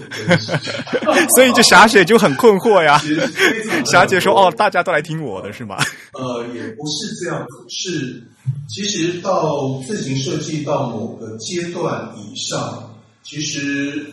[1.35, 3.01] 所以就霞姐就很困惑呀。
[3.87, 5.77] 霞姐说：“哦，大家都来听我的是吗？”
[6.15, 8.23] 呃，也不是这样子，是。
[8.69, 12.93] 其实到自行设计到某个阶段以上，
[13.23, 14.07] 其实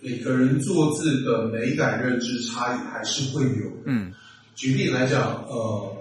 [0.00, 3.70] 每个人做字的美感认知差异还是会有。
[3.86, 4.12] 嗯，
[4.54, 5.96] 举例来讲，呃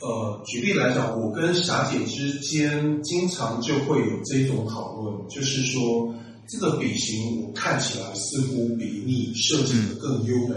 [0.00, 6.14] 呃，举例来讲，我跟霞姐之间经常就会有这种讨论，就是说
[6.48, 10.56] 这个笔型我看起来似乎比你设计的更优美，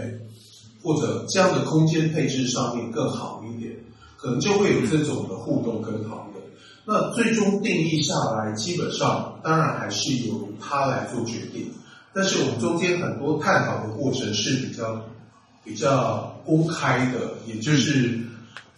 [0.80, 3.74] 或者这样的空间配置上面更好一点，
[4.16, 6.31] 可能就会有这种的互动跟讨论。
[6.84, 11.70] 那最终定义下来，基本上当然还是由他来做决定。
[12.14, 15.02] 但是我们中间很多探讨的过程是比较
[15.64, 18.18] 比较公开的，也就是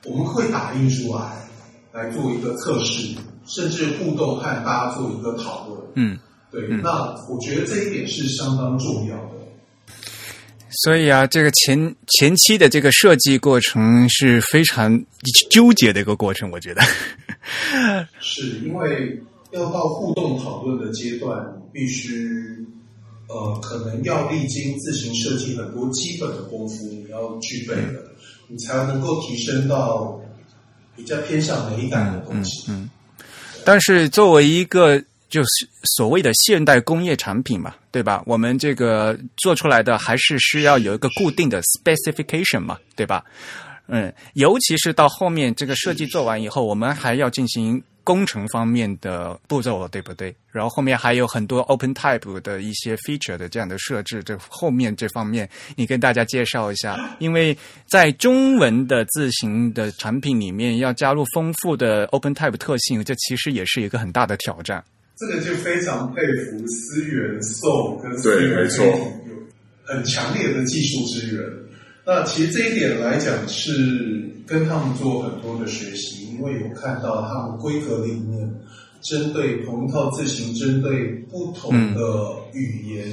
[0.05, 1.49] 我们会打印出来
[1.93, 5.81] 来做一个测试，甚至互动和大家做一个讨论。
[5.95, 6.19] 嗯，
[6.53, 6.69] 对。
[6.83, 6.91] 那
[7.29, 9.31] 我觉得这一点是相当重要的。
[10.83, 15.03] 所以啊，这个前前期的这个设计过程是非常
[15.51, 16.83] 纠结的一个过程，我觉得。
[18.21, 19.21] 是因为
[19.53, 22.67] 要到互动讨论的阶段，必须
[23.29, 28.05] 呃，可能要历经自行设计很多基本的功夫，你要具备的，
[28.49, 30.21] 你才能够提升到
[30.97, 32.71] 比较偏向美感的东西。
[32.71, 32.89] 嗯，
[33.65, 38.23] 但是作为一个就是所谓的现代工业产品嘛，对吧？
[38.27, 43.25] 我们这个做出来的还是需要有一个固定的 specification 嘛，对吧？
[43.89, 50.35] 嗯，尤其是到后面这个设计做完以后，我们还要进行工程方面的步骤，对不对？
[50.51, 56.99] 然后后面还有很多 Open Type 的一些 feature 的这样的设置，这后面这方面你跟大家介绍一下。
[57.19, 57.57] 因为
[57.87, 64.83] 在中文的字形的产品里面，要加入丰富的 Open Type 特性，这其实也是一个很大的挑战。
[65.17, 69.05] 这个就非常佩服思源宋跟思源没错，有
[69.85, 71.45] 很强烈的技术资源。
[72.07, 78.49] 那其实这一点来讲，是跟他们做很多的学习，因为有看到他们规格里面，
[79.01, 83.09] 针对同一套字形，针对不同的语言，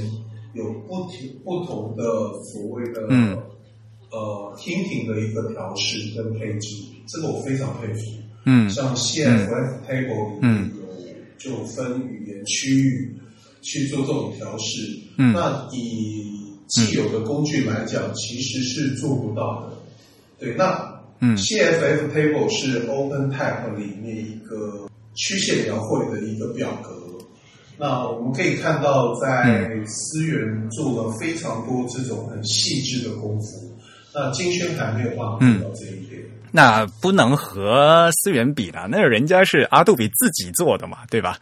[0.54, 1.10] 有不同
[1.44, 2.04] 不同的
[2.52, 3.02] 所谓的
[4.12, 6.76] 呃听品的一个调试跟配置，
[7.08, 8.02] 这个我非常佩服。
[8.46, 10.82] 嗯，像 CFF table 里面有
[11.38, 13.16] 就分语言区域
[13.62, 14.82] 去做这种调试。
[15.18, 16.41] 嗯，那以
[16.72, 19.78] 既有的工具来讲，其实是做不到的。
[20.40, 26.90] 对，那嗯，CFF table 是 OpenType 里面一个曲线描绘的一个表格。
[27.78, 33.72] 那我们可以看到，在思源做了非常多这种很细致的功夫。
[34.14, 36.11] 那金轩还没有办法做到这一点。
[36.52, 41.38] 那不能和思源比了，那人家是阿杜比自己做的嘛，对吧？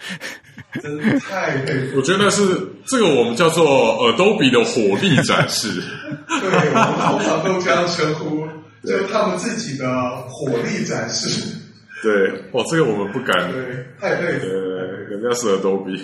[0.81, 1.97] 真的太佩服！
[1.97, 2.43] 我觉得是
[2.85, 3.65] 这个我们叫做
[4.13, 5.81] Adobe 的火力展示。
[6.29, 8.47] 对，我们通常都这样称呼，
[8.85, 9.87] 就他们自己的
[10.27, 11.55] 火力展示。
[12.03, 13.51] 对，哇，这个我们不敢。
[13.51, 14.79] 对，太对了。
[15.09, 15.99] 人家是 Adobe。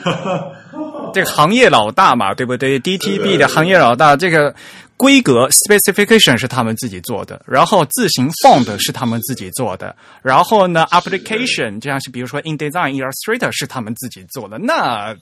[1.14, 4.54] 这个行业老大嘛，对不对？DTB 的行业老大，这个
[4.98, 14.58] 规格 specification 是他们自己做的，然后字形 font 是他们自己做的，然后呢 application 这样是比如说 InDesign、Illustrator 是他们自己做的。
[14.58, 15.16] 那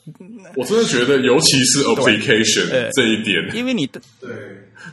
[0.56, 4.30] 我真的觉得，尤其是 application 这一点，因为你的对。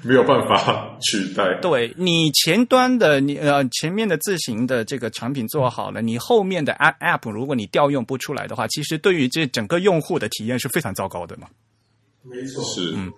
[0.03, 1.53] 没有办法取代。
[1.61, 11.49] 对你前端的你呃前面的字形的这个产品做好了，你后面的 app app 如果你调用不出来的话，其实对于这整个用户的体验是非常糟糕的嘛。
[12.23, 13.13] 没错，是嗯，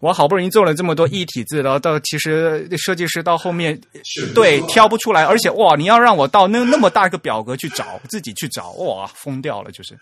[0.00, 3.78] 我好不容易做了这么多一体字，然后到其实设计师到后面
[4.34, 9.96] 对挑不出来，而且哇，你要让我到那那么大一个表格去找，自己去找，哇，疯掉了，就是。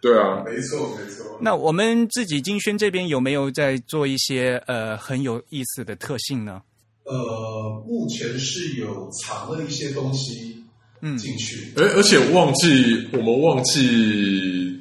[0.00, 1.38] 对啊，没错没错。
[1.40, 6.60] 那我们自己金轩这边有没有在做一些呃很有意思的特性呢？
[7.04, 10.62] 呃，目前是有藏了一些东西
[11.00, 14.78] 嗯进去，而而且忘记我们忘记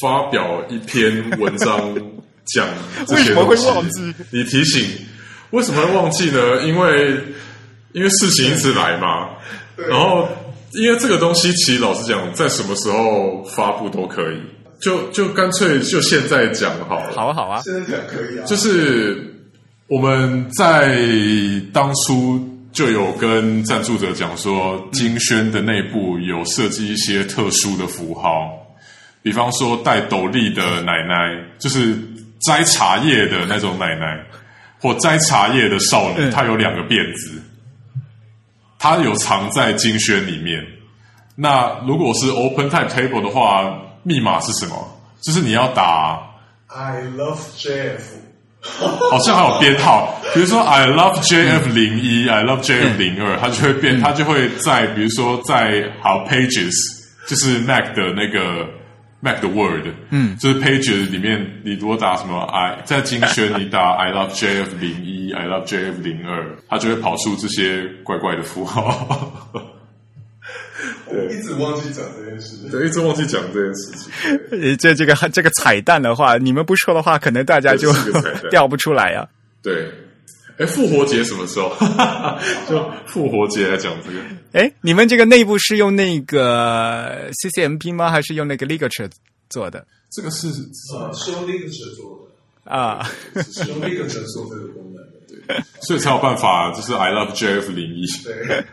[0.00, 1.94] 发表一篇文章
[2.54, 2.66] 讲
[3.06, 4.14] 这些东西。
[4.30, 4.84] 你提醒
[5.50, 6.62] 为什么会忘记呢？
[6.62, 7.18] 因为
[7.92, 9.28] 因为事情一直来嘛，
[9.76, 10.28] 然后
[10.72, 14.40] 因为这个东西其实老实讲，在什么时候发布都可以。
[14.78, 18.44] 就就干脆就现在讲好了，好啊好啊，现在讲可以啊。
[18.44, 19.34] 就是
[19.88, 20.98] 我们在
[21.72, 22.38] 当初
[22.72, 28.30] 就有跟赞助者讲说，金轩的内部有设计一些特殊的符号，
[29.22, 31.96] 比方说戴斗笠的奶奶，就是
[32.46, 34.24] 摘茶叶的那种奶奶，
[34.80, 37.42] 或摘茶叶的少女，她有两个辫子，
[38.78, 40.64] 她有藏在金轩里面。
[41.34, 43.82] 那如果是 Open Type Table 的话。
[44.08, 45.00] 密码是什么？
[45.20, 46.20] 就是你要打
[46.68, 47.98] I love JF，
[49.10, 56.72] 好像还有编号， 比如说 I love JF 零一，I love JF 零二，它就会变，它就会在比如说在好 Pages，
[57.26, 58.68] 就是 Mac 的那个
[59.20, 69.50] Mac 的 Word，嗯，就是 Pages 里面，你如果打什么 I 在精选，你打 I love JF 零一，I love JF 零二，它就会跑出这些怪怪的符号。
[71.08, 72.68] 对，一直忘记讲这件事。
[72.70, 74.12] 对，一直忘记讲这件事情。
[74.50, 77.90] 呃，这这个这个彩蛋的话，你们不说的话，可能大家就
[78.50, 79.26] 掉不出来呀。
[79.62, 79.90] 对，
[80.58, 81.68] 哎，复活节什么时候？
[82.68, 84.18] 就复活节来讲这个。
[84.52, 88.10] 哎，你们这个内部是用那个 CCMP 吗？
[88.10, 89.10] 还是用那个 Ligature
[89.50, 89.86] 做的？
[90.10, 90.48] 这个是
[90.96, 92.26] 啊，是用 Ligature 做
[92.64, 93.06] 的啊，
[93.52, 95.12] 是用 Ligature 做这个功能的。
[95.28, 98.06] 对， 所以才有办法，就是 I love JF 零一。
[98.24, 98.64] 对。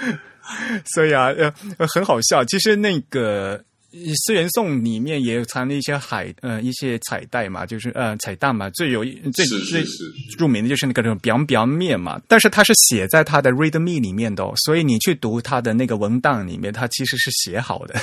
[0.94, 1.52] 所以啊，呃，
[1.86, 2.42] 很好笑。
[2.44, 3.62] 其实那个
[4.26, 8.68] 思源颂里面也藏了一些海，呃，一些彩带嘛，就是呃彩蛋嘛。
[8.70, 9.84] 最有最最
[10.36, 12.20] 著名的就是那个表表面嘛。
[12.28, 17.94] 但是它是写在它的 README 里面的，所以你去读它的那个文档里面，它其实是写好的。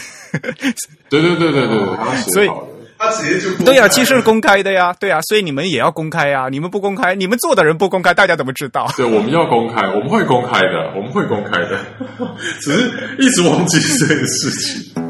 [1.10, 2.49] 对对对对对，所以。
[2.98, 6.48] 他直接就对呀，其实是公开的呀，对呀，所以你们也要公开呀。
[6.49, 8.90] 你们不公开，你们做的人不公开，大家怎么知道？
[8.95, 11.78] 对，我们要公开，我们会公开的，我们会公开的，
[12.62, 15.05] 只是一直忘记这个事情。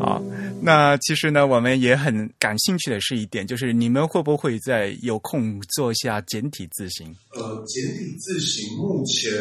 [0.00, 0.22] 好，
[0.62, 7.14] 那其实呢，我们也很感兴趣的是一点，就是你们会不会在有空做一下简体字形？
[7.34, 9.32] 呃，简体字形目前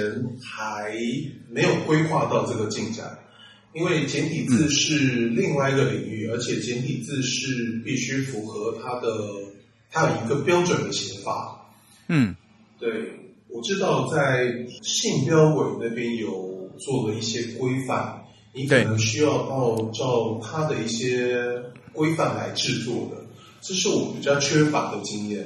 [0.41, 0.94] 还
[1.49, 3.18] 没有规划到这个进展。
[3.74, 9.07] 因为简体字是另外一个领域，而且简体字是必须符合它的，
[9.91, 11.64] 它有一个标准的写法。
[12.07, 12.36] 嗯，
[12.80, 12.90] 对，
[13.49, 14.48] 我知道在
[14.82, 18.19] 信标委那边有做了一些规范，
[18.58, 21.38] 你可能需要按照它的一些
[21.94, 23.24] 规范来制作的，
[23.62, 25.46] 这是我比较缺乏的经验。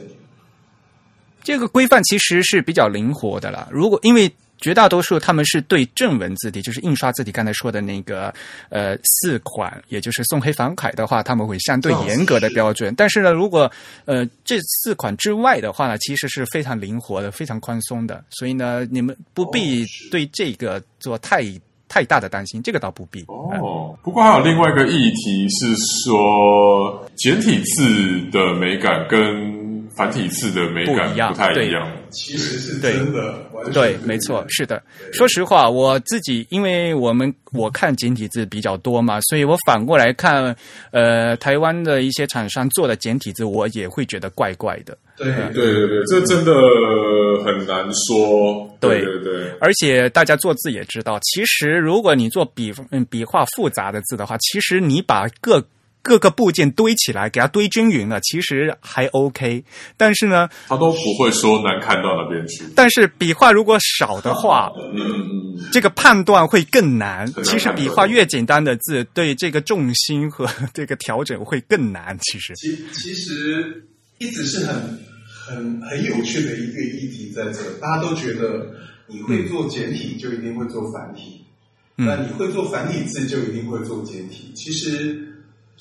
[1.44, 4.34] 这个规范其实是比较灵活的啦，如果因为。
[4.64, 8.32] 绝大多数他们是对正文字体，就是印刷字体，刚才说的那个
[8.70, 12.94] 呃四款，也就是宋黑仿楷的话，他们会相对严格的标准。
[12.96, 13.72] 但是呢，如果
[14.06, 18.24] 呃这四款之外的话呢，其实是非常灵活的，非常宽松的。
[18.30, 21.42] 所以呢，你们不必对这个做太
[21.91, 23.22] 太大的担心，这个倒不必。
[23.27, 29.61] 哦，不过还有另外一个议题是说，简体字的美感跟。
[30.02, 33.36] 繁体字的美感不太一样，其实是真的，
[33.72, 34.82] 对，没错，是的。
[35.14, 40.56] 说实话，我自己因为我们我看简体字比较多嘛，所以我反过来看，
[40.91, 44.98] 呃，台湾的一些厂商做的简体字，我也会觉得怪怪的。
[45.18, 46.52] 对，对，对，对，这真的
[47.45, 48.68] 很难说。
[48.80, 49.52] 对，对，对。
[49.60, 55.64] 而且大家做字也知道，其实如果你做笔嗯笔画复杂的字的话，其实你把各。
[56.02, 59.64] 各个部件堆起来，给它堆均匀了，其实还 OK。
[59.98, 62.64] 但是呢，他都不会说难看到那边去。
[62.76, 67.32] 但是笔画如果少的话，嗯，这个判断会更难。
[67.44, 72.18] 其实笔画越简单的字，对这个重心和 这个调整会更难。
[72.19, 73.86] 其实，其其实
[74.18, 74.76] 一直是很
[75.28, 78.72] 很很有趣的一个议题在这，大家都觉得
[79.07, 81.41] 你会做简体就一定会做繁体，
[81.98, 84.52] 嗯那你会做繁体字就一定会做简体。
[84.56, 85.31] 其实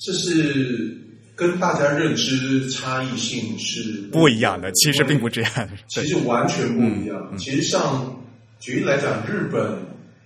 [0.03, 0.97] 这是
[1.35, 5.69] 跟大家认知差异性是不一样的，其实并不这样。
[5.89, 7.37] 其实完全不一样。
[7.37, 8.19] 其实像
[8.59, 9.77] 举例来讲，日本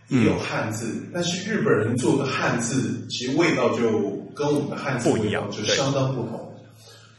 [0.07, 6.53] 也有汉字，但是日本人做的汉字其实味道就跟我们的汉字不一样就相当不同。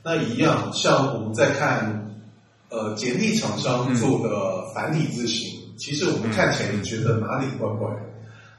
[0.03, 2.15] 那一样，像我们在看
[2.71, 8.01] 呃简体厂商做的繁体字型，其实我们看起来也觉得哪里怪怪的。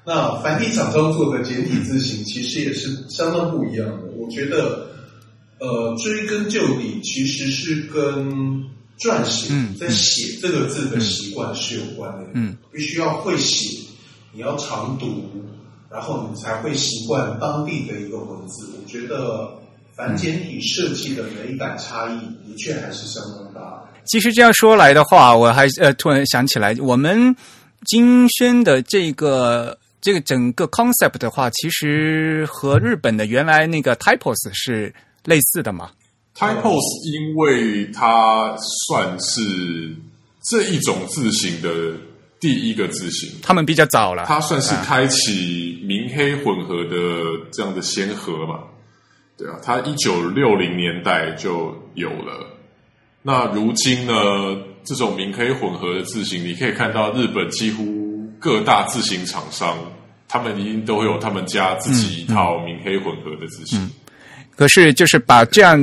[0.08, 4.04] 那繁体厂商做的简体字形，其实也是相当不一样的。
[4.16, 4.88] 我觉得，
[5.60, 8.32] 呃，追根究底，其实是跟
[8.98, 12.26] 撰写、嗯在写这个字的习惯是有关的。
[12.36, 13.82] 嗯，必须要会写，
[14.32, 15.30] 你要常读，
[15.92, 18.66] 然后你才会习惯当地的一个文字。
[18.82, 19.50] 我觉得
[19.98, 22.20] 繁简体设计的美感差异，
[22.50, 23.90] 的确还是相当大的。
[24.06, 27.36] 其实这样说来的话，我还呃突然想起来，我们
[27.86, 34.94] 金轩的这个这个整个 concept 的话，其实和日本的原来那个 typos 是
[35.26, 35.90] 类似的嘛。
[36.36, 38.56] Typos 因为它
[38.88, 39.96] 算是
[40.44, 41.98] 这一种字形的
[42.40, 46.96] 第一个字形，他们比较早了，它算是开启明黑混合的
[47.52, 48.60] 这样的先河嘛。
[49.36, 52.48] 对啊，它一九六零年代就有了。
[53.24, 54.14] 那如今呢，
[54.84, 57.84] 这种明黑混合的字形，你可以看到日本几乎
[58.40, 59.78] 各大字形厂商，
[60.28, 63.90] 他们一定都会有他们家自己一套明黑混合的字形。
[64.56, 65.78] 可是就是把这样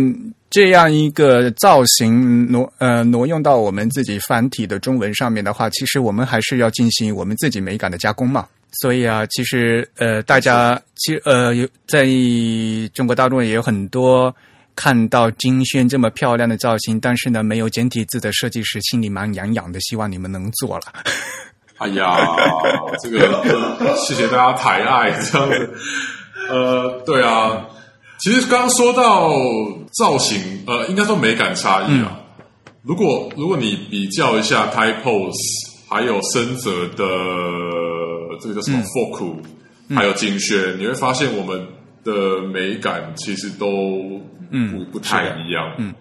[0.51, 8.47] 这样一个造型挪呃挪用到我们自己繁体的中文上面的话，其实我们还是要进行我们自己美感的加工嘛。
[8.81, 12.05] 所以啊，其实呃，大家其实呃有在
[12.93, 14.35] 中国大陆也有很多
[14.75, 20.87] 看到金轩这么漂亮的造型，但是呢没有简体字的设计师心里蛮痒痒的，希望你们能做了。
[21.79, 22.17] 哎呀，
[23.03, 25.75] 这个呃谢谢大家抬爱这样子。
[26.49, 27.67] 呃，对啊，
[28.21, 29.33] 其实刚刚说到
[29.99, 32.21] 造型，呃，应该说美感差异啊。
[32.83, 35.33] 如果如果你比较一下 type pose，
[35.89, 37.05] 还有深泽的
[38.41, 39.37] 这个叫什么 Foku，、
[39.95, 41.67] 还有金轩，你会发现我们
[42.05, 44.21] 的美感其实都不、
[44.51, 45.75] 嗯不太一样。
[45.79, 45.95] 嗯，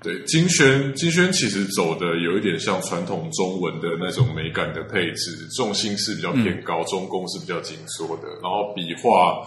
[0.00, 9.42] 对，金轩金轩其实走的有一点像传统中文的那种美感的配置，重心是比较偏高，中宫是比较紧缩的，然后笔画，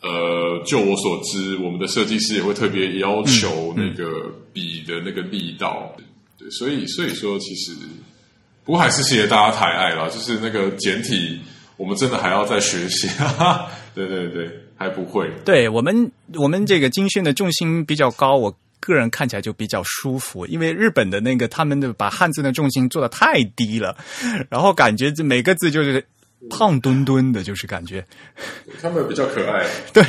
[0.00, 5.94] 呃，就我所知，我们的设计师也会特别要求那个笔的那个力道，
[6.38, 7.72] 对，所以所以说其实，
[8.64, 11.38] 不过还是谢谢大家抬爱啦，就是那个简体，
[11.76, 20.44] 我们真的还要再学习， 哈哈，对对对，还不会，对我们，我们这个金轩的重心比较高，我个人看起来就比较舒服。
[20.46, 23.96] 因为日本的那个他们的把汉字的重心做的太低了，
[24.50, 26.04] 然后感觉这每个字就是
[26.50, 28.04] 胖墩墩的，就是感觉
[28.80, 29.64] 他们比较可爱。
[29.94, 30.02] 对，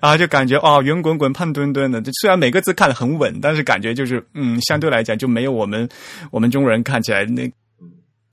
[0.00, 2.02] 然后就感觉哦圆滚滚胖墩墩的。
[2.02, 5.88] 这虽然每个字看得很稳，但是感觉就是嗯，相对来讲就没有我们
[6.30, 7.48] 我们中国人看起来那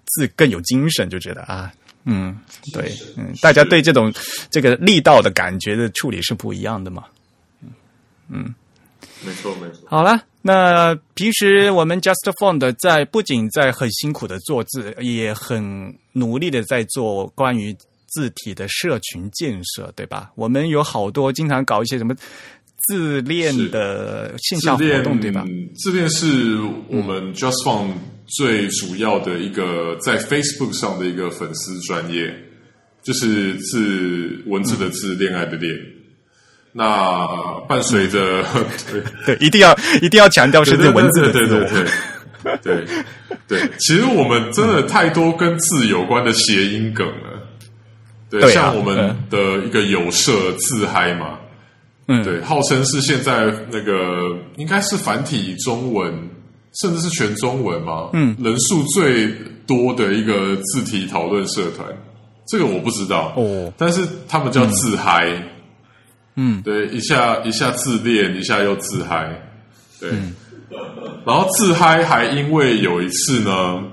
[0.05, 1.71] 字更有精神，就觉得啊。
[2.07, 2.37] 嗯，
[2.71, 4.13] 对，嗯，大家对这种
[4.51, 7.03] 这个力道的感觉的处理是不一样的嘛。
[9.23, 9.81] 没错，没错。
[9.85, 17.75] 好了，那平时我们 Just Font 在不仅在很辛苦的做字，也很努力的在做关于
[18.07, 20.31] 字体的社群建设，对吧？
[20.35, 22.15] 我们有好多经常搞一些什么
[22.87, 25.45] 自恋的线下活动，对吧？？
[25.75, 26.59] 自恋是
[26.89, 27.93] 我们 Just Fun
[28.27, 32.33] 最主要的一个在 Facebook 上的一个粉丝专业，
[33.01, 35.73] 就是自文字的字，恋爱的恋。
[36.77, 37.25] 那
[37.69, 38.43] 伴随着
[39.39, 41.83] 一定要一定要强调是文字的对对自我。
[42.61, 43.05] 对对对。
[43.47, 47.47] 对，其实我们真的太多跟字有关的谐音梗了。
[48.29, 51.39] 对，对啊像我们的一个有社自嗨嘛，
[52.07, 56.11] 嗯，对，号称是现在那个应该是繁体中文，
[56.81, 58.35] 甚至是全中文嘛，嗯。
[58.39, 59.27] 人数最
[59.65, 61.87] 多的一个字体讨论社团，
[62.47, 65.43] 这个我不知道哦，但是他们叫自嗨，嗯，
[66.63, 69.41] 对，一下一下自恋，一下又自嗨，
[69.99, 70.33] 对，嗯
[71.25, 73.83] 然后自嗨还因为有一次呢。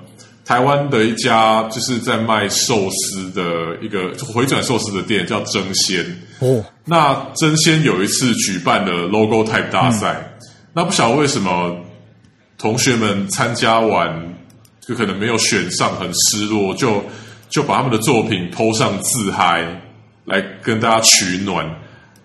[0.45, 6.05] 台湾的一家就是在卖寿司的一个回转寿司的店，叫争鲜。
[6.41, 10.35] 哦，那真鲜有一次举办了 Logo Type 大赛，
[10.73, 11.79] 那不晓得为什么
[12.59, 14.35] 同学们参加完
[14.81, 17.03] 就可能没有选上，很失落，就
[17.49, 19.65] 就把他们的作品 PO 上自嗨，
[20.25, 21.65] 来跟大家取暖。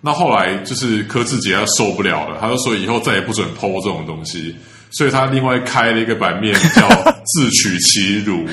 [0.07, 4.55] 那后来就是柯志杰他受不了了，他就说以后再也不准 PO 这种东西，
[4.91, 6.87] 所以他另外开了一个版面叫
[7.25, 8.47] 自取其辱，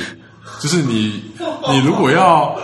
[0.60, 1.22] 就是你
[1.70, 2.58] 你如果要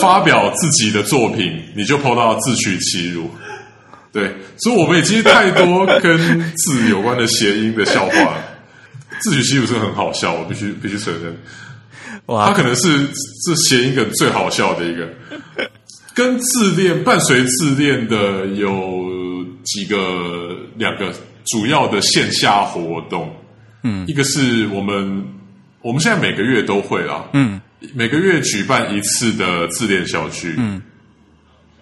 [0.00, 3.28] 发表自己的作品，你就 PO 到自取其辱。
[4.12, 8.36] 对，所以我们也其实太多跟字有关的谐音的笑话，
[9.20, 11.36] 自取其辱是很好笑，我必须必须承认。
[12.26, 13.08] 哇，它可能是
[13.44, 15.08] 这谐音梗最好笑的一个。
[16.18, 19.06] 跟自恋伴随自恋的有
[19.62, 21.14] 几个两个
[21.46, 23.32] 主要的线下活动，
[23.84, 25.24] 嗯，一个是我们
[25.80, 27.60] 我们现在每个月都会啦，嗯，
[27.94, 30.82] 每个月举办一次的自恋小聚，嗯。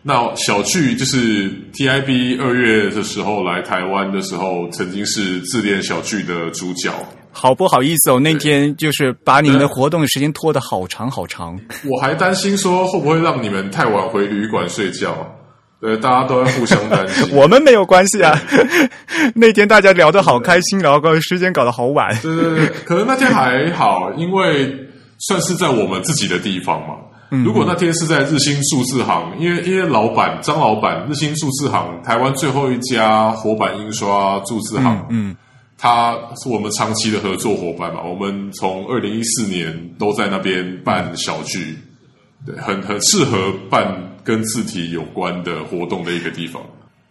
[0.08, 6.92] 那小巨就是 TIB 二月的时候来台湾的时候，曾经是自恋小巨的主角。
[7.32, 11.58] 好不好意思哦，那天就是把你们的活动时间拖得好长好长。
[11.84, 15.26] 我还担心说会不会让你们太晚回旅馆睡觉，
[15.80, 17.28] 对，大家都在互相担心。
[17.34, 18.32] 我们没有关系啊，
[19.34, 22.16] 那天大家聊得好开心，然后时间搞得好晚。
[22.22, 24.72] 对对对，可能那天还好，因为
[25.18, 26.94] 算是在我们自己的地方嘛。
[27.28, 35.36] 如果那天是在日新数字行，因为因为老板张老板，日新数字行台湾最后一家活版印刷数字行，嗯，
[35.76, 38.00] 他是我们长期的合作伙伴嘛。
[38.02, 41.76] 我们从二零一四年都在那边办小聚，
[42.46, 43.92] 对，很很适合办
[44.22, 46.62] 跟字体有关的活动的一个地方。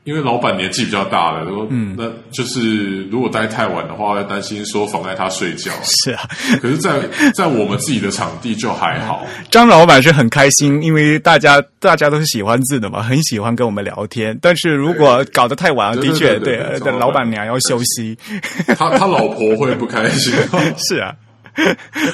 [0.05, 5.71] 因为老板年纪比较大了，说，嗯，那就是如果待太晚的话，要担心说妨碍他睡觉。
[5.83, 6.29] 是啊，
[6.61, 7.01] 可是，在
[7.33, 9.25] 在我们自己的场地就还好。
[9.49, 14.37] 张老板是很开心，因为大家大家都是喜欢字的嘛，很喜欢跟我们聊天。
[14.43, 18.15] 但是如果搞得太晚，的确对，老板娘要休息。
[18.77, 20.31] 他他老婆会不开心。
[20.87, 21.15] 是啊，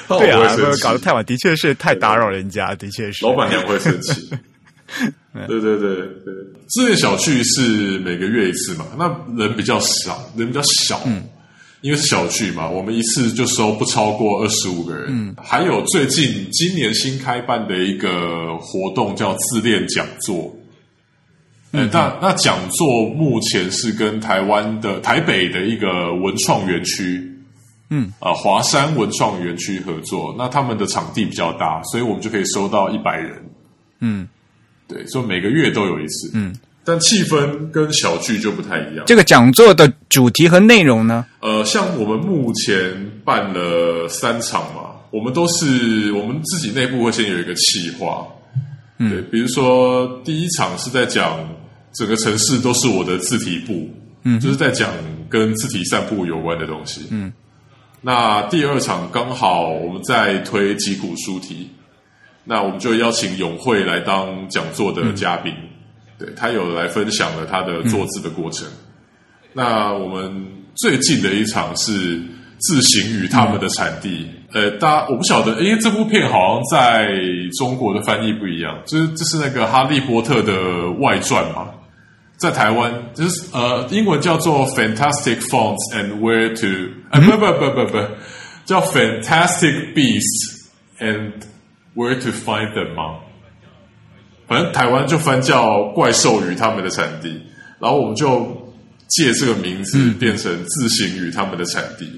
[0.08, 3.26] 对啊，搞得太晚的确是太打扰人家，的确是。
[3.26, 4.30] 老板娘会生气。
[5.34, 5.48] 对。
[5.48, 6.34] 对对对，
[6.70, 11.24] 自恋小聚是每个月一次嘛，那人比较少，人比较小，嗯，
[11.82, 15.06] 因为是小聚嘛，我们一次就收不超过二十五个人。
[15.10, 20.54] 嗯，还有最近今年新开办的一个活动叫自恋讲座，
[21.72, 27.22] 嗯，那那讲座目前是跟台湾的台北的一个文创园区，
[27.90, 28.12] 嗯。
[28.20, 33.44] 啊华山文创园区合作，那他们的场地比较大，所以我们就可以收到一百人，
[34.02, 34.28] 嗯。
[34.92, 36.54] 对，所以每个月都有一次，嗯，
[36.84, 39.06] 但气氛跟小聚就不太一样。
[39.08, 41.26] 这个讲座的主题和内容呢？
[41.40, 48.28] 呃，像我们目前办了三场嘛，我们都是我们自己内部会先有一个企划，
[48.98, 51.40] 嗯，对比如说第一场是在讲
[51.94, 53.90] 整个城市都是我的字体部，
[54.24, 54.90] 嗯，就是在讲
[55.30, 57.32] 跟字体散步有关的东西，嗯，
[58.02, 61.70] 那第二场刚好我们在推几股书体。
[62.52, 65.54] 那我们就邀请永慧来当讲座的嘉宾，
[66.20, 68.68] 对他有来分享了他的坐姿的过程。
[69.54, 70.46] 那我们
[70.76, 72.22] 最近的一场是
[72.58, 74.28] 自行与他们的产地。
[74.52, 77.08] 呃，大家我不晓得，因为这部片好像在
[77.58, 81.70] 中国的翻译不一样，就是这是那个《哈利波特》的外传嘛，
[82.36, 86.68] 在台湾就是呃，英文叫做《Fantastic Fonts and Where to》，
[87.12, 88.06] 啊不不不不不，
[88.66, 90.68] 叫《Fantastic Beasts
[91.00, 91.32] and》。
[91.94, 93.20] Where to find them 吗？
[94.48, 97.30] 反正台湾就翻叫《怪兽与他们的产地》，
[97.80, 98.74] 然后我们就
[99.08, 102.10] 借这个名字变成自行与他们的产地，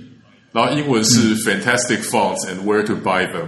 [0.52, 3.45] 然后英文是 Fantastic Fonts and Where to buy them。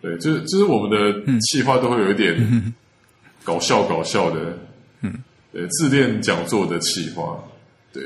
[0.00, 2.72] 对，就是就是我们的企划都会有一点
[3.42, 4.58] 搞笑搞笑的，
[5.00, 5.12] 嗯，
[5.52, 7.42] 对，自恋讲座的企划，
[7.92, 8.02] 对，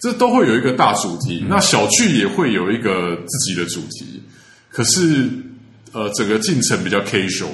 [0.00, 1.44] 这都会有一个大主题。
[1.48, 4.22] 那小聚也会有一个自己的主题，
[4.70, 5.30] 可是。
[5.92, 7.48] 呃，整个进程比较 casual，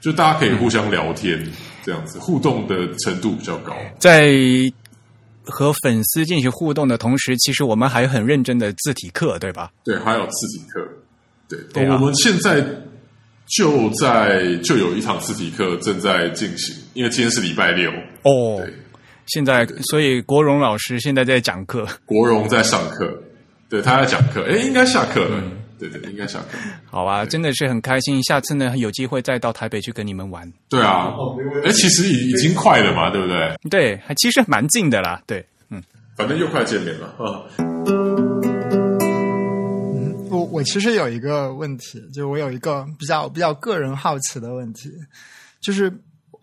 [0.00, 1.42] 就大家可以互相聊天，
[1.82, 3.74] 这样子互动的程度比较高。
[3.98, 4.32] 在
[5.44, 9.70] 和粉丝进行互动的同时，其实我们还很认真的字体课，对吧？
[9.82, 10.88] 对，还有字体课。
[11.72, 12.64] 对，我们现在
[13.46, 17.90] 就在就有一堂字体课正在进行，因为今天是礼拜六。
[18.22, 18.72] 哦，对，
[19.26, 23.12] 现在所以国荣老师现在在讲课，国荣在上课，
[23.68, 24.44] 对，他在讲课。
[24.48, 25.42] 哎，应该下课了。
[25.88, 26.58] 对对，应该下课。
[26.84, 28.22] 好啊，真的是很开心。
[28.22, 30.52] 下次呢，有机会再到台北去跟你们玩。
[30.68, 31.14] 对啊，
[31.64, 33.56] 哎，其实已已经快了嘛，对不对？
[33.70, 35.22] 对，还其实蛮近的啦。
[35.26, 35.82] 对，嗯，
[36.16, 37.42] 反正又快见面了啊。
[39.94, 44.90] 嗯，我我其实有一个问题，就我有一个比较比较个人好奇的问题，
[45.60, 45.90] 就是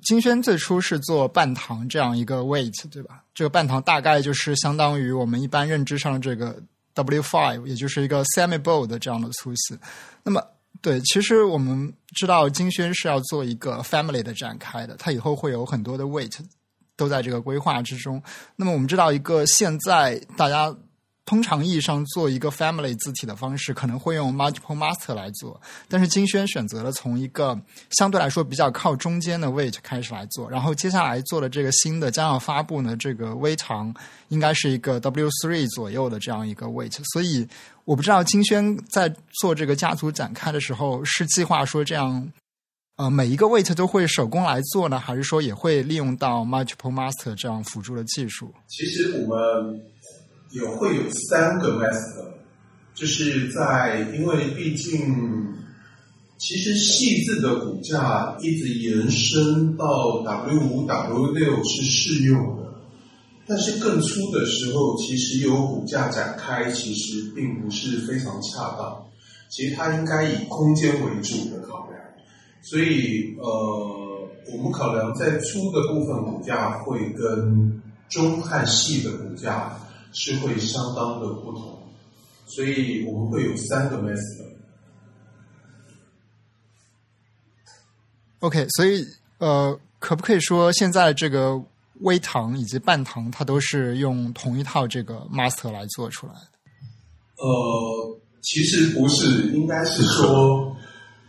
[0.01, 3.21] 金轩最初是做半糖这样一个 weight，对吧？
[3.35, 6.59] 这个半糖大概就是相当于我们一般认知上的这个。
[6.97, 9.77] W five，也就是一个 semi bold 这样的粗细。
[10.23, 10.43] 那么
[10.81, 16.33] 对，其实我们知道金轩是要做一个 family 的展开的，它以后会有很多的 weight
[16.95, 18.21] 都在这个规划之中。
[18.55, 20.75] 那么我们知道，一个现在大家
[21.27, 27.55] 通常意义上做一个 family 字体的方式，可能会用 multiple master 来做，但是金轩选择了从一个
[27.91, 33.93] 相对来说比较靠中间的 weight 开始来做，然后接下来做的这个新的将要发布呢，这个微长
[34.29, 37.47] 应该是一个 W three 左右的这样一个 weight，所以。
[37.87, 39.07] 我不知道金轩在
[39.39, 42.29] 做这个家族展开的时候，是计划说这样，
[42.97, 48.53] 呃，每一个 weight 都会手工来做呢，还是说也会利用到 multiple master 这样辅助的技术？
[48.67, 49.81] 其实我们
[50.57, 52.25] 有会有三个 master，
[52.95, 55.53] 就是在因为毕竟，
[56.37, 62.63] 其实细致的骨架一直延伸到 W 五 W 六是适用的。
[63.49, 69.05] 但是更粗的时候，其实有骨架展开，其实并不是非常恰当。
[69.49, 72.01] 其实它应该以空间为主的考量。
[72.61, 79.79] 所以，呃，我们考量在粗的部分骨架会跟中和细的骨架
[80.19, 81.79] 是会相当的不同。
[82.47, 84.47] 所以我们会有三个 master。
[88.39, 89.05] OK，所以
[89.37, 91.63] 呃，可不可以说现在这个？
[92.01, 96.39] 微糖以及半糖，它都是用同一套这个 master 来做出来的。
[97.37, 100.77] 呃，其实不是，应该是说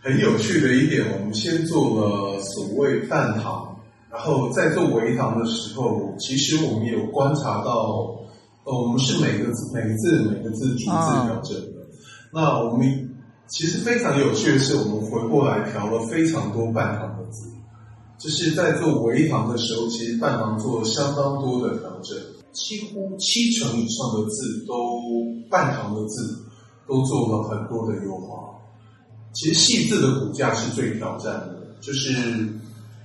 [0.03, 8.15] 很有趣的一点，我们先做了所谓半糖，然后在做微糖的时候，其实我们有观察到，
[8.65, 11.87] 呃，我们是每个字每个字每个字逐字调整的。
[12.31, 13.09] 那我们
[13.47, 17.49] 其实非常有趣的是，我们回过来调了非常多半行的字。
[18.19, 22.17] 就是在做微行的时候，其实半行做了相当多的调整，
[22.51, 24.75] 几乎七成以上的字都
[25.49, 26.37] 半行的字
[26.85, 28.59] 都做了很多的优化。
[29.33, 32.11] 其实细字的骨架是最挑战的，就是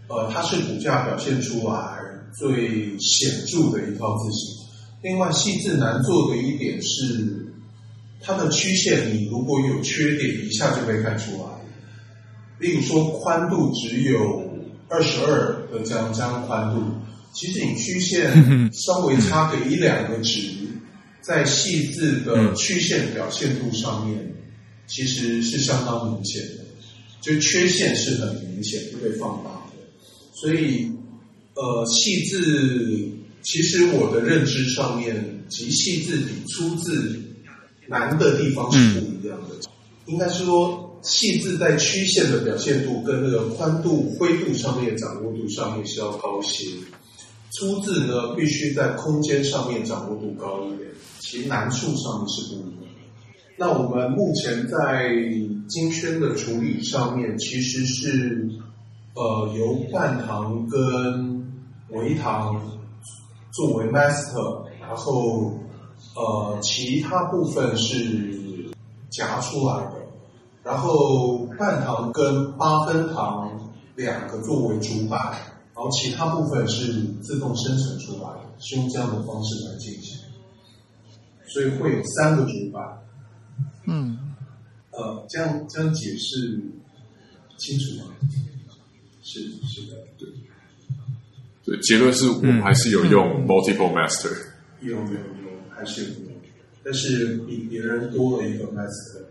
[0.09, 2.01] 呃，它是骨架表现出来
[2.36, 4.64] 最显著的一套字形。
[5.05, 7.47] 另外，细致难做的一点是
[8.20, 11.48] 它的曲线，你如果有缺点，一下就被看出来。
[12.59, 14.43] 例如说，宽度只有。
[14.86, 16.82] 二十二的这样这样宽度，
[17.32, 18.31] 其实你曲线
[18.70, 20.39] 稍微差个一两个值，
[21.22, 24.35] 在细致的曲线表现度上面，
[24.86, 26.64] 其实是相当明显的，
[27.22, 29.72] 就缺陷是很明显会被放大的。
[30.35, 30.93] 所以，
[31.55, 33.09] 呃，细致
[33.45, 37.23] 其实我的认知上面，及细致比粗字
[37.87, 39.55] 难的地方是不一样的，
[40.07, 40.91] 应该是说。
[41.05, 46.65] 细字在曲线的表现度跟那个宽度、灰度上面掌握度上面是要高些，
[47.51, 50.89] 粗字呢必须在空间上面掌握度高一点，
[51.21, 52.95] 其难处上面是不一样。
[53.59, 55.11] 那我们目前在
[55.69, 58.49] 金圈的处理上面，其实是
[59.15, 61.47] 呃由半糖跟
[61.91, 62.74] 维糖
[63.55, 65.59] 作为 master，然后
[66.16, 68.70] 呃其他部分是
[69.10, 70.05] 夹出来的。
[70.64, 75.32] 然后半糖跟八分糖两个作为主板，
[75.74, 80.18] 然后其他部分是自动生成出来的，是用这样的方式来进行，
[81.47, 82.98] 所以会有三个主板。
[83.86, 84.35] 嗯，
[84.93, 86.59] 呃，这样这样解释
[87.59, 88.14] 清楚吗？
[89.22, 90.26] 是是的，对。
[91.65, 94.31] 对，结论是我们还是有用 multiple master，
[94.81, 95.19] 有有有，
[95.74, 96.32] 还是有用，
[96.85, 99.23] 但是比别人多了一个 master。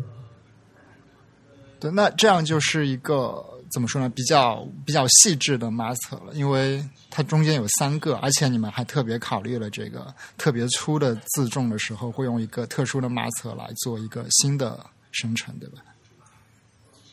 [1.80, 4.10] 对，那这样就是一个怎么说呢？
[4.10, 15.84] 比较比较细致的 master 了，因为它中间有三个，而且你们还特别考虑了这个特别粗的字重的时候，会用一个特殊的 master 来做一个新的生成，对吧？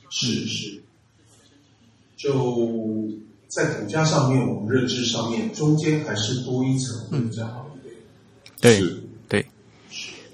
[0.08, 0.82] 是是，
[2.16, 2.32] 就
[3.50, 7.94] 在骨架上面，我们认知上面，中间还是多一层会比较好一点。
[8.60, 9.44] 对。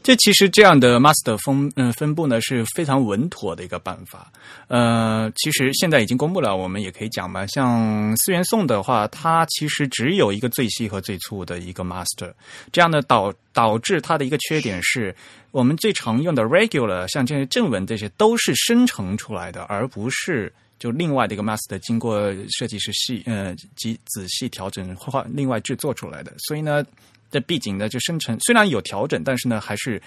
[0.02, 4.30] 这其实这样的 master 分嗯分布呢是非常稳妥的一个办法。
[4.68, 7.44] 呃，其实现在已经公布了，我们也可以讲嘛。
[7.48, 12.32] 像思源颂的话，它其实只有一个最细和最粗的一个 master。
[12.70, 15.12] 这样呢导导致它的一个缺点是，
[15.51, 26.32] 我们最常用的 regular 像这些正文这些都是生成出来的，而不是就另外的一个 master 经过设计师细呃及仔细调整或另外制作出来的。
[26.38, 26.84] 所以呢。
[27.28, 30.00] 这背景呢，就生成虽然有调整，但是呢，还是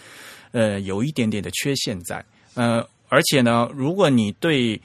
[0.53, 2.23] 呃有一点点的缺陷在。
[2.53, 4.81] 呃，而且呢，如果你对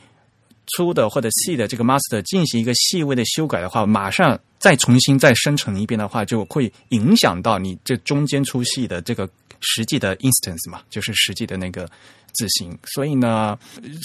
[0.66, 9.30] 粗的或者细的这个 master 进行一个细微的修改的话，马上再重新再生成一遍的话，就会影响到你这中间粗细的这个
[9.60, 11.88] 实际的 instance 嘛，就是实际的那个
[12.34, 12.76] 字形。
[12.84, 13.58] 所以呢，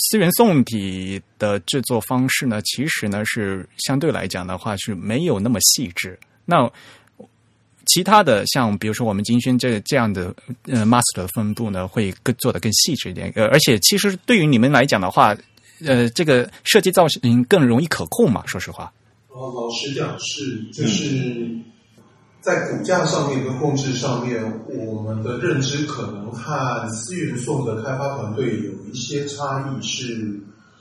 [0.10, 6.18] 思源宋体的制作方式呢，其实呢是相对来讲的话是没有那么细致。
[6.46, 6.72] 那
[7.86, 10.34] 其他的像比如说我们金轩这这样的
[10.64, 13.32] 呃 master 的分布呢，会更做的更细致一点。
[13.36, 15.36] 呃，而且其实对于你们来讲的话，
[15.86, 18.94] 呃，这个设计造型更容易可控嘛，说实话。
[19.30, 21.50] 呃，老实讲是，就是
[22.42, 30.40] 在骨架上面跟控制上面，我们的认知可能和思源颂的开发团队有一些差异，是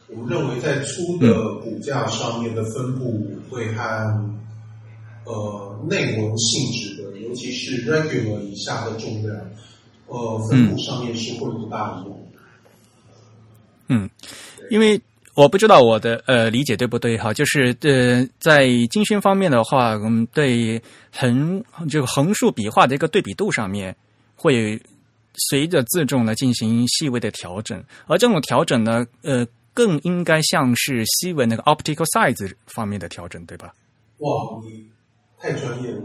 [0.09, 3.82] 我们认为在粗的骨架上面的分布会和
[5.24, 9.36] 呃内容性质的，尤其是 regular 以下的重量，
[10.06, 12.18] 呃，分布上面是会不大一样。
[13.89, 14.09] 嗯，
[14.70, 15.01] 因为
[15.39, 20.82] 我不知道我的呃理解对不对哈，就是呃在金星方面的话，我们对
[21.12, 23.94] 横这个横竖笔画的一个对比度上面，
[24.35, 24.82] 会
[25.35, 33.73] 随着字重呢进行细微的调整，而这种调整呢，呃，更应该像是西文那个 optical size 方面的调整，对吧？
[34.19, 34.89] 哇，你
[35.39, 36.02] 太专业了。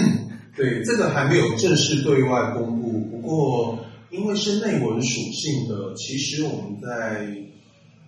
[0.54, 3.78] 对，这个还没有正式对外公布，不过。
[4.08, 7.26] 因为是内文属性的，其实我们在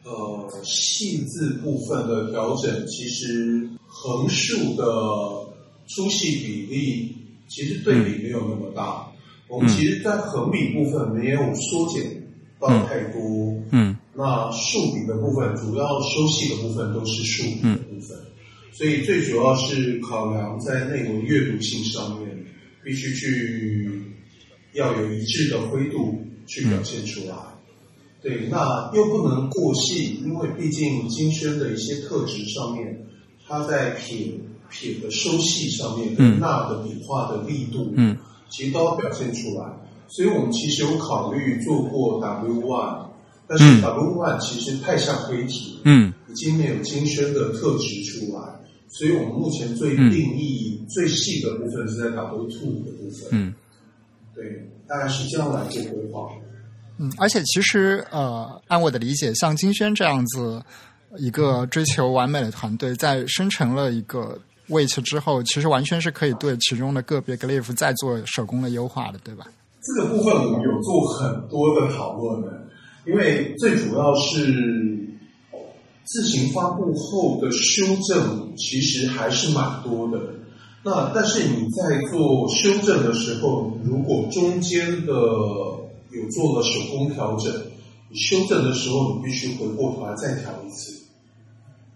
[0.09, 4.85] 呃细字部分的调整，其实横竖的
[5.87, 7.15] 粗细比例
[7.49, 9.07] 其实对比没有那么大。
[9.49, 12.05] 我们其实，在横笔部分没有缩减
[12.59, 13.21] 到太多。
[13.71, 13.97] 嗯。
[14.15, 18.19] 那竖笔的部分，主要收细的部分都是竖笔的部分，
[18.73, 22.45] 所以最主要是考量在内容阅读性上面，
[22.83, 24.03] 必须去。
[24.75, 27.35] 要有一致的灰度去表现出来，
[28.29, 33.07] 对，那又不能过细，因为毕竟金宣的一些特质上面，
[33.47, 34.31] 它在撇
[34.69, 38.15] 撇的收细上面，跟捺的笔画的力度，嗯，
[38.51, 39.65] 其实都要表现出来。
[40.09, 43.07] 所以我们其实有考虑做过 W one，
[43.47, 48.43] 但是 W one 其实太像灰体，嗯，已经没有金宣的特质出来，
[48.89, 53.55] 所以我们目前最定义最细的部分是在 W two 的部分，嗯。
[54.35, 56.29] 对，大概是这样来做规划。
[56.99, 60.63] 嗯，而且其实呃，按我的理解，像金轩这样子
[61.17, 64.39] 一个追求完美的团队，在生成了一个
[64.69, 69.47] weight 之后，其实完全是可以对其中的个别 glyph 再做手工的优化的，对吧？
[69.81, 72.67] 这个部分我们有做很多的讨论的，
[73.07, 75.09] 因为最主要是
[76.05, 80.19] 自行发布后的修正，其实还是蛮多的。
[80.83, 85.13] 那但是你在做修正的时候，如果中间的
[86.11, 87.53] 有做了手工调整，
[88.11, 90.93] 你修正的时候你必须回过头来再调一次，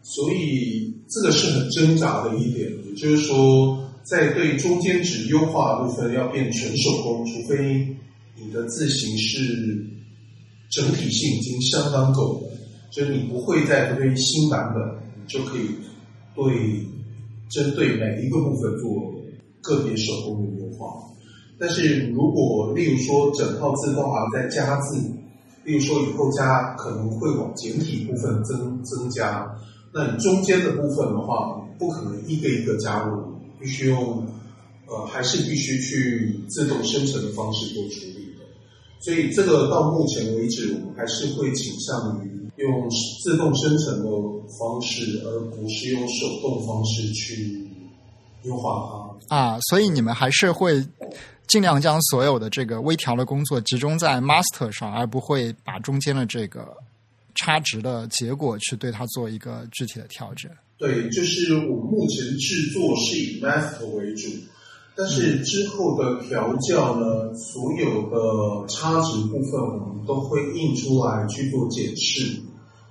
[0.02, 2.70] 所以这个是很挣扎的一点。
[2.86, 7.96] 也就是说，在对中间值优化部分要变纯手工，除非
[8.36, 9.86] 你的字形是
[10.70, 12.50] 整体性已经相当够了，
[12.90, 14.82] 就是你不会再推新版本，
[15.16, 15.66] 你就可以
[16.34, 16.86] 对。
[17.50, 19.12] 针对每一个部分做
[19.60, 21.11] 个别手工的优化，
[21.62, 24.96] 但是如果例如说整套字都还在加字，
[25.62, 29.48] 例如说以后加可能会往简体部分增增加，
[29.94, 33.22] 那你中间的部分的话，不可能一个一个加入，
[33.60, 34.26] 必须用
[34.88, 38.42] 呃还是必须去自动生成的方式做处理的，
[39.02, 42.32] 所以这个到目前为止，我们还是会倾向于。
[42.56, 42.86] 用
[43.24, 44.10] 自动生成的
[44.58, 47.66] 方式，而不是用手动方式去
[48.44, 49.58] 优化它啊。
[49.70, 50.86] 所以你们还是会
[51.52, 56.74] 尽量将所有的这个微调的工作集中在 master 上，而不会把中间的这个
[57.34, 60.50] 差值的结果去对它做一个具体的调整。
[60.78, 64.28] 对，就是我目前制作是以 master 为主，
[64.96, 72.40] 但是之后的调教呢，所有的差值部分我们都会印出来去做检视。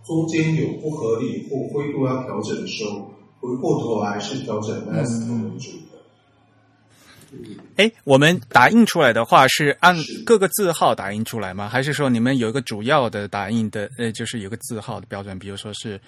[0.05, 5.90] 中间有不合理或灰度要调整的时候，回过头来是调整 master 为主的。
[7.75, 9.95] 哎，我们打印出来的话是按
[10.25, 11.69] 各个字号打印出来吗？
[11.69, 15.99] 还是说你们有一个主要的打印的呃，就是有个字号的标准，比如说是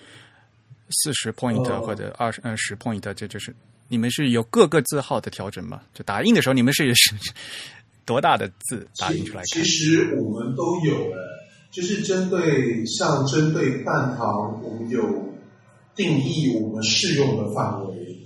[0.89, 3.53] 四十 point 或者二十呃十 point，这就是
[3.87, 5.81] 你们是有各个字号的调整吗？
[5.93, 7.15] 就打印的时候，你们是是
[8.05, 9.43] 多大的字打印出来？
[9.45, 11.43] 其实我们都有了。
[11.71, 15.33] 就是针对像针对半糖，我们有
[15.95, 18.19] 定义我们适用的范围。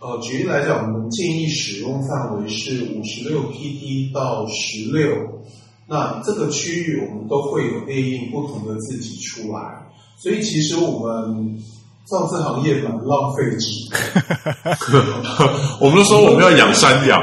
[0.00, 5.42] 呃，举例来讲，我们建议使用范围是五十六 pt 到十六。
[5.88, 9.88] 那这个区域我们都会有列印不同的字体出来。
[10.22, 11.58] 所以其实我们
[12.04, 14.78] 造字行业蛮浪费纸的。
[15.80, 17.20] 我们都说我们要养山羊，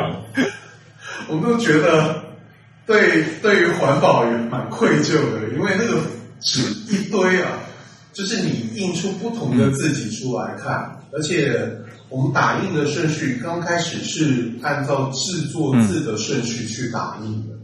[1.29, 2.23] 我们都觉得
[2.85, 6.01] 对对于环保也蛮愧疚的，因为那个
[6.41, 7.57] 纸一堆啊，
[8.11, 11.57] 就是你印出不同的字体出来看，而且
[12.09, 17.55] 我们打印的顺序刚开始是按照制作字的顺序去打印的，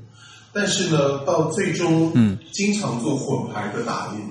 [0.51, 4.21] 但是呢，到最终，嗯，经常做混排的打印，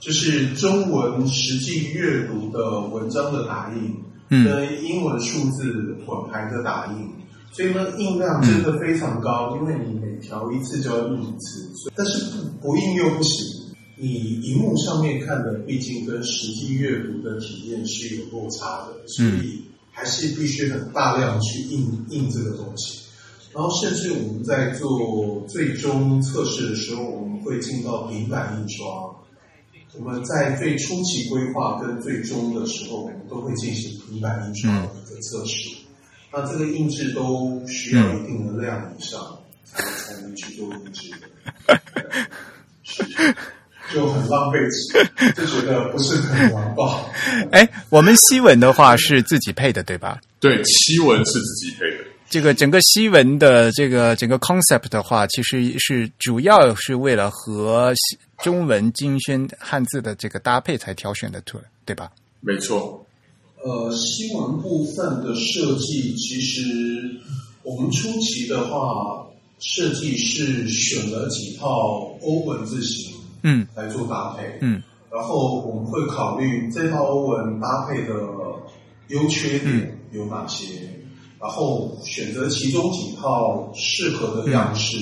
[0.00, 3.94] 就是中文实际阅读的文章的打印，
[4.30, 7.08] 嗯跟英文数字混排的打印。
[7.52, 13.53] 所以呢，印量真的非常高，因为你每调一次就要印一次，但是不不印又不行。
[13.96, 23.00] 你荧幕上面看的，毕竟跟实际阅读的体验是有落差的，所以还是必须很大量去印印这个东西。
[23.52, 29.14] 然后，甚至我们在做最终测试的时候，我们会进到平板印刷。
[29.96, 35.70] 我们在最初期规划跟最终的时候，我们都会进行平板印刷的一个测试。
[36.32, 41.80] 那这个印制都需要一定的量以上，才才能去做印制的，
[42.82, 43.04] 是
[43.94, 47.08] 就很浪费纸， 就觉得不是很环保。
[47.52, 50.20] 哎，我们西文的话是自己配的，对吧？
[50.40, 52.04] 对，西文是自己配的。
[52.28, 62.10] 这个整个西文的这个整个 concept 的话，其实是主要是为了和西中文金宣汉字的这个搭配才挑选的出来，对吧？
[62.40, 63.06] 没错，
[63.62, 66.62] 呃，西文部分的设计，其实
[67.62, 69.26] 我们初期的话，
[69.60, 71.68] 设计是选了几套
[72.22, 73.14] 欧文字型
[73.44, 73.64] 嗯。
[73.76, 74.82] 来做搭配，嗯。
[75.12, 78.14] 然后我们会考虑这套欧文搭配的
[79.08, 80.64] 优缺点有哪些，
[81.40, 84.96] 然后选择其中几套适合的样式，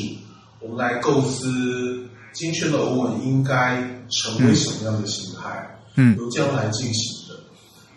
[0.60, 6.14] 我们来构思今天的欧文应该成为什么样的形态，嗯。
[6.18, 7.40] 由这样来进行的。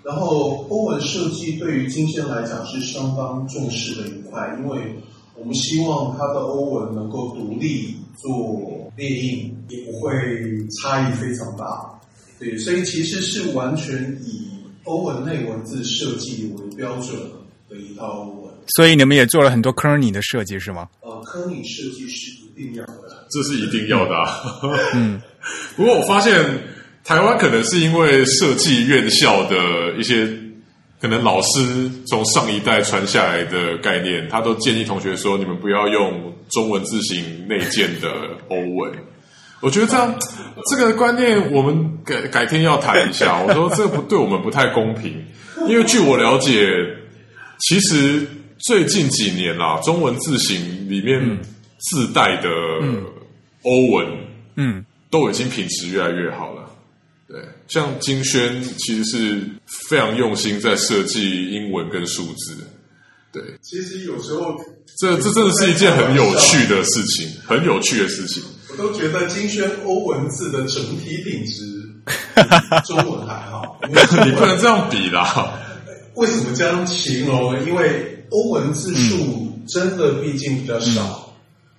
[0.03, 4.95] 然后欧文设计对于今天来讲是相当重视的一块，因为
[5.35, 10.11] 我们希望它的欧文能够独立做列印，也不会
[10.81, 11.65] 差异非常大。
[12.39, 14.49] 对，所以其实是完全以
[14.83, 17.17] 欧文类文字设计为标准
[17.69, 18.53] 的一套欧文。
[18.75, 20.89] 所以你们也做了很多 Kearney 的设计是吗？
[21.01, 23.27] 呃，科尼设计是一定要的。
[23.29, 24.59] 这是一定要的、啊。
[24.95, 25.21] 嗯，
[25.77, 26.33] 不过我发现
[27.03, 29.57] 台湾可能是因为设计院校的
[29.97, 30.27] 一些
[31.05, 38.11] 可能老师从上一代传下来的概念，他都建议同学说，你们不要用中文字型内建的
[38.49, 38.91] 欧文。
[39.61, 40.15] 我觉得这样
[40.71, 43.39] 这个观念，我们改改天要谈一下。
[43.39, 45.23] 我说 这个不对我们不太公平，
[45.67, 46.67] 因为据我了解，
[47.59, 48.27] 其实
[48.57, 51.21] 最近几年啦，中文字形里面
[51.77, 52.49] 自带的
[53.61, 54.07] 欧文，
[54.55, 56.64] 嗯都已经品质越来越好了。
[57.27, 59.49] 对，像金轩其实是
[59.89, 62.57] 非常用心在设计英文跟数字。
[63.31, 64.55] 对，其实有时候
[64.99, 68.43] 这这真的是一件很有趣的事情，很有趣的事情。
[68.71, 71.63] 我都觉得金轩欧文字的整体品质
[72.35, 73.79] 比中文还好。
[73.87, 75.59] 你不能这样比啦。
[76.15, 77.63] 为什么这样形容呢？
[77.67, 81.35] 因为欧文字数真的毕竟比较少，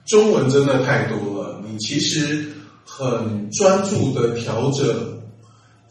[0.07, 1.63] 中文真的太多了。
[1.67, 2.47] 你其实
[2.85, 4.87] 很专注的调整，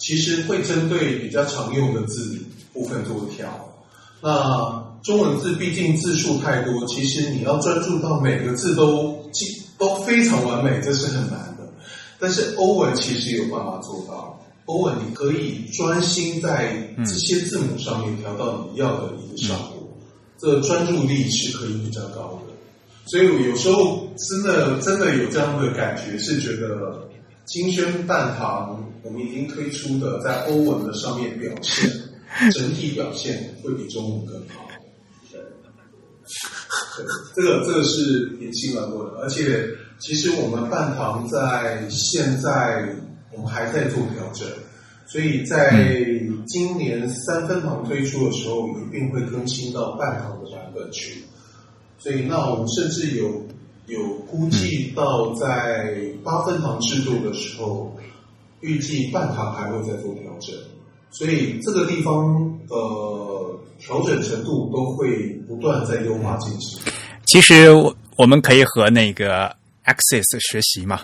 [0.05, 2.37] 其实会针对比较常用的字
[2.71, 3.49] 部分做调。
[4.21, 9.47] 那中文字毕竟字数太多，其实你要专注到每个字都记
[9.79, 11.67] 都非常完美，这是很难的。
[12.19, 14.39] 但是欧文其实有办法做到。
[14.65, 19.91] 欧文你可以专心在这些字母上面调到你要的一个效果，
[20.37, 22.53] 这专注力是可以比较高的。
[23.07, 27.07] 所以我有时候真的真的有这样的感觉，是觉得
[27.45, 31.87] 金轩蛋堂我们已经推出的在欧文的上面表现，
[32.51, 34.67] 整体表现会比中文更好。
[37.35, 39.63] 这个这个是平心而论，而且
[39.99, 42.83] 其实我们半堂在现在
[43.31, 44.47] 我们还在做调整，
[45.05, 45.69] 所以在
[46.47, 51.21] 今年三分堂推出的时候，一定会更新到半堂的版本去。
[51.99, 53.45] 所以那我们甚至有
[53.85, 57.95] 有估计到在八分堂制作的时候，
[58.61, 60.55] 预计半糖还会再做调整。
[61.11, 66.81] 所以这个地方呃调整程度都会不断在优化进行。
[67.25, 69.55] 其实我我们可以和那个
[69.85, 71.01] Access 学习嘛。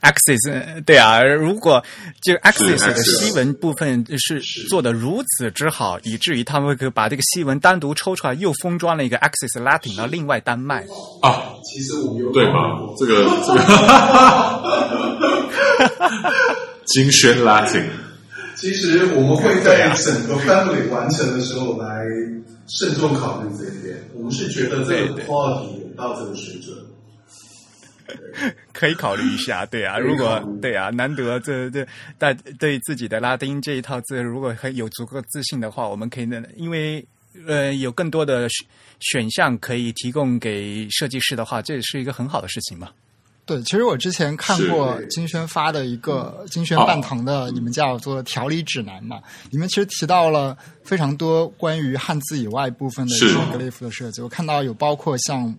[0.00, 1.82] Access 呃对啊，如果
[2.22, 10.84] 就 Access 的西文部分是做的如此之好，以至于他们会把这个西文单独抽出来，又封装了一个 Access Latin，然后另外单卖。
[11.20, 12.78] 啊，其实我们有对吧？
[12.98, 13.60] 这个这个
[16.86, 17.84] 金轩 Latin，
[18.56, 22.04] 其实我们会在整个 family 完成的时候来
[22.68, 23.96] 慎重考虑这一点。
[24.14, 26.76] 我们是觉得这个 quality 有到这个水准。
[28.72, 31.86] 可以考虑一下，对啊，如果对啊，难得这这
[32.18, 37.06] 大对自己的拉丁这一套字，如果很有足够自信的话，我们可以呢，因为
[37.46, 38.66] 呃有更多的选
[39.00, 42.90] 选项可以提供给设计师的话，这也是一个很好的事情嘛。
[43.54, 49.20] 对，其实我之前看过金轩发的一个金轩半堂的，你们叫做调理指南嘛，
[49.50, 54.22] 里面其实提到了非常多关于汉字以外部分的一些格列夫的设计。
[54.22, 55.54] 我看到有包括像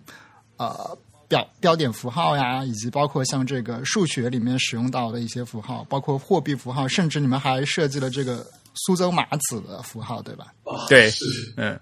[0.56, 0.96] 呃
[1.28, 8.44] 标标点符号呀，以及包括像这个数学里面使用到的一些符号，包括货币符号，甚至你们还设计了这个
[8.74, 10.46] 苏州马子的符号，对吧？
[10.88, 11.24] 对，是，
[11.56, 11.78] 嗯，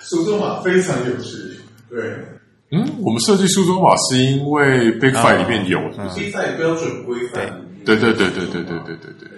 [0.00, 1.60] 苏州马非常有趣，
[1.90, 2.24] 对。
[2.72, 5.78] 嗯，我们设计苏州码是因为 Big Five 里面有，
[6.12, 7.62] 是在标准规范。
[7.84, 9.28] 对对对对对对对对对。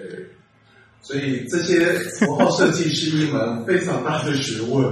[1.01, 4.83] 所以这些符号设计是一门非常大的学问。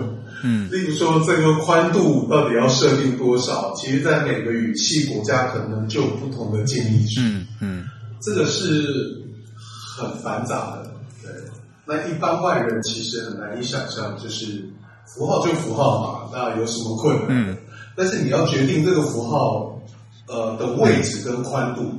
[0.44, 7.20] 嗯，例如说这个宽度到底要设定多少，其实在每个语系国家可能就有不同的建议值。
[7.22, 7.86] 嗯嗯，
[8.22, 9.20] 这个是
[9.98, 10.92] 很繁杂的。
[11.24, 11.32] 对，
[11.88, 14.64] 那一般外人其实很难以想象，就是
[15.08, 17.26] 符号就符号嘛，那有什么困难？
[17.30, 17.58] 嗯。
[17.98, 19.82] 但是你要决定这个符号，
[20.28, 21.92] 呃的位置跟宽度，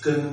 [0.00, 0.24] 跟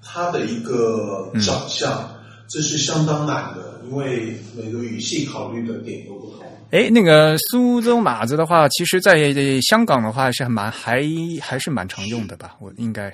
[0.00, 2.08] 它的一个长相，
[2.48, 6.46] 这是相当难的，因为每个语系考虑的点都不同。
[6.70, 9.16] 哎，那个苏州码子的话，其实在
[9.60, 11.02] 香港的话是蛮还
[11.40, 12.54] 还是蛮常用的吧？
[12.60, 13.12] 我应该。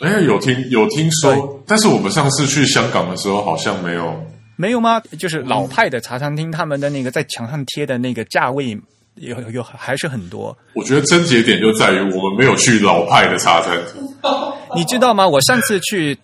[0.00, 4.24] 哎，有听有听说，但是我们上次去香港的时候好像没有。
[4.56, 5.00] 没有吗？
[5.18, 8.80] 就是老派的茶餐厅，他们的那个在墙上贴的那个价位。
[9.16, 14.02] 有有还是很多，我觉得症结点就在于我们没有去老派的茶餐厅。
[14.74, 15.28] 你知道吗？
[15.28, 16.16] 我上次去，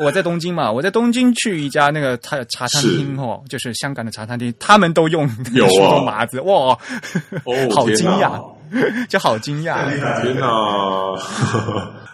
[0.00, 6.78] 我在东京嘛，我在东京去一家那个茶茶餐厅哦，就是香港的茶餐厅，他们都用有啊麻子哇，
[7.44, 8.38] 哦， 好惊讶，
[9.08, 9.88] 就好惊讶，
[10.22, 10.46] 天哪！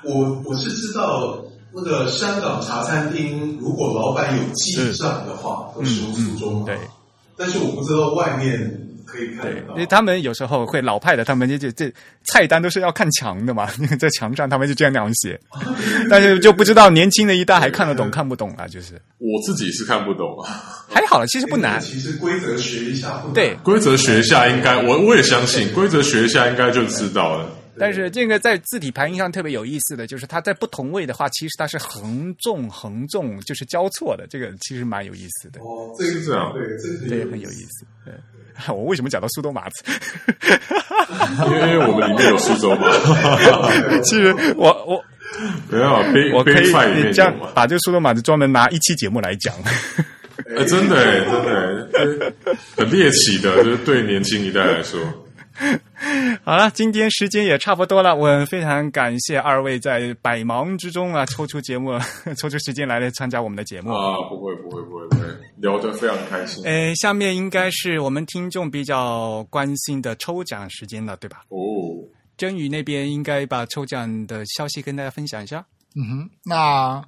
[0.04, 1.36] 我我是知道
[1.74, 6.78] 那个香港茶餐厅，如果老板有记账的话，都是用苏州对，
[7.36, 8.81] 但是我不知道外面。
[9.12, 11.92] 可以看因为他们有时候会老派的，他们就就这
[12.24, 13.66] 菜单都是要看墙的嘛，
[14.00, 15.38] 在墙上他们就这样那样写，
[16.08, 18.66] 但是就不知道年轻的一代还看得懂看不懂啊？
[18.66, 21.78] 就是我自己是看不懂啊，还好了，其实不难。
[21.80, 27.58] 其实规则学一下，对规则学一下应该，我我也相信规则学一下应该就知道了。
[27.78, 35.58] 但是这个在字体排印上特别有意思的就是，它在不同位的话，其实它是横纵横纵就是交错的，这个其实蛮有意思的。
[35.60, 37.86] 哦，这是这样，对，这对很有意思。
[38.04, 38.12] 对。
[38.68, 39.84] 我为什么讲到苏州马子？
[41.46, 42.88] 因为我们里面有苏州嘛。
[44.04, 45.04] 其实我我
[45.68, 46.72] 没有，我可以
[47.12, 49.54] 这样把这个苏州马子专门拿一期节目来讲。
[50.56, 51.24] 呃，真的，
[51.92, 52.32] 真的，
[52.76, 55.00] 很猎奇的，就是对年轻一代来说。
[56.44, 61.92] 好了，今天时间也差不多了，我非常感谢二位在百忙之中啊抽出节目，
[62.36, 64.16] 抽出时间来来参加我们的节目啊！
[64.28, 65.26] 不会不会不会不会，
[65.58, 66.66] 聊得非常开心。
[66.66, 71.44] 哎，下面应该是我们听众比较关心的抽奖时间了，对吧？
[71.48, 71.58] 哦，
[72.36, 75.64] 真宇那边应该把抽奖的消息跟大家分享一下。
[75.94, 77.04] 嗯哼，那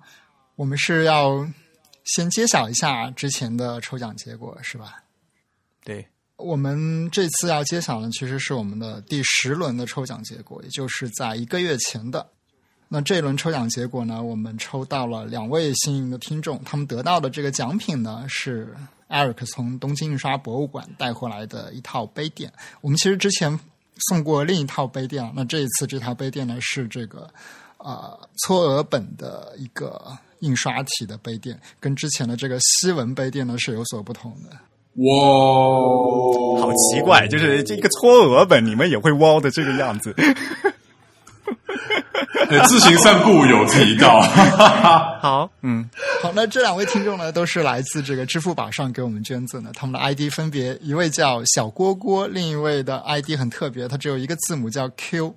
[0.57, 1.49] 我们是要
[2.05, 5.03] 先揭晓一下之前的抽奖结果，是吧？
[5.83, 6.07] 对。
[6.36, 12.27] 我们这次要揭晓的其实是我们的第十轮的抽奖结果，也就是在一个月前的。
[12.89, 18.74] 那这一轮抽奖结果呢，我们抽到了两位幸运的听众，他们得到的这个奖品呢是
[19.09, 22.52] Eric 从东京印刷博物馆带回来的一套杯垫。
[22.81, 23.59] 我们其实之前
[24.09, 27.32] 送过另一套杯垫，那这一次这套杯垫呢是这个
[27.78, 34.56] 呃搓额本的一个印刷体的杯垫，跟之前的这个西文杯垫呢是有所不同的。
[34.97, 40.15] 哇，好奇怪，就是这个搓额本，你们也会哇的这个样子。
[42.69, 44.21] 自行散步有提到，
[45.21, 45.89] 好，嗯，
[46.23, 55.35] 好，那这两位听众呢，都是来自这个支付宝上给我们捐赠的，他们的 ID 分别一位叫小锅锅，另一位的 ID 很特别，它只有一个字母叫 Q。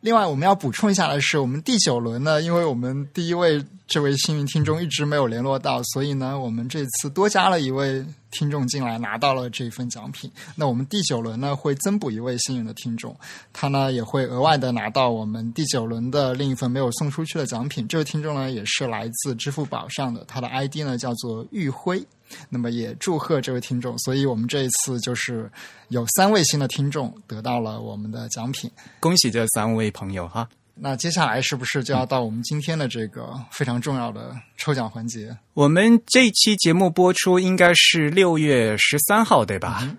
[0.00, 10.30] 另外，我们要补充一下的是，我们第九轮呢，因为我们第一位这位幸运听众一直没有联络到，所以呢，我们这次多加了一位听众进来，拿到了这一份奖品。
[10.54, 13.16] 那我们第九轮呢，会增补一位幸运的听众，
[13.52, 17.88] 他呢也会额外的拿到我们第九轮的另一份没有送出去的奖品。
[17.88, 22.06] 这位听众呢，也是来自支付宝上的，他的 ID 呢叫做玉辉。
[22.48, 25.50] 那么也祝贺这位听众，所以我们这一次就是
[25.88, 30.48] 有三位新的听众得到了我们的奖品，恭喜这三位朋友哈！
[30.80, 35.36] 那接下来是不是就要到我们今天的这个非常重要的抽奖环节？
[35.54, 39.96] 我们这期节目播出应该是六月十三号，对吧？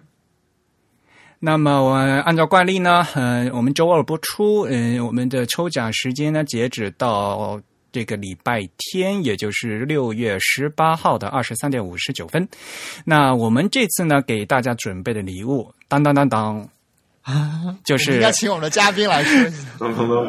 [1.42, 7.62] 那么我按照惯例呢，嗯、我们周二播出，嗯、我们的抽奖时间呢，截止到
[7.92, 12.48] 这个礼拜天，也就是六月十八号的二十三点五十九分。
[13.06, 16.70] 那我们这次呢，给大家准备的礼物，当当当当，
[17.22, 19.58] 啊就是应该请我们的嘉宾来说一下。
[19.80, 20.28] 等等等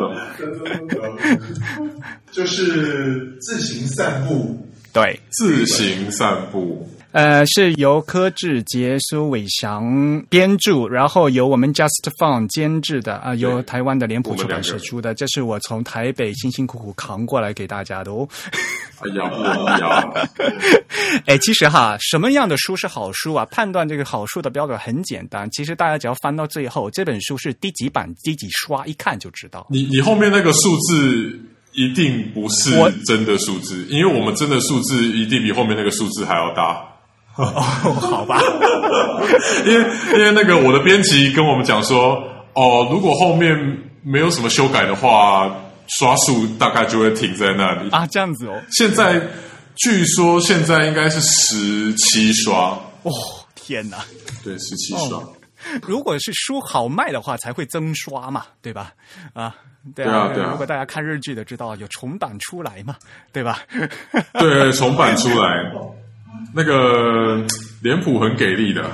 [0.88, 1.90] 等，
[2.32, 6.88] 就是自行散步，对，自行散步。
[7.12, 15.12] 呃，是由柯志杰、苏伟祥编著，然后由我们 Just Fun 监制的啊、由台湾的脸谱出版社出的。
[15.12, 18.28] 这是我从台北辛辛苦苦扛过来给大家的哦。
[19.00, 19.28] 哎呀，
[19.66, 20.10] 哎呀，
[21.26, 23.44] 哎，其实哈，什么样的书是好书啊？
[23.46, 29.66] 判断这个好书的标准很简单，其实大家只要翻到最后，这本书是第几版、第几刷，一看就知道。
[29.68, 31.40] 你你后面那个数字
[31.72, 32.70] 一定不是
[33.04, 36.86] 真的数字，因为我们真的数字一定比后面那个数字还要大。
[37.44, 37.60] 哦，
[38.00, 38.40] 好吧，
[39.66, 42.22] 因为因为那个我的编辑跟我们讲说，
[42.54, 43.56] 哦，如果后面
[44.02, 45.50] 没有什么修改的话，
[45.98, 47.90] 刷数大概就会停在那里。
[47.90, 49.20] 啊，这样子哦，现在
[49.76, 53.10] 据说现在应该是十七刷，哦，
[53.54, 53.98] 天哪！
[54.44, 55.20] 对，十七刷。
[55.82, 58.92] 如果是书好卖的话，才会增刷嘛，对吧？
[59.34, 59.54] 啊，
[59.94, 62.96] 对对啊对啊如果大家看日剧的知道有重版出来嘛，
[63.32, 63.58] 对吧？
[64.40, 65.70] 对，重版出来，
[66.54, 67.44] 那个
[67.82, 68.90] 脸谱很给力的。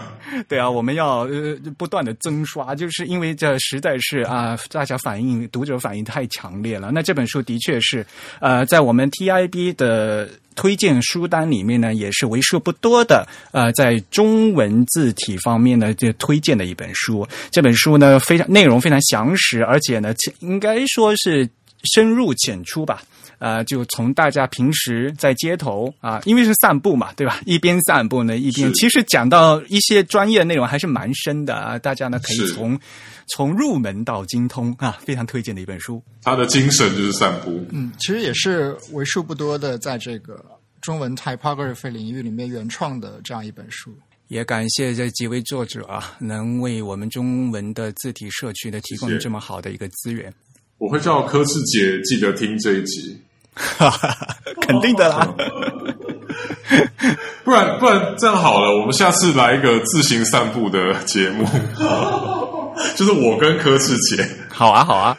[0.49, 6.91] 对啊，我们要呃不断的增刷，就是因为这实在是啊、大家反应读者反应太强烈了。
[6.93, 8.05] 那这本书的确是
[8.41, 17.27] 呃，在我们 TIB 的推荐书单里面呢，也是为数不多的呃，在中文字体方面呢，就推荐的一本书。
[17.53, 21.49] 这本书呢，非常内容非常详实，而且呢，应该说是
[21.95, 23.01] 深入浅出吧。
[23.39, 27.41] 呃，就从大家平时在街头啊，因为是散步嘛，对吧？
[27.45, 31.79] 一边散步呢，一边其实讲到一些专业内容还是蛮深的啊。
[31.79, 32.79] 大家呢可以从
[33.29, 36.03] 从入门到精通啊，非常推荐的一本书。
[36.23, 37.65] 他的精神就是散步。
[37.71, 40.45] 嗯，其实也是为数不多的在这个
[40.81, 43.95] 中文 typography 领域里面原创的这样一本书。
[44.29, 50.33] 也感谢这几位作者啊，能为我们中文的字体社区呢提供这么好的一个资源。
[50.79, 53.17] 我会叫柯志杰记得听这一集，
[54.63, 55.29] 肯定的啦。
[57.45, 61.45] 不然不然这样好了，我们下次来一个自行散步的节目，
[62.97, 64.29] 就是我跟柯志杰。
[64.51, 65.17] 好啊，好啊，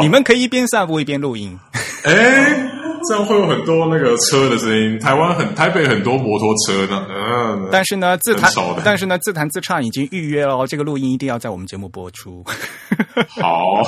[0.00, 1.58] 你们可以一边散步一边录音。
[2.04, 2.70] 哎，
[3.08, 4.96] 这样会有很多那个车的声音。
[5.00, 8.48] 台湾很台北很多摩托车呢，嗯，但是呢，自弹
[8.84, 12.44] 但是呢，自弹自唱已经预约了哦，这个录音一定要在我们节目播出。
[13.28, 13.82] 好，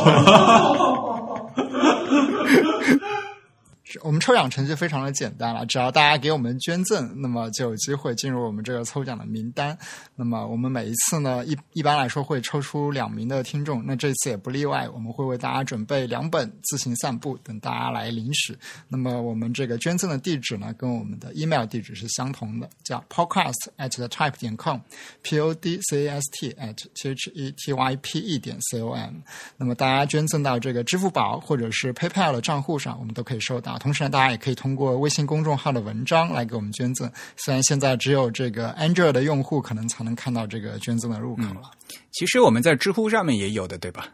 [4.02, 9.76] 我们抽奖程序非常的简单了，只要大家给我们捐赠，那么就有机会进入我们这个抽奖的名单。
[10.14, 18.56] 那么我们每一次呢，一一般来说会抽出两名的听众，那这次也不例外，我们会为大家准备两本自行散步，等大家来领取。
[18.86, 26.74] 那么我们这个捐赠的地址呢，跟我们的 email 地址是相同的，叫 podcast at the type 点 com，p o d c a s t at
[26.94, 29.14] t h e t y p e 点 c o m。
[29.56, 33.79] 那么大家捐赠到这个支付宝或者是 PayPal 的账户上，我们都可以收到。
[33.80, 37.10] 同时呢，大家也可以通过微信公众号的文章来给我们捐赠。
[37.36, 41.72] 虽然现在只有这个 Android 的用户可能才能看到这个捐赠的入口了、
[42.12, 44.06] 其实我们在知乎上面也有的，对吧？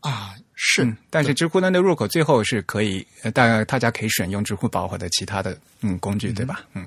[0.00, 0.82] 啊，是。
[0.82, 6.64] 嗯，但是知乎呢的入口最后是可以，呃大家大家可以选用支付宝或者其他的嗯工具，对吧？
[6.74, 6.84] 嗯。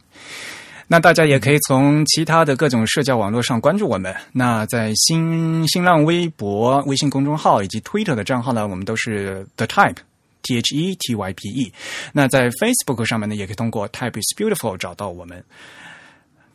[0.88, 4.16] 那大家也可以从其他的各种社交网络上关注我们。
[4.32, 9.98] 那在新新浪微博、微信公众号以及 Twitter 的账号呢，我们都是 The Type。
[10.46, 11.74] T H E T Y P E，
[12.14, 15.44] 那在 Facebook 上面呢，也可以通过 Type is Beautiful 找到我们。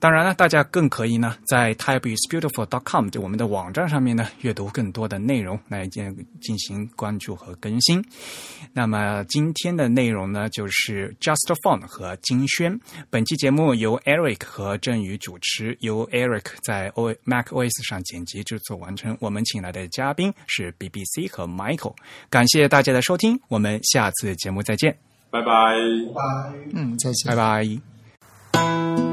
[0.00, 8.02] 当然了，大家更可以呢，在 typeisbeautiful.com 就我们的网站上面呢，阅读更多的内容来进进行关注和更新。
[8.72, 12.80] 那么今天的内容呢，就是 Just Fun 和金轩。
[13.10, 19.14] 本期节目由 Eric 和郑宇主持，由 Eric 在 O Mac OS 上剪辑制作完成。
[19.20, 21.94] 我们请来的嘉宾是 BBC 和 Michael。
[22.30, 24.96] 感谢大家的收听，我们下次节目再见，
[25.30, 25.46] 拜拜。
[26.14, 26.22] 拜。
[26.72, 27.36] 嗯，再见。
[27.36, 27.36] 拜
[28.52, 29.09] 拜。